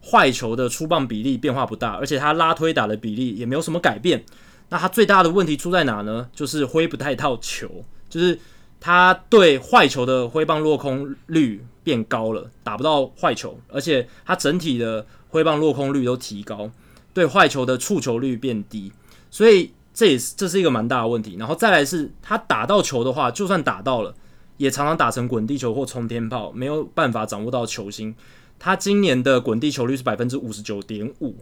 [0.06, 4.26] 坏球的出棒比例变化不大，而且他拉推打的比例也没有什么改变。
[4.70, 6.28] 那他最大的问题出在哪呢？
[6.34, 8.38] 就是挥不太到球，就是
[8.80, 16.70] 他对坏球的挥棒落空率变高了，打不到坏球，而且他整体的挥棒落空率都提高，
[17.14, 18.92] 对坏球的触球率变低，
[19.30, 21.36] 所以这也是这是一个蛮大的问题。
[21.38, 24.16] 然后再来是他打到球的话，就算打到了，
[24.58, 28.16] 也常常打成滚地球或冲天炮，没有办法掌握到球心。
[28.58, 31.36] 他今年的滚地球率是百分之五十九点五。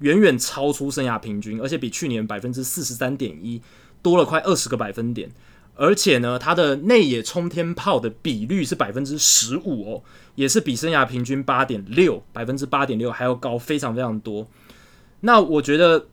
[0.00, 3.62] 远远超出生涯平均，而且比去年百分之四十三点一
[4.02, 5.30] 多了快二十个百分点。
[5.76, 10.02] 而且呢，他的内野冲天炮的比率是百分之十五哦，
[10.34, 14.46] 也是比生涯平均八点六百分之八点六还要高，非常非常多。
[15.20, 16.06] 那我觉得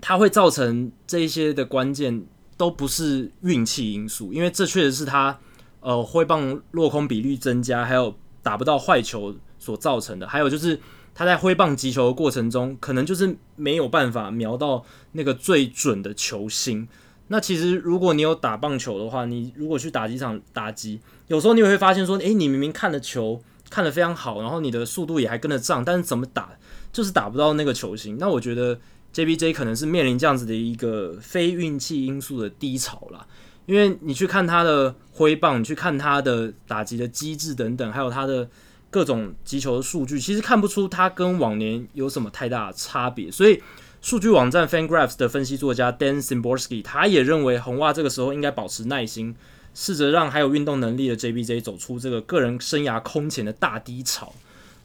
[0.00, 2.24] 它会造成这一些的关键
[2.56, 5.38] 都不是运气因素，因为这确实是他
[5.80, 10.26] 呃挥棒落空比率增加，还有打不到坏球所造成的。
[10.28, 10.78] 还有就是。
[11.18, 16.86] 他在挥棒击球的过程中，可能就是没有办法瞄到那个最准的球心。
[17.28, 26.50] 那其实如果你有打棒球的话，你如果去打几场打击，有时候你会发现说，诶，你明明看的球看得非常好，然后你的速度也还跟得上，但是怎么打
[26.92, 28.18] 就是打不到那个球心。
[28.20, 28.78] 那我觉得
[29.16, 33.26] JBJ 可能是面临这样子的一个非运气因素的低潮啦。
[33.64, 38.48] 因为你去看他的挥棒，你去看他的打击的机制等等，还有他的。
[38.88, 43.30] 各种击球的数据，其实看不出他跟往年有什么太大的差别。
[43.30, 43.60] 所以，
[44.00, 49.34] 数据网站 FanGraphs 的分析作家 Dan Szymborski 他也认为红袜这个时候应该保持耐心，
[49.74, 54.32] 试着让还有运动能力的 JBJ 走出这个个人生涯空前的大低潮。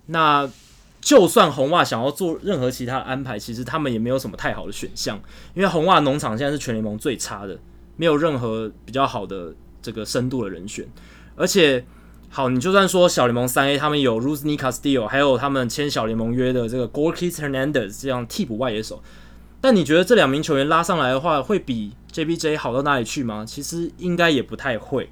[0.07, 0.49] 那
[1.01, 5.19] 就算红袜想要做任何其他的安排，其实他们也没有什么太好的选项，
[5.53, 7.59] 因为红袜农场现在是全联盟最差的，
[7.97, 10.87] 没有任何比较好的这个深度的人选，
[11.35, 11.83] 而且。
[12.33, 19.03] 好，你就算说小联盟三 A 他们有 Rusney Castillo，还有他们签小联盟约的这个 Gorkys Hernandez 这样替补外野手，
[19.59, 23.43] 但你觉得这两名球员拉上来的话，会比 JBJ 好到哪里去吗？
[23.45, 25.09] 其实应该也不太会。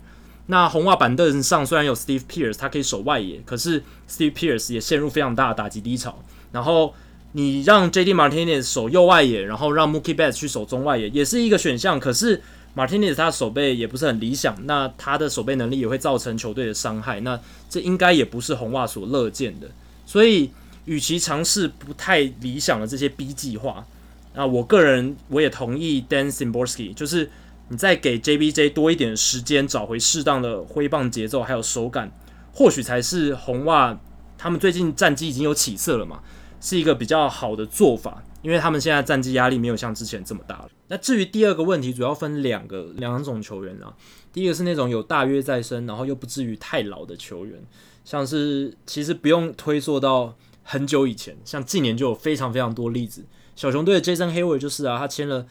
[0.52, 6.24] 那红袜板凳上虽然有 Steve Pierce，他可以守外野，可是 Steve Pierce 也陷入非常大的打击低潮。
[6.52, 6.92] 然后
[7.34, 12.00] 你让 JD Martinez 守右外野，然后让 Mookie Betts 去守中外野，也是一个选项。
[12.00, 12.42] 可是
[12.76, 17.40] Martinez 他的守备也不是很理想，那他的守备能力也会造成球队的伤害，那
[17.70, 19.68] 这应该也不是红袜所乐见的。
[20.08, 20.50] 所以，
[20.86, 23.86] 与其尝试不太理想的这些 B 计划，
[24.34, 27.30] 那我个人我也同意 Dan Szymborski，就是
[27.70, 32.12] 你再给 JBJ 多一点时间，找回适当的挥棒节奏还有手感，
[32.54, 34.00] 或许才是红袜
[34.38, 36.22] 他们最近战绩已经有起色了嘛，
[36.60, 38.24] 是一个比较好的做法。
[38.42, 40.70] 因为他们现在战绩压力没有像之前这么大了。
[40.88, 43.94] 那至于第二个问题，主要分两个两种球员啊。
[44.32, 47.62] 第一个是那种有大约在身，然后又不至于太老的球员，
[48.06, 53.26] 像是其实不用推溯到很久以前，像近年就有非常非常多例子。
[53.58, 55.46] 小熊队的 Jason Hayward 就是啊，他签了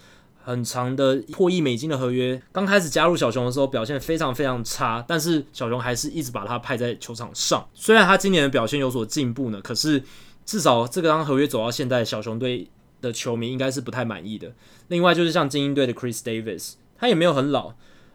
[0.49, 7.68] 很长的破亿美金的合约，刚开始加入小熊的时候表现非常非常差，但是小熊还是一直把他派在球场上。
[7.74, 10.03] 虽然他今年的表现有所进步呢，可是
[10.46, 12.68] 至少这个当合约走到现在，小熊队。
[13.01, 14.53] 的球迷应该是不太满意的。
[14.88, 17.72] 另外就是像精英队的 Chris Davis，他也没有很老。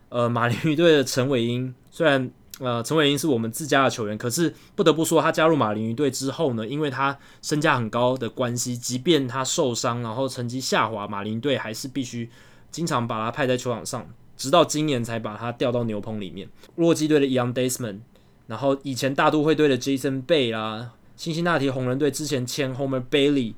[0.10, 2.30] 呃，马林鱼队的陈伟英，虽然
[2.60, 12.30] 呃陈伟英是我们自家的球员，可是不得不说他加入马林鱼队之后呢，因为他身价很高的关系，即便他受伤然后成绩下滑，马林队还是必须
[12.72, 16.48] 经常把他派在球场上，直到今年才把他调到牛棚里面。
[16.76, 18.00] 洛基队的 Young Desmond，
[18.48, 23.56] 然后以前大都会队的 Jason Bay 啦，辛辛那提红人队之前签 Homer Bailey。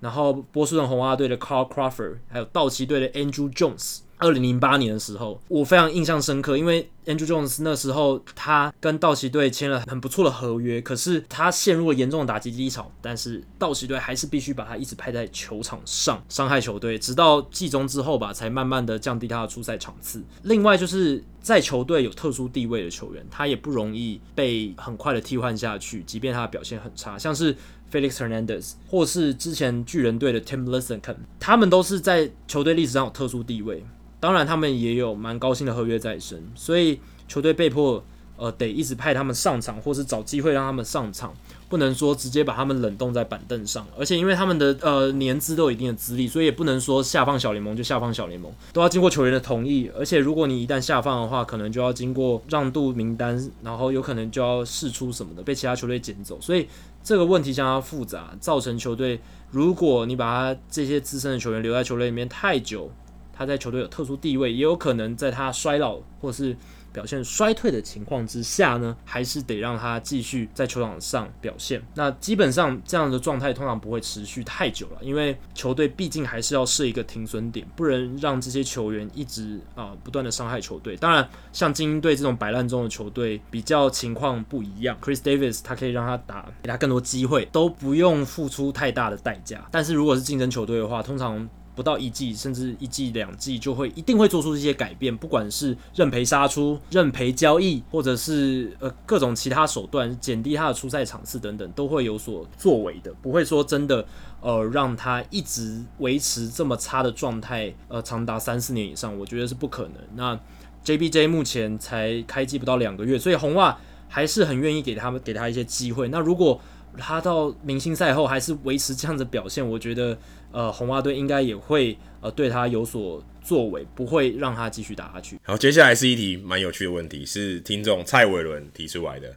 [0.00, 20.22] 然后波士顿红袜队的 Carl Crawford，还有道奇队的 Andrew Jones，二零零八年的时候，我非常印象深刻，因为 Andrew Jones 那时候他跟道奇队签了很不错的合约，可是他陷入了严重的打击低潮，但是道奇队还是必须把他一直派在球场上伤害球队，直到季中之后吧，才慢慢的降低他的出赛场次。
[20.42, 27.56] 另外就是在球队有特殊地位的球员，他也不容易被很快的替换下去，即便他的表现很差，像是
[27.90, 33.84] Felix Hernandez 或是之前巨人队的 Tim Lincecum，他们都是在球队历史上有特殊地位。
[34.20, 36.98] 当然，他们也有蛮高薪的合约在身，所以
[37.28, 38.04] 球队被迫
[38.36, 41.32] 呃得一直派他们上场，或是找机会让他们上场，
[41.68, 43.86] 不能说直接把他们冷冻在板凳上。
[43.96, 49.88] 而且因为他们的呃年资都有一定的资历，所以也不能说下放小联盟就下放小联盟，都要经过球员的同意。
[49.96, 56.40] 而且如果你一旦下放的话，可能就要经过让渡名单，然后有可能就要试出什么的，被其他球队捡走。
[56.40, 56.66] 所以
[57.04, 59.20] 这个问题相当复杂，造成球队
[59.52, 62.90] 如果你把他这些资深的球员留在球队里面太久。
[63.38, 66.56] 他在球队有特殊地位，也有可能在他衰老或是
[66.92, 71.80] 表现衰退的情况之下呢，还是得让他继续在球场上表现。
[71.94, 80.96] 那基本上这样的状态通常不会持续太久了，因为球队毕竟还是要设一个停损点，不能让这些球员一直啊、不断的伤害球队。
[80.96, 84.98] 当然，像精英队这种摆烂中的球队，比较情况不一样。
[85.00, 89.64] Chris Davis 他可以让他打，给他更多机会，都不用付出太大的代价。
[89.70, 91.48] 但是如果是竞争球队的话，通常
[91.78, 104.04] 不到一季，甚至一季两季，就会一定会做出这些改变，不管是认赔杀出、认赔交易，或者是呃各种其他手段，减低他的出赛场次等等，都会有所作为的，不会说真的
[104.40, 109.94] 呃让他一直维持这么差的状态，呃长达三四年以上，我觉得是不可能。
[110.16, 110.36] 那
[110.84, 116.08] JBJ 目前才开机不到两个月，所以红袜还是很愿意给他们给他一些机会。
[116.08, 116.60] 那如果
[116.98, 120.18] 他到明星赛后还是维持这样的表现，我觉得。
[120.50, 125.38] 呃，红袜队应该也会呃对他有所作为，不会让他继续打下去。
[125.42, 129.36] 好，接下来是一题蛮有趣的问题，是听众蔡伟伦提出来的。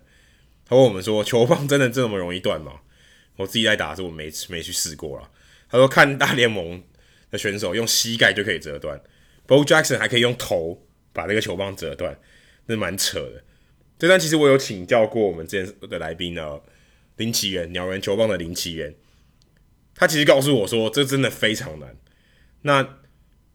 [0.65, 2.75] 他问我们说：“球棒真的这么容易断吗？”
[3.35, 5.29] 我自己在打的时候，我没没去试过了。
[5.69, 6.81] 他说：“看大联盟
[7.29, 8.97] 的选手用膝盖就可以折断
[9.45, 10.81] ，Bo Jackson 还可以用头
[11.11, 12.17] 把这个球棒折断，
[12.67, 13.43] 那蛮扯的。”
[13.99, 16.57] 这段其实我有请教过我们之前的来宾呢，
[17.21, 18.95] 林奇源，鸟人球棒的林奇源。
[19.93, 21.95] 他其实告诉我说，这真的非常难。
[22.63, 22.97] 那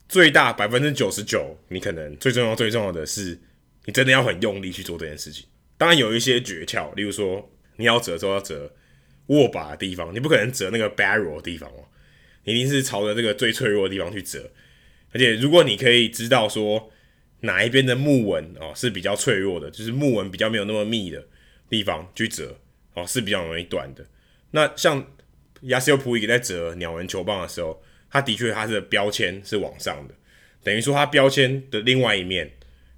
[0.09, 3.37] 最大百分之九十九，你可能最重要、最重要的是，
[3.87, 5.47] 你真的要很用力去做这件事情。
[5.77, 8.73] 当然有一些诀窍，例如说，你要折的时候要折
[9.27, 11.89] 握把的地方，你不可能折那个 barrel 的地方哦，
[12.45, 14.53] 你一定是朝着这个最脆弱的地方去折。
[15.13, 16.93] 而且，如果你可以知道说
[17.41, 21.27] 哪一边的木纹哦是比较脆弱的，就是木纹比较没有那么密的
[21.69, 22.57] 地方去折
[22.97, 24.05] 哦，是比较容易断的。
[24.51, 25.07] 那像。
[25.63, 30.15] 亚西欧普伊在折鸟人球棒的时候，他的确他的标签是往上的，
[30.63, 32.53] 等于说他标签的另外一面，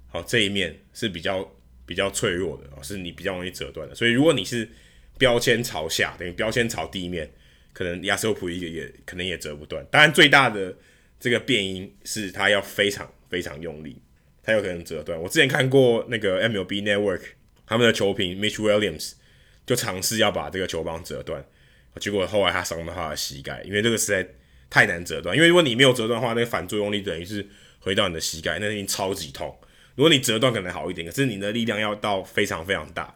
[0.09, 1.49] 好，这一面是比较
[1.85, 3.95] 比较脆弱的，哦是你比较容易折断的。
[3.95, 4.69] 所以如果你是
[5.17, 7.31] 标签朝下，等于标签朝地面，
[7.71, 9.83] 可能亚西欧普伊也可能也折不断。
[9.89, 10.75] 当然最大的
[11.17, 13.99] 这个变因是他要非常非常用力，
[14.43, 15.19] 他有可能折断。
[15.19, 17.21] 我之前看过那个 MLB Network
[17.65, 19.13] 他们的球评 Mitch Williams
[19.69, 21.45] 就尝试要把这个球棒折断。
[21.99, 24.27] 结果后来他伤到他的膝盖，因为这个实在
[24.67, 25.35] 太难折断。
[25.35, 27.47] 因为如果你没有折断的话，那个反作用力等于是
[27.79, 29.55] 回到你的膝盖，那已经超级痛。
[29.93, 33.13] 如果你折断可能好一点，可是你的力量要到非常非常大，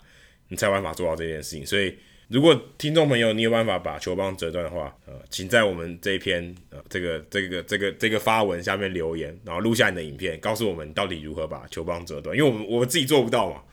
[0.50, 1.66] 你才有办法做到这件事情。
[1.66, 1.98] 所以，
[2.28, 12.38] 如果听众朋友你有办法把球棒折断的话，呃，请在我们这一篇呃这个这个这个这个发文下面留言，然后录下你的影片，告诉我们到底如何把球棒折断。
[12.38, 13.64] 因为我们我自己做不到嘛。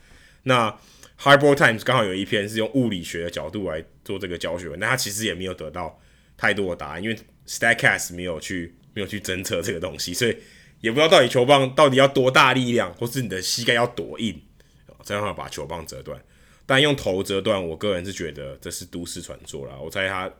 [0.45, 0.75] 那
[1.21, 6.01] Hardball Times 刚好有一篇是用物理学的角度来做这个教学文，但他其实也没有得到
[6.37, 10.35] 太多的答案，因为 Statcast 没有去没有去侦测这个东西，所以
[10.81, 14.41] 也不知道到底球棒到底要多大力量，或是你的膝盖要多硬，
[15.03, 16.19] 才让他把球棒折断。
[16.65, 19.75] 但用头折断，我个人是觉得这是都市传说啦。
[19.79, 20.31] 我猜他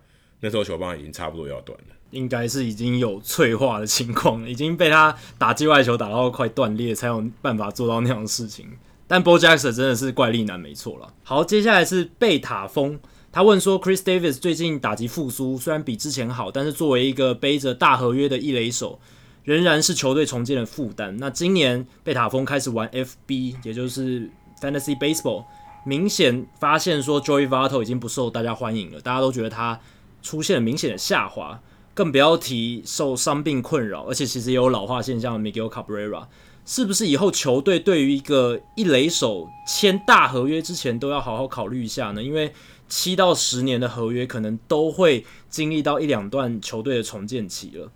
[0.41, 8.67] 那时候球棒已经差不多要断了，应该是已经有脆化的情况，已经被他打击外球打到快断裂，才有办法做到那样的事情。
[9.11, 11.13] 但 Bo Jackson 真的是怪力男，没错了。
[11.25, 12.97] 好，接下来是贝塔峰，
[13.33, 19.01] 他问说，Chris Davis 最近打击复苏，虽然比之前好，但是作为一个背着大合约的一垒手，
[19.43, 21.17] 仍然是球队重建的负担。
[21.17, 24.31] 那今年贝塔峰开始玩 FB，也就是
[24.63, 25.45] Fantasy Baseball，
[25.85, 29.81] 明显发现说 Joey Votto 已经不受大家欢迎了，大家都觉得他
[30.23, 31.61] 出现了明显的下滑，
[31.95, 36.27] 更不要提受伤病困扰，而且其实也有老化现象的 Miguel Cabrera。
[36.71, 42.23] 是不是以后球队对于一个一垒手签大合约之前都要好好考虑一下呢？
[42.23, 42.53] 因为
[42.89, 47.91] 七到十年的合约可能都会经历到一两段球队的重建期了。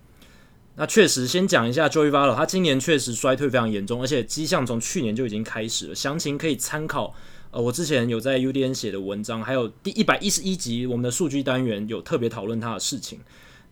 [0.75, 5.95] 那确实，先讲一下 Joey Votto，他今年确实衰退非常严重，而且迹象从去年就已经开始了。
[5.95, 7.15] 详情可以参考，
[7.51, 13.21] 呃，我之前有在 UDN 写的文章，还有第一百一十一集我们的数据单元有特别讨论他的事情。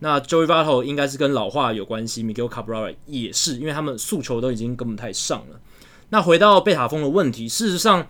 [0.04, 5.58] 那 Joey Votto 应该是跟老化有关系，Miguel Cabrera 也是，因为他们诉求都已经跟不太上了。
[6.10, 8.06] 那回到贝塔峰的问题，事实上，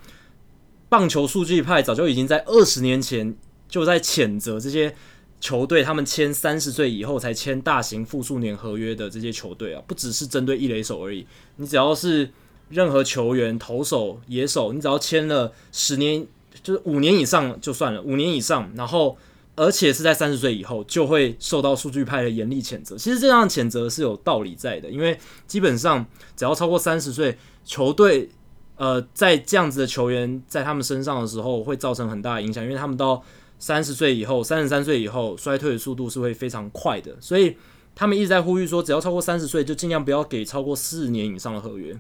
[0.89, 3.37] 棒球数据派早就已经在二十年前
[3.69, 4.93] 就在谴责这些。
[5.41, 11.27] 球队他们签三十岁以后才签大型复数年合约的这些球队啊，不只是针对一垒手而已。
[11.57, 12.31] 你只要是
[12.71, 16.27] 任何球员、投手、野手，你只要签了十年，
[16.63, 19.19] 就是五年以上就算了，五年以上，然后
[19.57, 22.97] 而且是在三十岁以后，就会受到数据派的严厉谴责。
[22.97, 26.05] 其实这样的谴责是有道理在的，因为基本上
[26.37, 28.29] 只要超过三十岁，球队
[28.77, 33.23] 呃在这样子的球员在他们身上的时候，会造成很大的影响，因为他们到。
[33.57, 37.57] 三十岁以后，三十三岁以后，衰退的速度是会非常快的，所以
[37.95, 41.99] 他们一直在呼吁说，只要超过三十岁，就尽量不要给超过四年以上的合约。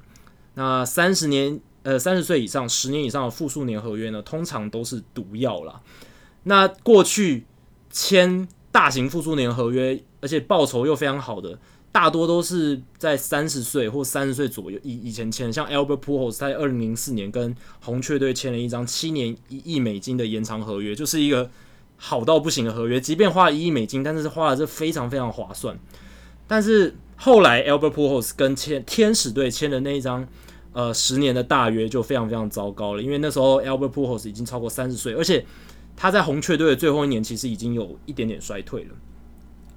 [0.55, 5.81] 那三十年，呃，三十岁以上，十年以上的复数年合约呢，通常都是毒药啦。
[6.45, 7.45] 那过去
[7.91, 11.59] 签大型复数年合约，而且报酬又非常好的。
[11.91, 21.49] 大多都是在三十岁或三十岁左右以以前签，像 Albert Pujols 在二零零四年跟红雀队签了一张七年一亿美金的延长合约，就是一个
[21.97, 23.01] 好到不行的合约。
[23.01, 25.79] 即便花了一亿美金，但是花了是非常非常划算。
[26.49, 30.27] 但是后来 Albert Pujols 跟签天使队签的那一张
[30.73, 35.47] 呃十年的大约就非常非常糟糕了，因为那时候 Albert Pujols 已经超过三十岁，而且
[35.97, 38.91] 他在红雀队的最后一年其实已经有一点点衰退了。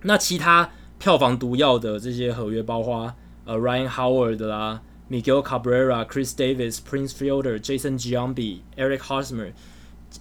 [0.01, 0.69] 那其他。
[0.99, 3.13] 票房毒药的这些合约，包括
[3.45, 4.81] 呃 Ryan Howard 啦、
[5.11, 9.51] Miguel Cabrera、Chris Davis、Prince Fielder、Jason Giambi、Eric Hosmer。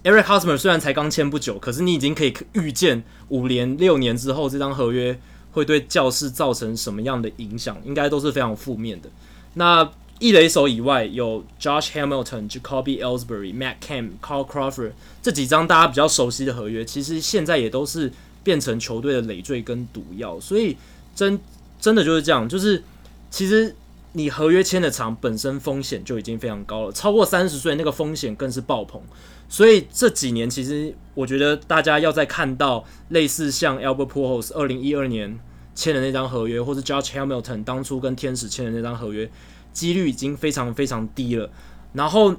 [0.03, 5.19] Eric Hosmer 虽然才刚签不久，可是你已经可以预见五年、六年之后这张合约
[5.51, 9.09] 会对教士造成什么样的影响，应该都是非常负面的。
[9.55, 14.91] 那一垒手以外，有 Josh Hamilton、Jacoby Ellsbury、Matt Kemp、Carl Crawford
[15.21, 18.11] 这几张大家比较熟悉的合约，其实现在也都是。
[18.43, 20.77] 变成球队的累赘跟毒药，所以
[21.13, 21.37] 真
[21.81, 22.81] 真的就是这样，就是
[23.29, 23.75] 其实
[24.13, 29.01] 你合约签的长，本身风险就已经非常高了，超过三十岁那个风险更是爆棚。
[29.49, 35.37] 所以这几年其实我觉得大家要再看到类似像 Albert Pujols 二零一二年
[35.75, 39.29] 签的那张合约，或是 Josh Hamilton 当初跟天使签的那张合约，
[39.77, 41.49] 几率已经非常非常低了。
[41.93, 42.35] 然后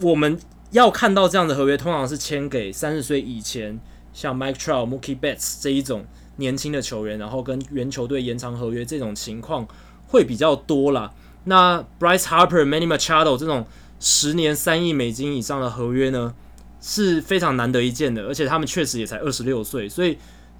[0.00, 0.38] 我们
[0.70, 3.80] 要看到这样的合约，通常是签给三十岁以前。
[4.16, 6.06] 像 Mike Trout、Mookie Betts 这一种
[6.36, 9.68] 年轻的球员，然后跟原球队延长合约这种情况
[10.08, 11.12] 会比较多啦。
[11.44, 13.66] 那 Bryce Harper、Manny Machado 这种
[14.00, 16.34] 十年三亿美金以上的合约呢，
[16.80, 20.16] 是非常难得一见的，而且他们确实也才二十六岁，所以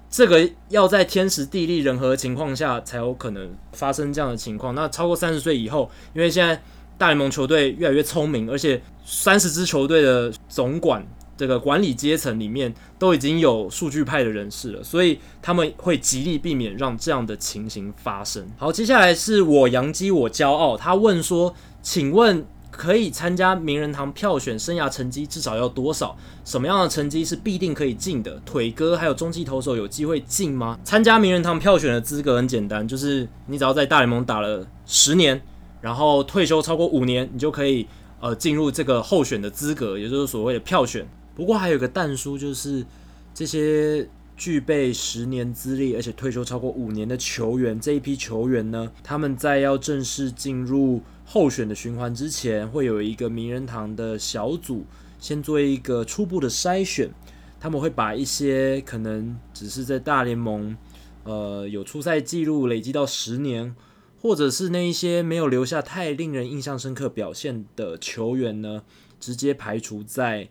[0.09, 4.73] 这个要在天时地利人和的情况下才有可能发生这样的情况。
[4.73, 6.61] 那超过三十岁以后，因为现在
[6.97, 11.05] 大联盟球队越来越聪明，而且三十支球队的总管。
[11.37, 18.43] 这个管理阶层里面都已经有数据派的人士了，所以他们会极力避免让这样的情形发生。
[18.57, 21.53] 好，接下来是我杨基我骄傲，他问说
[21.83, 22.43] ：“请问
[22.77, 26.15] 可以参加名人堂票选，生涯成绩至少要多少？
[26.45, 28.39] 什么样的成绩是必定可以进的？
[28.45, 35.41] 腿哥还有中继投手有机会进吗？”参加名人堂票选的资格很简单，就是你只要在大联盟打了十年，
[35.81, 37.87] 然后退休超过五年，你就可以
[38.19, 41.07] 呃进入这个候选的资格，也就是所谓的票选。
[41.35, 42.85] 不过还有个但书，就是
[43.33, 54.85] 这些具备十年资历而且退休超过五年的球员，这一批球员呢，他们在要正式进入候选的循环之前，会有一个名人堂的小组
[55.19, 57.11] 先做一个初步的筛选。
[57.59, 60.77] 他们会把一些可能只是在大联盟
[61.25, 63.75] 呃有出赛记录累积到十年，
[64.21, 68.83] 或者是那一些没有留下太令人印象深刻表现的球员呢，
[69.19, 70.47] 直接排除在。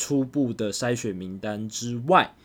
[0.00, 2.36] 初步的筛选名单之外，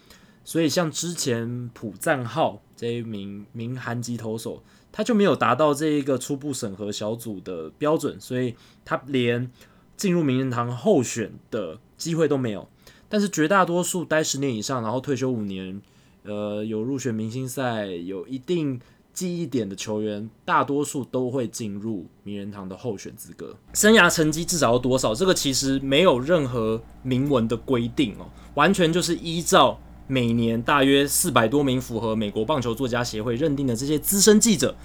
[0.44, 4.64] 所以像之前朴赞浩这一名名韩籍投手，
[4.94, 8.56] 他就没有达到这一个初步审核小组的标准，所以
[8.86, 9.52] 他连
[9.98, 12.66] 进入名人堂候选的机会都没有。
[13.10, 15.82] 但是绝大多数待十年以上，然后退休五年，
[16.24, 18.80] 呃，有入选明星赛，有一定。
[19.14, 23.56] 记忆点的球员，大多数都会进入名人堂的候选资格。
[23.76, 25.14] 生涯成绩至少要多少？
[25.14, 28.26] 这个其实没有任何明文的规定哦，
[28.56, 29.80] 完全就是依照
[30.14, 34.76] 每年大约四百多名符合美国棒球作家协会认定的这些资深记者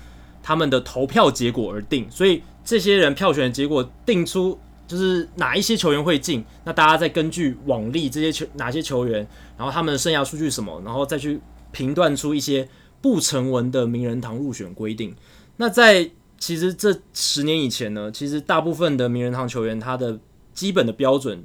[0.42, 2.10] 他们的投票结果而定。
[2.10, 9.26] 所以这些人票选的结果定出就是哪一些球员会进，那大家再根据往例这些球哪些球员，
[9.56, 11.40] 然后他们的生涯数据什么，然后再去
[11.70, 12.68] 评断出一些。
[13.00, 15.14] 不成文的名人堂入选规定。
[15.58, 20.18] 那在其实这十年以前呢，其实大部分的名人堂球员他的
[20.52, 21.44] 基本的标准，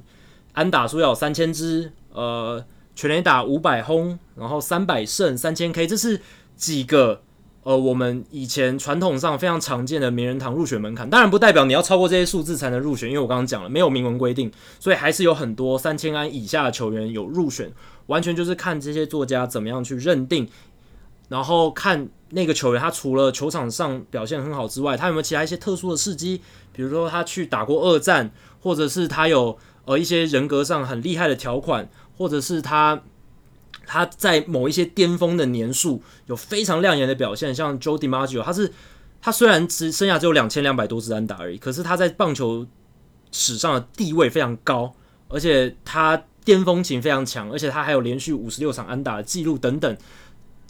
[0.53, 2.65] 安打数要三千支，呃，
[2.95, 6.21] 全垒打五百轰，然后三百胜三千 K，这是
[6.55, 7.21] 几个
[7.63, 11.09] 呃我们以前传统上非常常见的名人堂入选门槛。
[11.09, 17.71] 当然不代表你要超过这些数字才能入选，因为我刚刚讲了没有明文规定，所以还是有很多三千安以下的球员有入选，
[18.07, 20.47] 完全就是看这些作家怎么样去认定。
[21.29, 26.41] 然后看那个球员，他除了球场上表现很好之外，他有没有其他一些特殊的事迹？
[26.73, 28.29] 比如说他去打过二战，
[28.59, 31.89] 或者是他有呃一些人格上很厉害的条款，
[32.23, 33.03] 或者是他
[33.85, 38.71] 他在某一些巅峰的年数有非常亮眼的表现，像 Joe DiMaggio，他是
[39.21, 42.65] 他虽然只生涯只有两千两百多支安打而已，可是他在棒球
[43.33, 44.95] 史上的地位非常高，
[45.27, 49.97] 而且他巅峰期非常强，而且他还有连续五十六场安打的记录等等。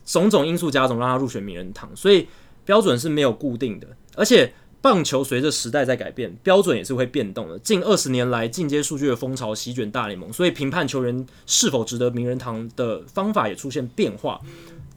[0.04, 2.28] 种种因素加总，让他入选名人堂，所以
[2.66, 3.88] 标准是没有固定的。
[4.16, 4.52] 而且
[4.84, 7.58] 棒球随着时代在改变，标准也是会变动的。
[7.60, 14.42] 近二十年来，进阶数据的风潮席卷大联盟，所以评判球员是否值得名人堂的方法也出现变化。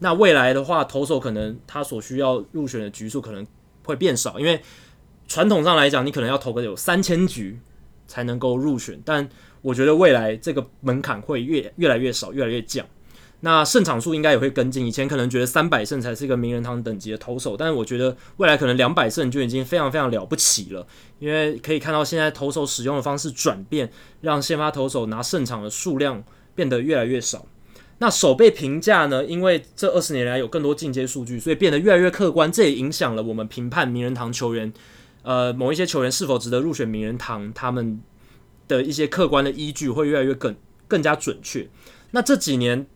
[0.00, 3.46] 那未来的话，投手可能他所需要入选的局数可能
[3.84, 4.60] 会变少，因为
[5.28, 7.56] 传统上来讲，你可能要投个有三千局
[8.08, 9.00] 才能够入选。
[9.04, 9.28] 但
[9.62, 12.84] 我觉得未来这个门槛会越越来越少，越来越降。
[13.40, 14.86] 那胜场数应该也会跟进。
[14.86, 20.86] 以前可能觉得三百胜才是一个名人堂等级的投手，但是我觉得未来可能两百胜就已经非常非常了不起了。
[21.18, 23.90] 因为可以看到现在投手使用的方式转变，
[24.22, 27.46] 让先发投手拿胜场的数量变得越来越少。
[27.98, 29.24] 那守备评价呢？
[29.24, 32.50] 因为这二十年来有更多进阶数据，所以变得越来越客观。
[32.50, 34.72] 这也影响了我们评判名人堂球员，
[35.22, 38.00] 呃，某一些球员是否值得入选名人堂，他们
[38.66, 40.56] 的一些客观的依据会越来越更
[40.88, 41.68] 更加准确。
[42.10, 42.86] 那这几年。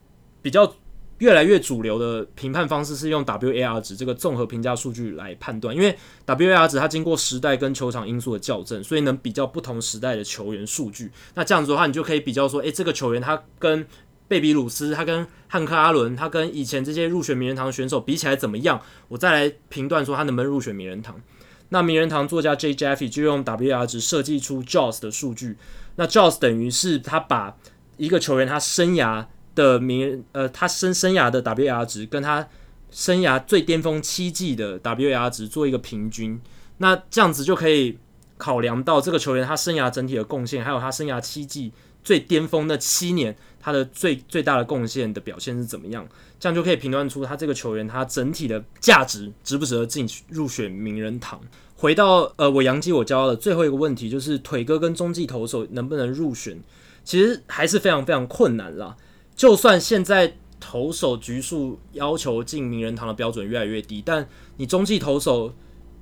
[0.42, 0.74] 比较
[1.18, 5.94] 越来越主流的评判方式是用 WAR 值这个综合评价数据来判断，因为
[6.26, 11.10] WAR 值它经过时代跟球场因素的校正，所以能比较不同时代的球员数据。
[11.34, 13.86] 那这样子的话，你就可以比较说，诶，这个球员他跟
[14.28, 18.80] 贝比鲁斯、他跟汉克阿伦、他跟以前这些入选名人堂的选手比起来怎么样？
[19.08, 21.20] 我再来评断说他能不能入选名人堂。
[21.68, 22.74] 那名人堂作家 J.
[22.74, 25.56] Jaffe 就用 WAR 值设计出 JAWS 的数据。
[25.96, 27.56] 那 JAWS 等于是他把
[27.96, 32.48] 一个球员他生涯的名人，呃，他生生涯的 WAR 值跟他
[32.90, 36.40] 生涯最巅峰七季的 WAR 值做一个平均，
[36.78, 37.98] 那这样子就可以
[38.36, 41.72] 考量到这个球员他生涯整体的贡献，还有他生涯七季
[42.02, 46.08] 最巅峰那七年他的最最大的贡献的表现是怎么样，
[46.38, 51.40] 这样就可以评断出他这个球员他整体的价值值不值得进入选名人堂。
[51.76, 56.58] 回到呃，我杨基我教的最后一个问题，就是腿哥跟中继投手能不能入选，
[57.04, 58.96] 其实还是非常非常困难啦。
[59.40, 65.54] 就算现在投手局数要求进名人堂的标准越来越低，但你中继投手，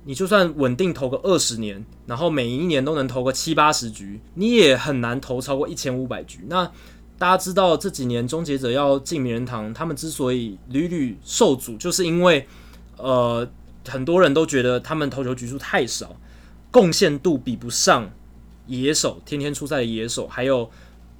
[0.03, 6.41] 你就算稳定投个二十年，然后每一年都能投个七八十局，你也很难投超过一千五百局。
[6.49, 6.69] 那
[7.17, 12.45] 大家知道这几年终结者要进名人堂，他们之所以屡屡受阻，就是因为
[12.97, 13.49] 呃
[13.87, 16.17] 很多人都觉得他们投球局数太少，
[16.71, 18.11] 贡献度比不上
[18.67, 20.69] 野手，天天出赛的野手，还有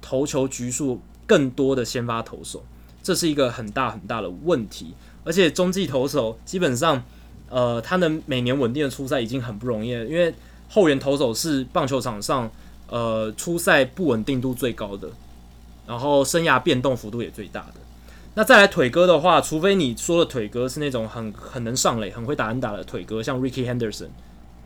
[0.02, 1.00] 投球局数。
[1.30, 2.64] 更多的先发投手，
[3.04, 4.92] 这是一个很大很大的问题。
[5.22, 7.00] 而且中继投手基本上，
[7.48, 10.04] 呃，他能每年稳定的出赛已经很不容易了。
[10.04, 10.34] 因为
[10.68, 12.50] 后援投手是棒球场上，
[12.88, 15.08] 呃，出赛不稳定度最高的，
[15.86, 17.74] 然后生涯变动幅度也最大的。
[18.34, 24.08] 那再来腿哥的话，除非你说的腿哥是那种很很能上垒、很会打安打的腿哥，像 Ricky Henderson，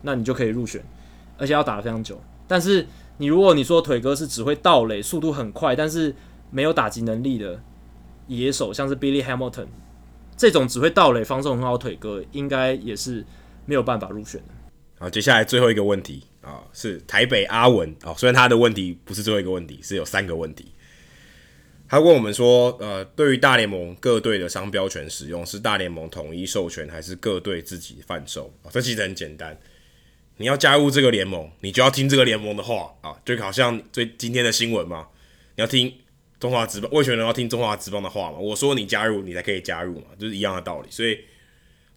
[0.01, 0.83] 那你就可以入选，
[1.37, 2.19] 而且要打得非常久。
[2.47, 2.87] 但是
[3.17, 6.15] 你如果你说腿哥是只会盗垒、速度很快，但是
[6.51, 7.61] 没有打击能力的
[8.27, 9.67] 野手，像是 Billy Hamilton
[10.37, 13.25] 这种只会盗垒、防守很好腿哥，应该也是
[13.65, 14.47] 没有办法入选的。
[14.97, 20.73] 好，接下来最后一个问题啊，是台北阿文啊，虽然他的问题不是最后一个问题，是有三个问题。
[21.87, 28.51] 他问我们说，呃，对于大联盟各队的商标权使用，是大联盟统一授权，还是各队自己贩售？
[28.63, 29.57] 啊，这其实很简单，
[30.37, 35.07] 你要加入这个联盟，你就要听这个联盟的话啊，就好像最今天的新闻嘛，
[35.55, 35.93] 你要听。
[36.45, 38.37] 中华职棒，味全龙要听中华职棒的话嘛？
[38.37, 40.87] 我说你加入，你才可以加入嘛，就是一样的道理。
[40.91, 41.19] 所以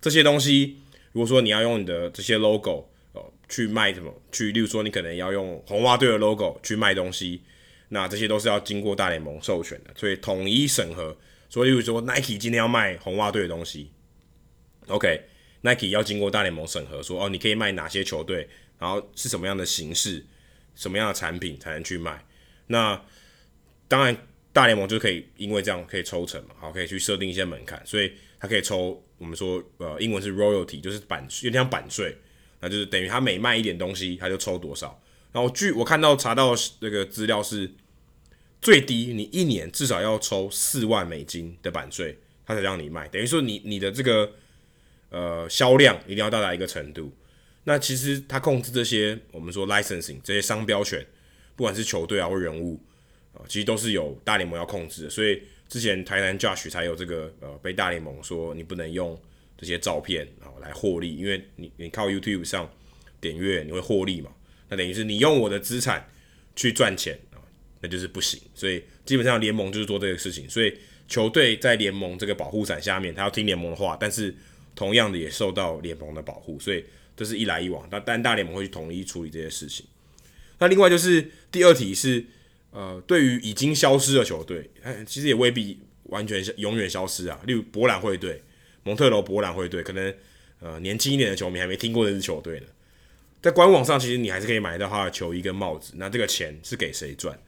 [0.00, 0.78] 这些东西，
[1.12, 7.42] 如果说你要用你的这些 logo 哦、去卖什么，去，例如说你可能要用红袜队的 logo 去卖东西，
[7.90, 11.14] 那这些都是要经过大联盟授权的，所以统一审核。
[11.50, 13.92] 所以例如说 Nike 今天要卖红袜队的东西
[14.86, 18.48] ，OK，Nike 要经过大联盟审核，说哦你可以卖哪些球队，
[18.78, 20.24] 然后是什么样的形式，
[20.74, 22.24] 什么样的产品才能去卖。
[22.68, 22.98] 那
[23.88, 24.16] 当然。
[24.58, 28.10] 大联盟就可以因为这样可以抽成嘛，好，可以去设定一些门槛，所以
[28.40, 32.18] 他可以抽我们说呃英文是 royalty，就是版有点像版税，
[32.58, 35.00] 那就是等于他每卖一点东西他就抽多少。
[35.30, 37.70] 然后据我看到查到那个资料是
[38.60, 44.32] 最低你一年至少要抽四万美金的版税，他才让你卖，等于说你你的这个
[45.10, 47.12] 呃销量一定要到达一个程度。
[47.62, 51.06] 那其实他控制这些我们说 licensing 这些商标权，
[51.54, 52.80] 不管是球队啊或人物。
[53.46, 59.18] 其实都是有大联盟要控制的，所以之前台南 Josh 才有这个呃被大联盟说你不能用
[59.56, 62.70] 这些照片啊来获利，因为你你靠 YouTube 上
[63.20, 64.30] 点阅你会获利嘛，
[64.68, 66.08] 那等于是你用我的资产
[66.56, 67.38] 去赚钱啊，
[67.80, 68.40] 那就是不行。
[68.54, 74.34] 所以基本上联盟就是做这个事情，所以球队在联盟这个保护伞下面，他要听联盟的话，但是
[74.74, 76.84] 同样的也受到联盟的保护，所以
[77.16, 77.86] 这是一来一往。
[77.90, 79.86] 但但大联盟会去统一处理这些事情。
[80.58, 82.24] 那另外就是第二题是。
[82.70, 84.70] 呃，对于已经消失的球队，
[85.06, 87.40] 其实也未必完全永远消失啊。
[87.46, 88.42] 例如博览会队、
[88.82, 90.14] 蒙特罗博览会队，可能
[90.60, 92.66] 呃年轻一点的球迷还没听过这支球队呢。
[93.40, 95.94] 在官网上，其实你还是可以买到他的球衣跟帽子。
[95.96, 97.38] 那这个钱是给谁赚？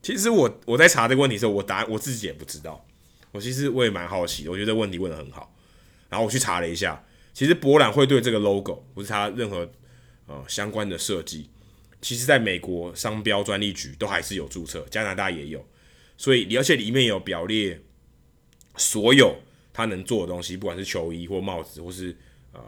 [0.00, 2.86] 其实我我在查这个问题的时候，我答案我自己也不知道。
[3.32, 5.52] 我其实我也蛮好奇，我觉得这个问题问得很好。
[6.08, 9.68] 然后我去查了一下，其实博览会队这个 logo 不是他任何
[10.26, 11.50] 呃相关的设计。
[12.00, 15.66] 其实，在美国商标专利局都还是有注册，加拿大也有，
[16.16, 17.80] 所以而且里面有表列
[18.76, 19.36] 所有
[19.72, 22.16] 他能做的东西，不管是球衣或帽子，或是
[22.52, 22.60] 呃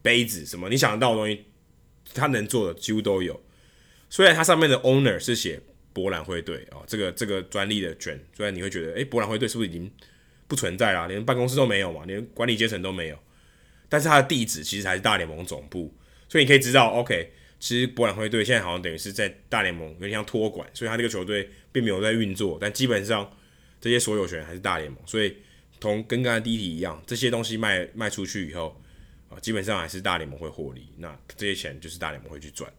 [0.00, 1.44] 杯子什么，你想得到的东西，
[2.14, 3.38] 他能做的几乎都有。
[4.08, 5.60] 虽然它上面的 owner 是写
[5.92, 9.90] 博览会队、哦，这个这个专利的权，虽然你会觉得，诶，博览会队是不是已经
[10.48, 13.18] 不存在了，连办公室都没有嘛，连管理阶层都没有，
[13.88, 15.94] 但是它的地址其实还是大联盟总部，
[16.28, 17.34] 所以你可以知道，OK。
[17.60, 23.30] 其实博览会队现在好像等于是在大联盟有点像托管，所以他这个球队并没有在运作，但基本上
[23.78, 25.36] 这些所有权还是大联盟，所以
[25.78, 28.80] 同跟刚才第一题一样，这些东西卖卖出去以后
[29.28, 32.72] 啊，基本上还是大联盟会获利，那这些钱就是大联盟会去赚。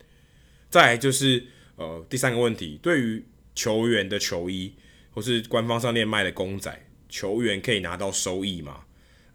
[0.72, 1.44] 再来就是
[1.76, 4.74] 呃第三个问题，对于球员的球衣
[5.12, 6.76] 或是官方商店卖的公仔，
[7.08, 8.84] 球员可以拿到收益吗？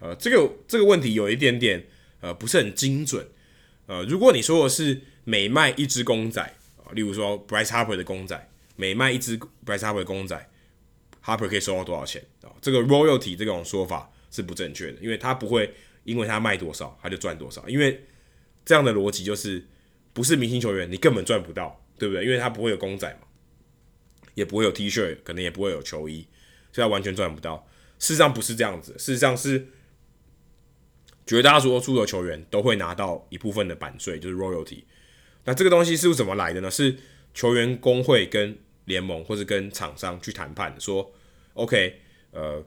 [0.00, 1.86] 呃，这个这个问题有一点点
[2.20, 3.24] 呃不是很精准，
[3.86, 5.00] 呃，如果你说的是。
[5.28, 6.40] 每卖一只公仔
[6.76, 10.50] 啊，例如说 Bryce Harper 的公仔，每卖一只 Bryce Harper 的公仔
[11.24, 12.54] ，Harper 可以收到多少钱啊？
[12.62, 15.74] 这个 royalty 这种说法是不正确的，因为他不会
[16.04, 18.06] 因为他卖多少他就赚多少，因为
[18.64, 19.66] 这样的逻辑就是
[20.12, 22.24] 不是明星球员你根本赚不到，对不对？
[22.24, 23.26] 因为他不会有公仔嘛，
[24.34, 26.28] 也不会有 T 恤，可能也不会有球衣，
[26.72, 27.66] 所以他完全赚不到。
[27.98, 29.66] 事实上不是这样子，事实上是
[31.26, 34.84] 绝大多数的球员都会拿到一部分的版税，就是 royalty。
[35.46, 36.68] 那这个东西是怎么来的呢？
[36.70, 36.96] 是
[37.32, 41.12] 球员工会跟联盟或者跟厂商去谈判，说
[41.54, 42.00] ，OK，
[42.32, 42.64] 呃，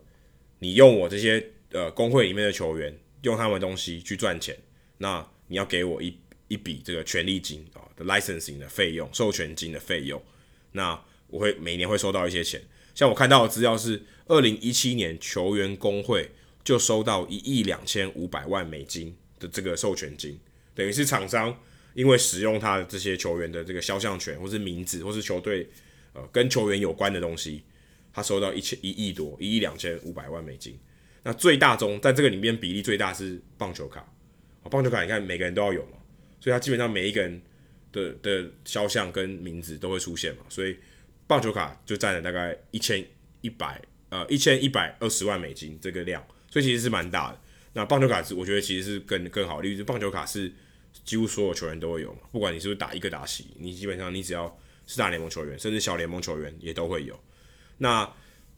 [0.60, 4.57] 你用我这些呃工会里面的球员用他们东西去赚钱，
[4.99, 10.22] 那你要给我一一笔这个权利金啊的 licensing 的费用、授权金的费用，
[10.72, 12.61] 那我会每年会收到一些钱。
[12.95, 16.31] 像我看到的资料是，二零一七年球员工会
[16.64, 20.39] 就收到一亿两千五百万美金的这个授权金，
[20.73, 21.60] 等于是厂商。
[21.99, 25.67] 因为使用他的这些球员的这个肖像权，或是名字，或是球队
[26.13, 27.61] 呃跟球员有关的东西，
[28.13, 30.80] 他收到一千一亿多，一亿两千五百万美金。
[31.23, 34.09] 那最大宗在这个里面比例最大是棒球卡，
[34.71, 35.97] 棒球卡你看每个人都要有嘛，
[36.39, 37.41] 所以他基本上每一个人
[37.91, 40.77] 的的肖像跟名字都会出现嘛，所以
[41.27, 43.05] 棒球卡就占了大概一千
[43.41, 47.41] 一百呃一千一百二十万美金这个量，所以其实是蛮大的。
[47.73, 50.49] 那棒球卡是我觉得其实是更更好，例如棒球卡是。
[51.10, 54.56] 几乎所有球员都会有嘛，不管你是不是打一个打席，你基本上你只要
[54.86, 57.19] 是大联盟球员，甚至小联盟球员也都会有。
[57.80, 58.07] 那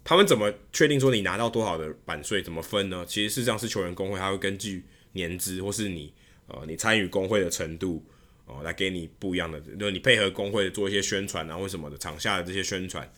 [0.03, 2.41] 他们怎么确定说你拿到多少的版税？
[2.41, 3.05] 怎么分呢？
[3.07, 4.83] 其实事实上是球员工会，他会根据
[5.13, 6.13] 年资或是你
[6.47, 8.05] 呃你参与工会的程度
[8.45, 9.61] 哦、来给你不一样的。
[9.61, 13.09] 就是你配合工会做一些宣传啊，或什么的场下的这些宣传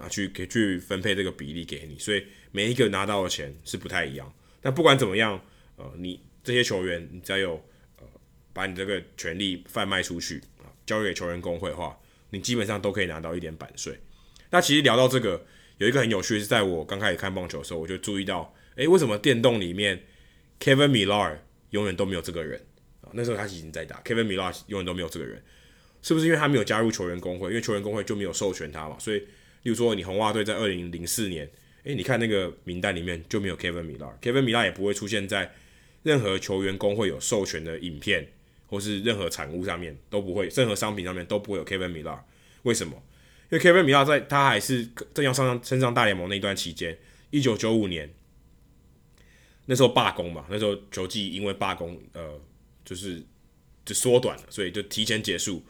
[0.00, 1.98] 啊，去给去分配这个比例给你。
[1.98, 4.32] 所以每一个拿到的钱是不太一样。
[4.62, 5.38] 但不管怎么样，
[5.76, 7.62] 呃，你这些球员，你只要有。
[8.54, 11.98] 把你这个权利贩卖出去啊，交给球员工会的话，
[12.30, 13.98] 你基本上都可以拿到一点版税。
[14.50, 15.44] 那其实聊到这个，
[15.78, 20.04] 有一个很有趣的是，在我刚开始看棒球的时候，我就注意到，诶，为什么电动里面
[20.60, 21.38] Kevin Millar
[21.70, 22.64] 永远都没有这个人
[23.00, 23.10] 啊？
[23.12, 25.42] 那时候他已经在打，Kevin Millar 永远都没有这个人，
[26.02, 27.48] 是不是因为他没有加入球员工会？
[27.48, 28.96] 因为球员工会就没有授权他嘛。
[29.00, 29.26] 所以，例
[29.70, 31.50] 如说你红袜队在二零零四年，
[31.82, 35.52] 诶，你看那个名单里面就没有 Kevin Millar，Kevin Millar 也不会出现在
[36.04, 38.28] 任何球员工会有授权的影片。
[38.74, 42.18] 或是任何产物上面都不会，任何商品上面都不会有 Kevin Millar。
[42.64, 43.00] 为什么？
[43.50, 44.84] 因为 Kevin 米拉在他还是
[45.14, 46.98] 正要上上升上大联盟那一段期间，
[47.30, 48.12] 一九九五年
[49.66, 52.40] 那时候罢工嘛，那时候球季因为罢工，呃，
[52.84, 53.22] 就是
[53.84, 55.62] 就缩短了，所以就提前结束。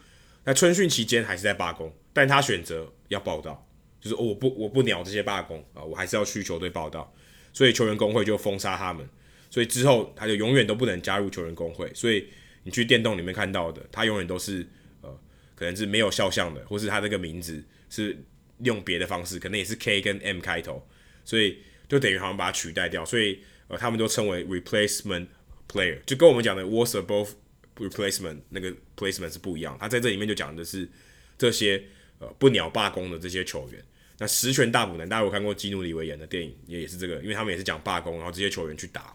[0.45, 3.69] 在春训期间还是在罢工，但他选择要报道，
[4.01, 7.13] 就是、我不我不鸟这些罢工啊，我还是要去球队报道，
[7.53, 9.07] 所以球员工会就封杀他们，
[9.51, 12.29] 所以之后他就永远都不能加入球员工会，所以
[12.65, 14.67] 你去电动里面看到的，他永远都是
[15.03, 15.17] 呃
[15.55, 18.19] 可能是没有肖像的，或是他这个名字是
[18.59, 20.85] 用别的方式，可能也是 K 跟 M 开头，
[21.25, 21.59] 所以
[21.89, 23.39] 就等于好像把它取代掉，所以
[23.69, 25.29] 呃他们都称为 replacement
[25.69, 27.29] player，就跟我们讲的 was above。
[27.77, 30.89] replacement 那个 placement 是不一样，他在这里面就讲的是
[31.37, 31.83] 这些
[32.21, 33.83] 呃不鸟罢工的这些球员。
[34.17, 39.13] 那十全大补男，大家有看过基努里维演的电影，也也是这个，因为他们也是讲罢工，然后这些球员去打，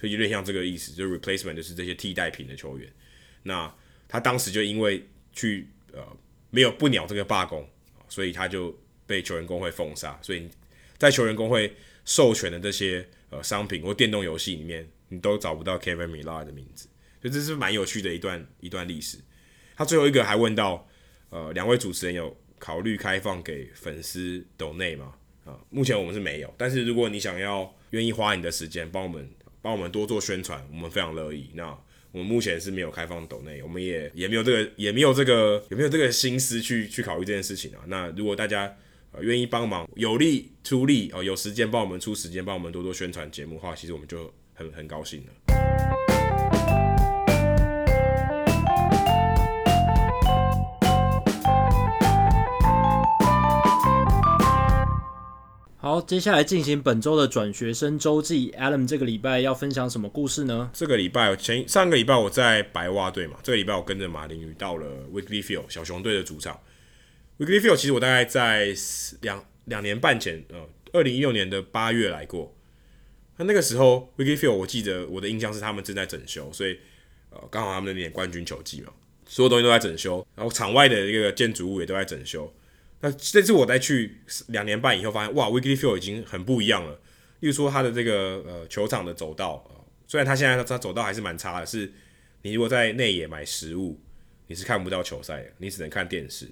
[0.00, 2.90] 所以有点像这个意思，就是 replacement 就是这些替代品的球员。
[3.42, 3.72] 那
[4.08, 6.00] 他当时就因为去呃
[6.48, 7.68] 没有不鸟这个罢工，
[8.08, 8.74] 所以他就
[9.06, 10.18] 被球员工会封杀。
[10.22, 10.48] 所以
[10.96, 11.74] 在球员工会
[12.06, 16.88] 授权的这些呃商品或电动游戏里面，你都找不到 Kevin Millar 的名字。
[17.20, 19.18] 所以这是蛮有趣的一段一段历史。
[19.76, 20.88] 他最后一个还问到，
[21.28, 25.14] 呃，两位主持人有考虑开放给粉丝抖内吗？
[25.44, 26.54] 啊，目前我们是没有。
[26.56, 29.30] 但是如果你想要愿意花你的时间帮我们
[29.62, 31.50] 帮我们多做宣传，我们非常乐意。
[31.54, 31.76] 那
[32.12, 37.82] 我们目前是没有开放抖内，我们也也没有这个也没有这个也没有这个心思去去考虑这件事情啊。
[37.86, 38.76] 那如果大家
[39.12, 46.09] 呃愿意帮忙有力出力哦、有时间帮我们出时间帮我们多多宣传节目的话，其实我们就很很高兴了。
[55.82, 58.50] 好，接下来进行本周的转学生周记。
[58.50, 60.68] Adam 这个礼拜要分享什么故事呢？
[60.74, 66.60] 这个礼拜前上个礼拜我在白袜队嘛，这个礼拜我跟着马林鱼到了 Wrigley Field 小熊队的主场。
[67.38, 68.74] Wrigley Field 其实我大概在
[69.22, 72.54] 两两年半前，呃，二零一六年的八月来过。
[73.38, 76.78] 那那个时候 Wrigley Field 我记得我的印象是他们正在整修，所以
[77.30, 78.92] 呃刚好他们那年冠军球季嘛，
[79.26, 82.52] 所有东西都在整修，然后场外的一个建筑物也都在整修。
[83.02, 84.18] 那这次我再去
[84.48, 87.00] 两年半以后，发现哇，Wrigley Field 已经很不一样了。
[87.40, 89.64] 例如说，它的这个呃球场的走道，
[90.06, 91.90] 虽然它现在它走道还是蛮差的，是
[92.42, 93.98] 你如果在内野买食物，
[94.48, 96.46] 你是看不到球赛的，你只能看电视。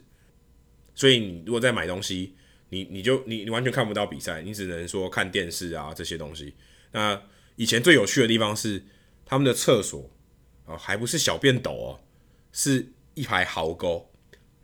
[0.95, 2.35] 所以你如果在买东西，
[2.70, 6.55] 你你就你你完全看不到比赛，你只能说看电视啊这些东西。
[6.93, 7.20] 那
[7.57, 8.83] 以前最有趣的地方是
[9.27, 10.11] 他们的厕所
[10.65, 12.01] 啊、还不是小便斗哦，
[12.53, 14.11] 是一排壕沟，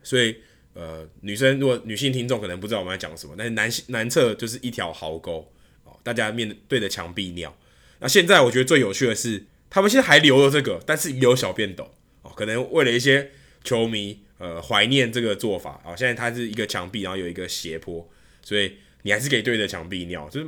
[0.01, 0.37] 所以。
[0.75, 5.49] 呃，女生如果女性听众可能不知道我们在讲什么，但是男性男厕就是一条壕沟
[5.85, 7.57] 哦，大家面对着墙壁尿。
[7.99, 13.31] 那现在我觉得最有趣的是，他们现在还留了这个，但是有小便斗哦，可能为了一些
[13.63, 18.05] 球迷呃怀念这个做法啊、现在它是一个墙壁，然后有一个斜坡，
[18.41, 18.73] 所以
[19.03, 20.47] 你还是可以对着墙壁尿，就是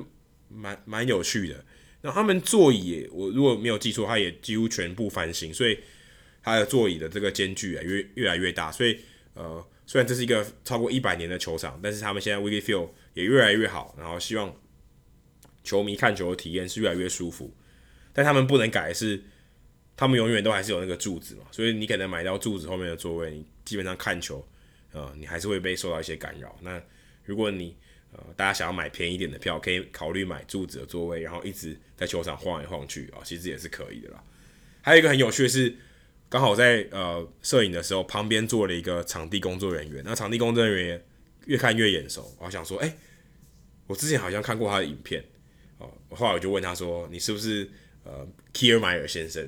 [0.50, 1.64] 蛮蛮有趣的。
[2.02, 5.80] 那他们座椅，我如果没有记错，它也几乎全部翻新，所以
[6.44, 9.00] 它的座椅的这个间距啊越越来越大，所以
[9.34, 9.66] 呃。
[9.90, 14.54] 虽然这是一个超过一百年的球场，但是他们现在 w i g g y Field 也越来越好，然后希望
[15.64, 17.56] 球迷看球的体验是越来越舒服。
[18.12, 19.24] 但他们不能改的是，
[19.96, 24.46] 他们永远都还是有那个柱子嘛，所以你可能买到柱子后面的座位，你基本上看球，
[24.92, 26.54] 呃，你还是会被受到一些干扰。
[26.62, 26.82] 那
[27.24, 27.74] 如果你
[28.12, 34.22] 呃大家想要买便宜点的票，可以考虑买柱子的座位，然后一直在球场晃来晃去啊，其实也是可以的啦。
[34.82, 35.74] 还有一个很有趣的是。
[36.30, 40.04] 刚好在呃摄影的时候，旁边坐了一个场地工作人员。
[40.06, 41.06] 那场地工作人员
[41.46, 42.98] 越看越眼熟，我想说，哎、
[43.88, 45.24] 我之前好像看过他的影片
[45.78, 45.90] 哦。
[46.10, 47.70] 后来我就问他说：“你是不是
[48.04, 49.42] 呃 Kiermaier 先生？”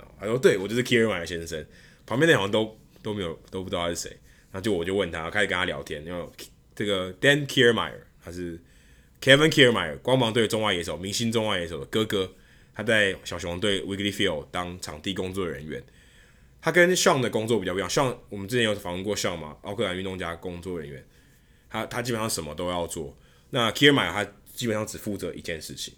[0.00, 1.64] 哦，他说：“对，我就是 Kiermaier 先生。”
[2.06, 4.16] 旁边那好像都都没有都不知道他是谁。
[4.52, 6.02] 那就我就问他，开始跟他聊天。
[6.06, 6.32] 然后
[6.74, 8.58] 这个 Dan Kiermaier 他是
[9.20, 12.32] Kevin Kiermaier 光芒队中外野手、明星中外野手的哥哥，
[12.74, 15.84] 他在小熊队 Wrigley Field 当场地工作人员。
[16.64, 21.06] 他跟 Sean 的工作比较不一样，Sean 我们之前有访问过 Sean 嘛，奥克兰运动家工作人员，
[21.68, 23.14] 他他基本上什么都要做。
[23.50, 24.24] 那 Kierma 他
[24.54, 25.92] 基本上只负责一件事情，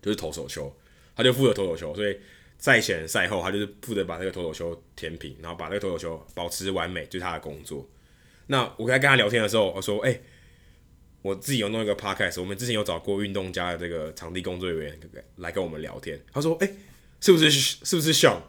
[0.00, 0.72] 就是投手球，
[1.16, 2.16] 他就负责投手球，所以
[2.56, 7.84] 赛前赛后他就是负责把这个投手球填平，然后把这个投手球保持完美，就是他的工作。
[8.46, 10.20] 那我在跟他聊天的时候，我说：“哎、
[11.22, 16.70] 我自己有弄一个 podcast，我们之前有找过运动家的这个场地工作人员对不对来跟我们聊天。”他说：“哎、
[17.20, 18.40] 是不是是不是 Sean？”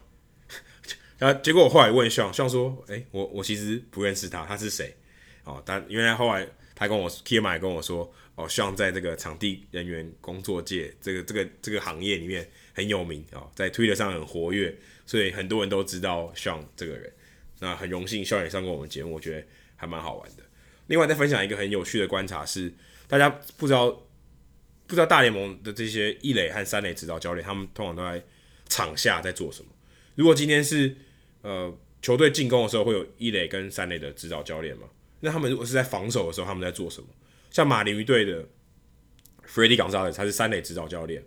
[1.17, 4.95] 然后结果我后来问向向说：“诶，我我其实不认识他，他是谁？
[5.43, 14.75] 哦，但原来后来他跟我 k i m a 跟我说，哦，向在这个场地人员工作界这个这个这个行业里面很有名哦，在 Twitter 上很活跃，
[15.05, 17.11] 所以很多人都知道向这个人。
[17.59, 20.43] 那很荣幸向也上过我们节目，我觉得还蛮好玩的。
[20.85, 22.71] 另外再分享一个很有趣的观察是，
[23.07, 23.27] 大家
[23.57, 23.89] 不知道
[24.85, 28.23] 不知道大联盟的这些一垒和三垒指导教练，他们通常都在
[28.69, 29.69] 场下在做什么？
[30.13, 30.95] 如果今天是
[31.47, 34.87] 呃球队进攻的时候，会有一垒跟三垒的指导教练嘛？
[35.21, 37.07] 那他们如果是在防守的时候，他们在做什么？
[37.49, 38.45] 像马林鱼队的
[39.47, 41.23] ，Freddy Gonzalez，他是三垒指导教练，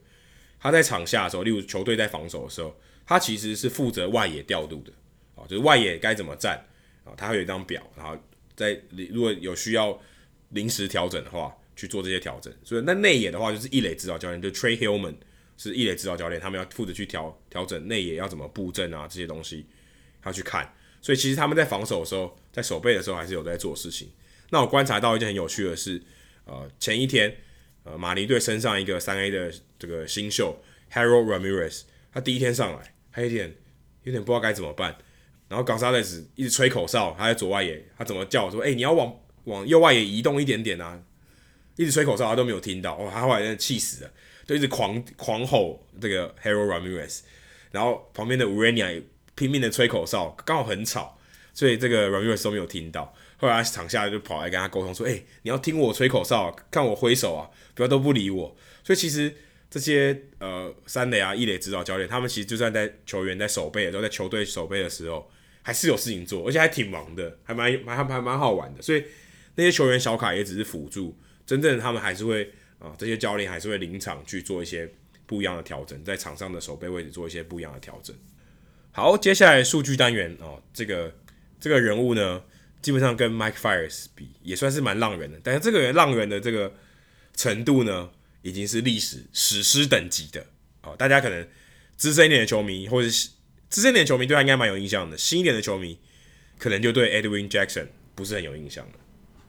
[0.61, 4.93] 他在场下的时候，例如球队在防守的时候，他其实是负责外野调度的
[5.35, 6.63] 啊，就是外野该怎么站
[7.05, 8.17] 啊，他会有一张表，然后
[8.55, 9.99] 在如果有需要
[10.51, 12.55] 临时调整的话，去做这些调整。
[12.63, 15.15] 所以那内野的话，就是一垒指导教练，就 Trey Hillman
[15.57, 19.67] 是一垒指导教练，他们要负责去调调整内野要怎么布阵啊，这些东西
[20.23, 20.73] 他去看。
[21.03, 24.11] 所以其实他们在防守的时候，在守备的时候，还是有在做事情。
[24.51, 26.03] 那我观察到一件很有趣的事，
[26.45, 27.35] 呃，前一天，
[27.85, 31.83] 呃，马尼队身上一个三 A 的这个新秀 Harold Ramirez，
[32.13, 33.55] 他第一天上来，他有点
[34.03, 34.97] 有点不知道该怎么办。
[35.49, 39.13] 然后冈萨雷斯一直吹口哨，他在左外野，他怎么叫我说：“哎、你要往
[39.45, 41.03] 往右外野移动一点点啊！”
[41.77, 42.95] 一直吹口哨，他都没有听到。
[42.97, 44.11] 哦，他后来真的气死了，
[44.47, 47.21] 就一直狂狂吼这个 Harold Ramirez。
[47.73, 49.03] 然后旁边的 Urania
[49.41, 51.19] 拼命的吹口哨，刚好很吵，
[51.55, 53.15] 所以这个 Ramirez 都没有听到。
[53.39, 58.55] 后来场下就跑来跟他沟通说：“哎、你要听我吹口哨，看我挥手啊，不要都不理我。”
[58.85, 59.35] 所以其实
[59.71, 65.31] 这些呃三垒啊、一垒指导教练，他们其实就算在球员在守备都，在球队守备的时候，
[65.63, 68.83] 还是有事情做，而且还挺忙的，还蛮还还蛮好玩的。
[68.83, 69.03] 所以
[69.55, 74.87] 那些球员小卡也只是辅助，真正他们还是会啊、这些教练还是会临场去做一些
[75.25, 78.15] 不一样的调整，在场上的守备位置做一些不一样的调整。
[78.93, 81.15] 好，接下来数据单元哦，这个
[81.61, 82.43] 这个人物呢，
[82.83, 86.73] 基本上跟 Mike Fires 比也算是蛮浪人的，但是这个人让人的这个
[87.37, 88.11] 程度呢，
[88.43, 90.45] 已经是历史史诗等级的
[90.83, 90.97] 哦。
[90.99, 91.47] 大家可能
[91.97, 93.31] 资深一点的球迷，或者是
[93.69, 95.97] 资深一点的球迷对他应该蛮有印象的，新一点的球迷
[96.59, 97.87] 可能就对 Edwin Jackson
[98.17, 98.93] 不是很有印象了。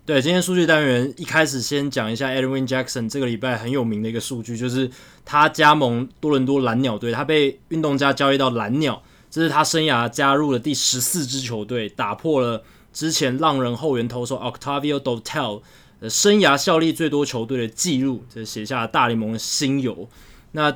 [0.05, 4.89] 对，今天数据单元一开始先讲一下 Edwin Jackson 这个礼拜很有名的一个数据，就是
[5.25, 9.03] 他加盟多伦多蓝鸟队，他被运动家交易到蓝鸟。
[9.31, 15.61] 这是他生涯加入了第十四支球队，打破了之前浪人后援投手 Octavio Dotel
[16.01, 20.05] 的生涯效力最多球队的记录，这写下了大联盟的新猷。
[20.51, 20.69] 那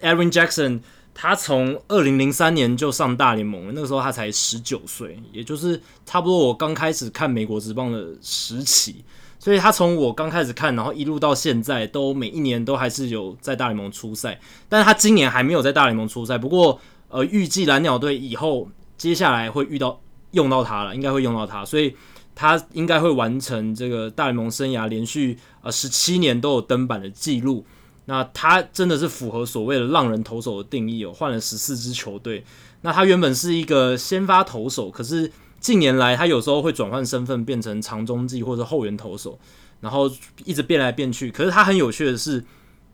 [0.00, 9.04] Edwin Jackson 他从二零零三年就上大联盟，那个时候他才十九岁，也就是差不多我刚开始看美国职棒的时期。
[9.40, 14.38] 所以他从我刚开始看，然后一路到现在，都每一年都还是有在大联盟出赛，
[14.68, 16.80] 但是他今年还没有在大联盟出赛，不过。
[17.10, 20.00] 呃，预计蓝鸟队以后接下来会遇到
[20.30, 21.94] 用到他了，应该会用到他，所以
[22.36, 27.66] 他应该会完成这个大联盟生涯连续呃十七年都有登板的记录。
[28.06, 32.44] 那他真的是符合所谓的浪人投手的定义哦，换了十四支球队。
[32.82, 39.38] 那他原本是一个先发投手，可是近年来他有时候会转换身份，变成长中继或者后援投手，
[39.80, 40.10] 然后
[40.44, 41.30] 一直变来变去。
[41.30, 42.44] 可是他很有趣的是。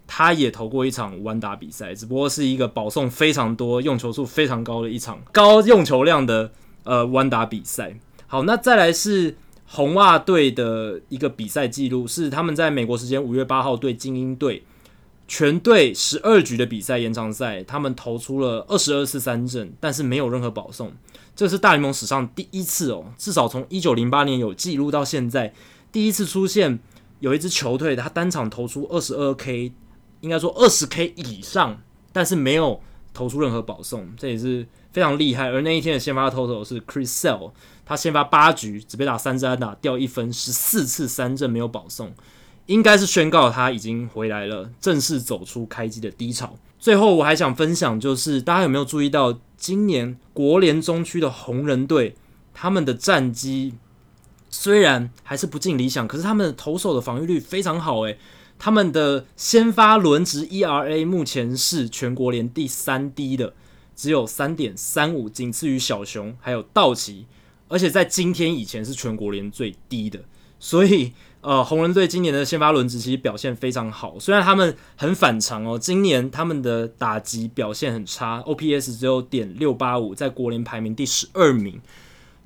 [0.07, 6.53] 他也投过一场弯打比赛，只不过是一个保送非常多、用球数非常高的一场高用球量的
[6.85, 7.99] 呃弯打比赛。
[8.29, 14.63] 好，那再来是红袜队的一个比赛记录，是他们在美国时间五月八号对精英队，
[15.27, 20.93] 全队十二局的比赛延长赛，他们投出了二十二次三振，但是没有任何保送，
[21.35, 25.53] 这是大联盟史上第一次哦，至少从一九零八年有记录到现在，
[25.91, 26.79] 第一次出现
[27.19, 29.73] 有一支球队他单场投出二十二 K。
[30.21, 31.81] 应该说二十 K 以上，
[32.13, 32.81] 但是没有
[33.13, 35.51] 投出任何保送，这也是非常厉害。
[35.51, 37.53] 而那一天的先发投手是 Chris Sale，
[37.85, 42.13] 他先发八局只被打三支安打，掉一分，十四次三振没有保送，
[42.67, 46.57] 应该是宣告他已经回来了，正式走出开机的低潮。
[46.79, 52.15] 最后我还想分享，就是大家有没有注意到，今年国联中区的红人队，
[52.53, 53.75] 他们的战绩
[54.51, 58.19] 虽然还是不尽理想，可是他们投手的防御率非常好，诶。
[58.59, 63.55] 他们的先发轮值 ERA 目前是全国联第三低的，
[63.95, 67.27] 只有三点三五，仅次于小熊还有道奇，
[67.69, 70.21] 而且在今天以前是全国联最低的。
[70.59, 71.13] 所以，
[71.43, 81.79] 呃，红人队今年的先发轮值其实表现非常好，虽然他们很反常哦，今年他们的打击表现很差，OPS 只有点六八五，在国联排名第十二名。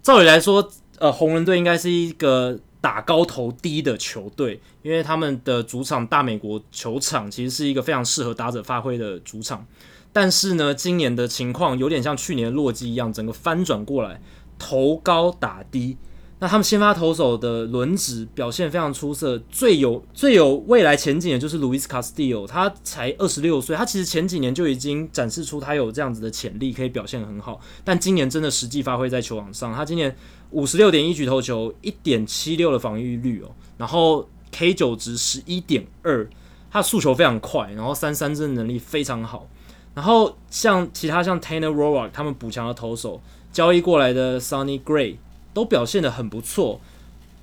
[0.03, 0.69] 照理来说，
[0.99, 2.59] 呃，红人队应该是一个。
[2.81, 9.67] 打高投低的球队，因为他们的主场大美国球场其实是一个非常适合打者发挥的主场。
[10.13, 14.21] 但是呢，今年的情况有点像去年洛基一样，整个翻转过来，
[14.59, 15.97] 投高打低。
[16.43, 27.61] 那他们先发投手的轮值表现非常出色，最有最有未来前景的就是 Luis Castillo，他才二十六岁，他其实前几年就已经展示出他有这样子的潜力，可以表现很好。
[27.85, 30.17] 但今年真的实际发挥在球场上，他今年
[30.51, 36.29] 五十六点一局投球，一点七六的防御率哦，然后 K 九值十一点二，
[36.71, 39.49] 他的速球非常快，然后三三振能力非常好。
[39.95, 43.21] 然后像其他像 Tanner Roark 他们补强的投手
[43.53, 45.17] 交易过来的 Sonny Gray。
[45.53, 46.81] 都表现得很不错，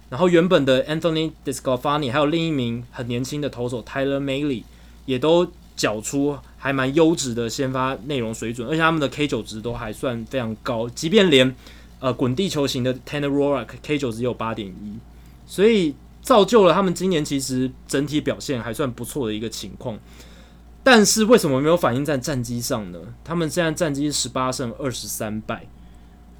[0.10, 4.64] 然后原本的 Anthony DeSclafani 还有另一名很年轻的投手 Tyler Mahle
[5.06, 11.54] 也都缴出还蛮优质的先发内容水准，而且他们的 K 九值都还算非常高，即便连
[12.00, 15.00] 呃滚地球型的 Tanner Roark K 九只有八点一，
[15.46, 19.98] 所以造就了他们今年其实整体表现还算不错的一个情况。
[20.84, 23.00] 但是为什么没有反映在战绩上呢？
[23.24, 25.68] 他们现在战绩是十八胜二十三败，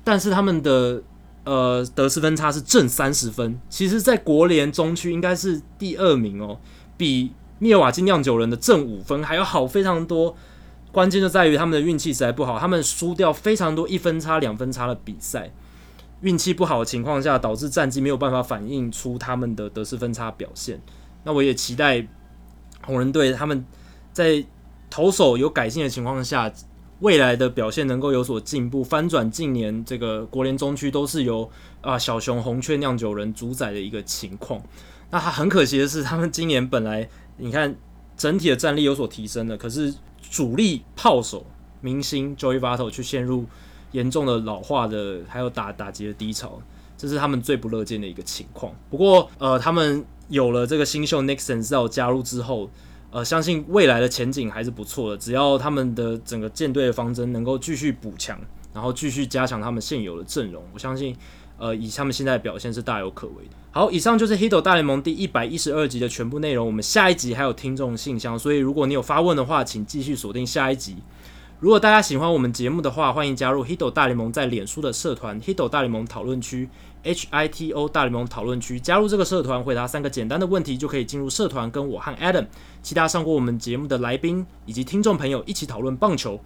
[0.04, 1.04] 但是他们的
[1.44, 6.60] 呃，得失分差是正三十分，其实，在国联中区应该是第二名哦，
[6.98, 10.36] 比密尔瓦基酿酒人的正五分还要好非常多。
[10.98, 15.54] 关键就在于他们的运气实在不好，他们输掉非常多一分差、两分差的比赛，
[16.22, 20.82] 运气不好的情况下，导致战绩没有办法反映出他们的得失分差表现。
[21.24, 22.08] 那我也期待
[22.82, 23.64] 红人队他们
[24.12, 24.44] 在
[24.90, 26.52] 投手有改进的情况下。
[27.00, 31.48] 未来的表现能够有所进步，翻转近年这个国联中区都是由
[31.80, 34.60] 啊小熊红雀酿酒人主宰的一个情况。
[35.12, 37.08] 那他很可惜的是，他们今年本来
[37.38, 37.76] 你看
[38.18, 39.94] 整体的战力有所提升的，可是
[40.30, 41.46] 主力炮手
[41.82, 43.46] 明星 Joey Votto 却陷入
[43.92, 46.62] 严重的老化的还有打打击的低潮，
[46.98, 48.74] 这是他们最不乐见的一个情况。
[48.90, 52.70] 不过呃，他们有了这个新秀 Nixon 加入之后。
[53.10, 55.18] 呃，相信未来的前景还是不错的。
[55.18, 58.38] 只要他们的整个舰队的方针能够继续补强，
[58.74, 61.16] 然后继续加强他们现有的阵容，我相信，
[61.58, 63.52] 呃，以他们现在的表现是大有可为的。
[63.72, 66.66] 好，以上就是《Hito 大联盟》第一百一十二集的全部内容。
[66.66, 70.98] 我们下一集还有听众信箱，所以如果你有发问的话，请继续锁定下一集。
[71.60, 76.66] 如果大家喜欢我们节目的话，欢迎加入《Hito 大联盟》在脸书的社团《Hito 大联盟讨论区》。
[77.04, 82.48] H I T O 大联盟讨论区，加入这个社团，回答三个简单的问题，就可以进入社团，跟我和 Adam、
[82.82, 86.38] 其他上过我们节目的来宾以及听众朋友一起讨论棒球。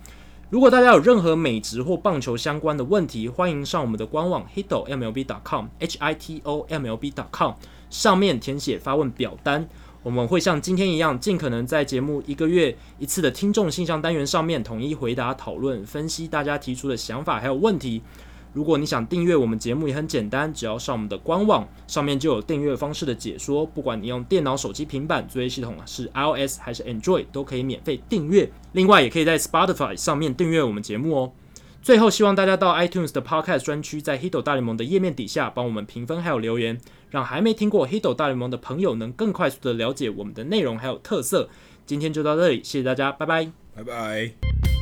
[0.51, 7.53] 如果大家有任何美职或棒球相关的问题，欢迎上我们的官网 Hito MLB dot com H I T O M L B dot com
[7.89, 9.69] 上面填写发问表单，
[10.03, 18.01] 我们会像今天一样，尽可能在节目一个月一次的听众信箱单元上面统一回答、讨论、分析大家提出的想法还有问题。
[18.53, 23.65] 如果你想订阅我们节目，也很简单，只要上我们的官网，上面就有订阅方式的解说。
[23.65, 28.51] 不管你用电脑、手机、平板，作业系统啊是 iOS 还是 Android，都可以免费订阅。
[28.73, 31.31] 另外，也可以在 Spotify 上面订阅我们节目哦。
[31.81, 36.79] 最后，希望大家到 iTunes 的 Podcast 专区，在 Hito 大联盟的页面底下帮我们评分还有留言，
[37.09, 41.49] 让还没听过 Hito 大联盟的朋友能更快速的了解我们的内容还有特色。
[41.85, 44.80] 今天就到这里，谢谢大家，拜拜，拜拜。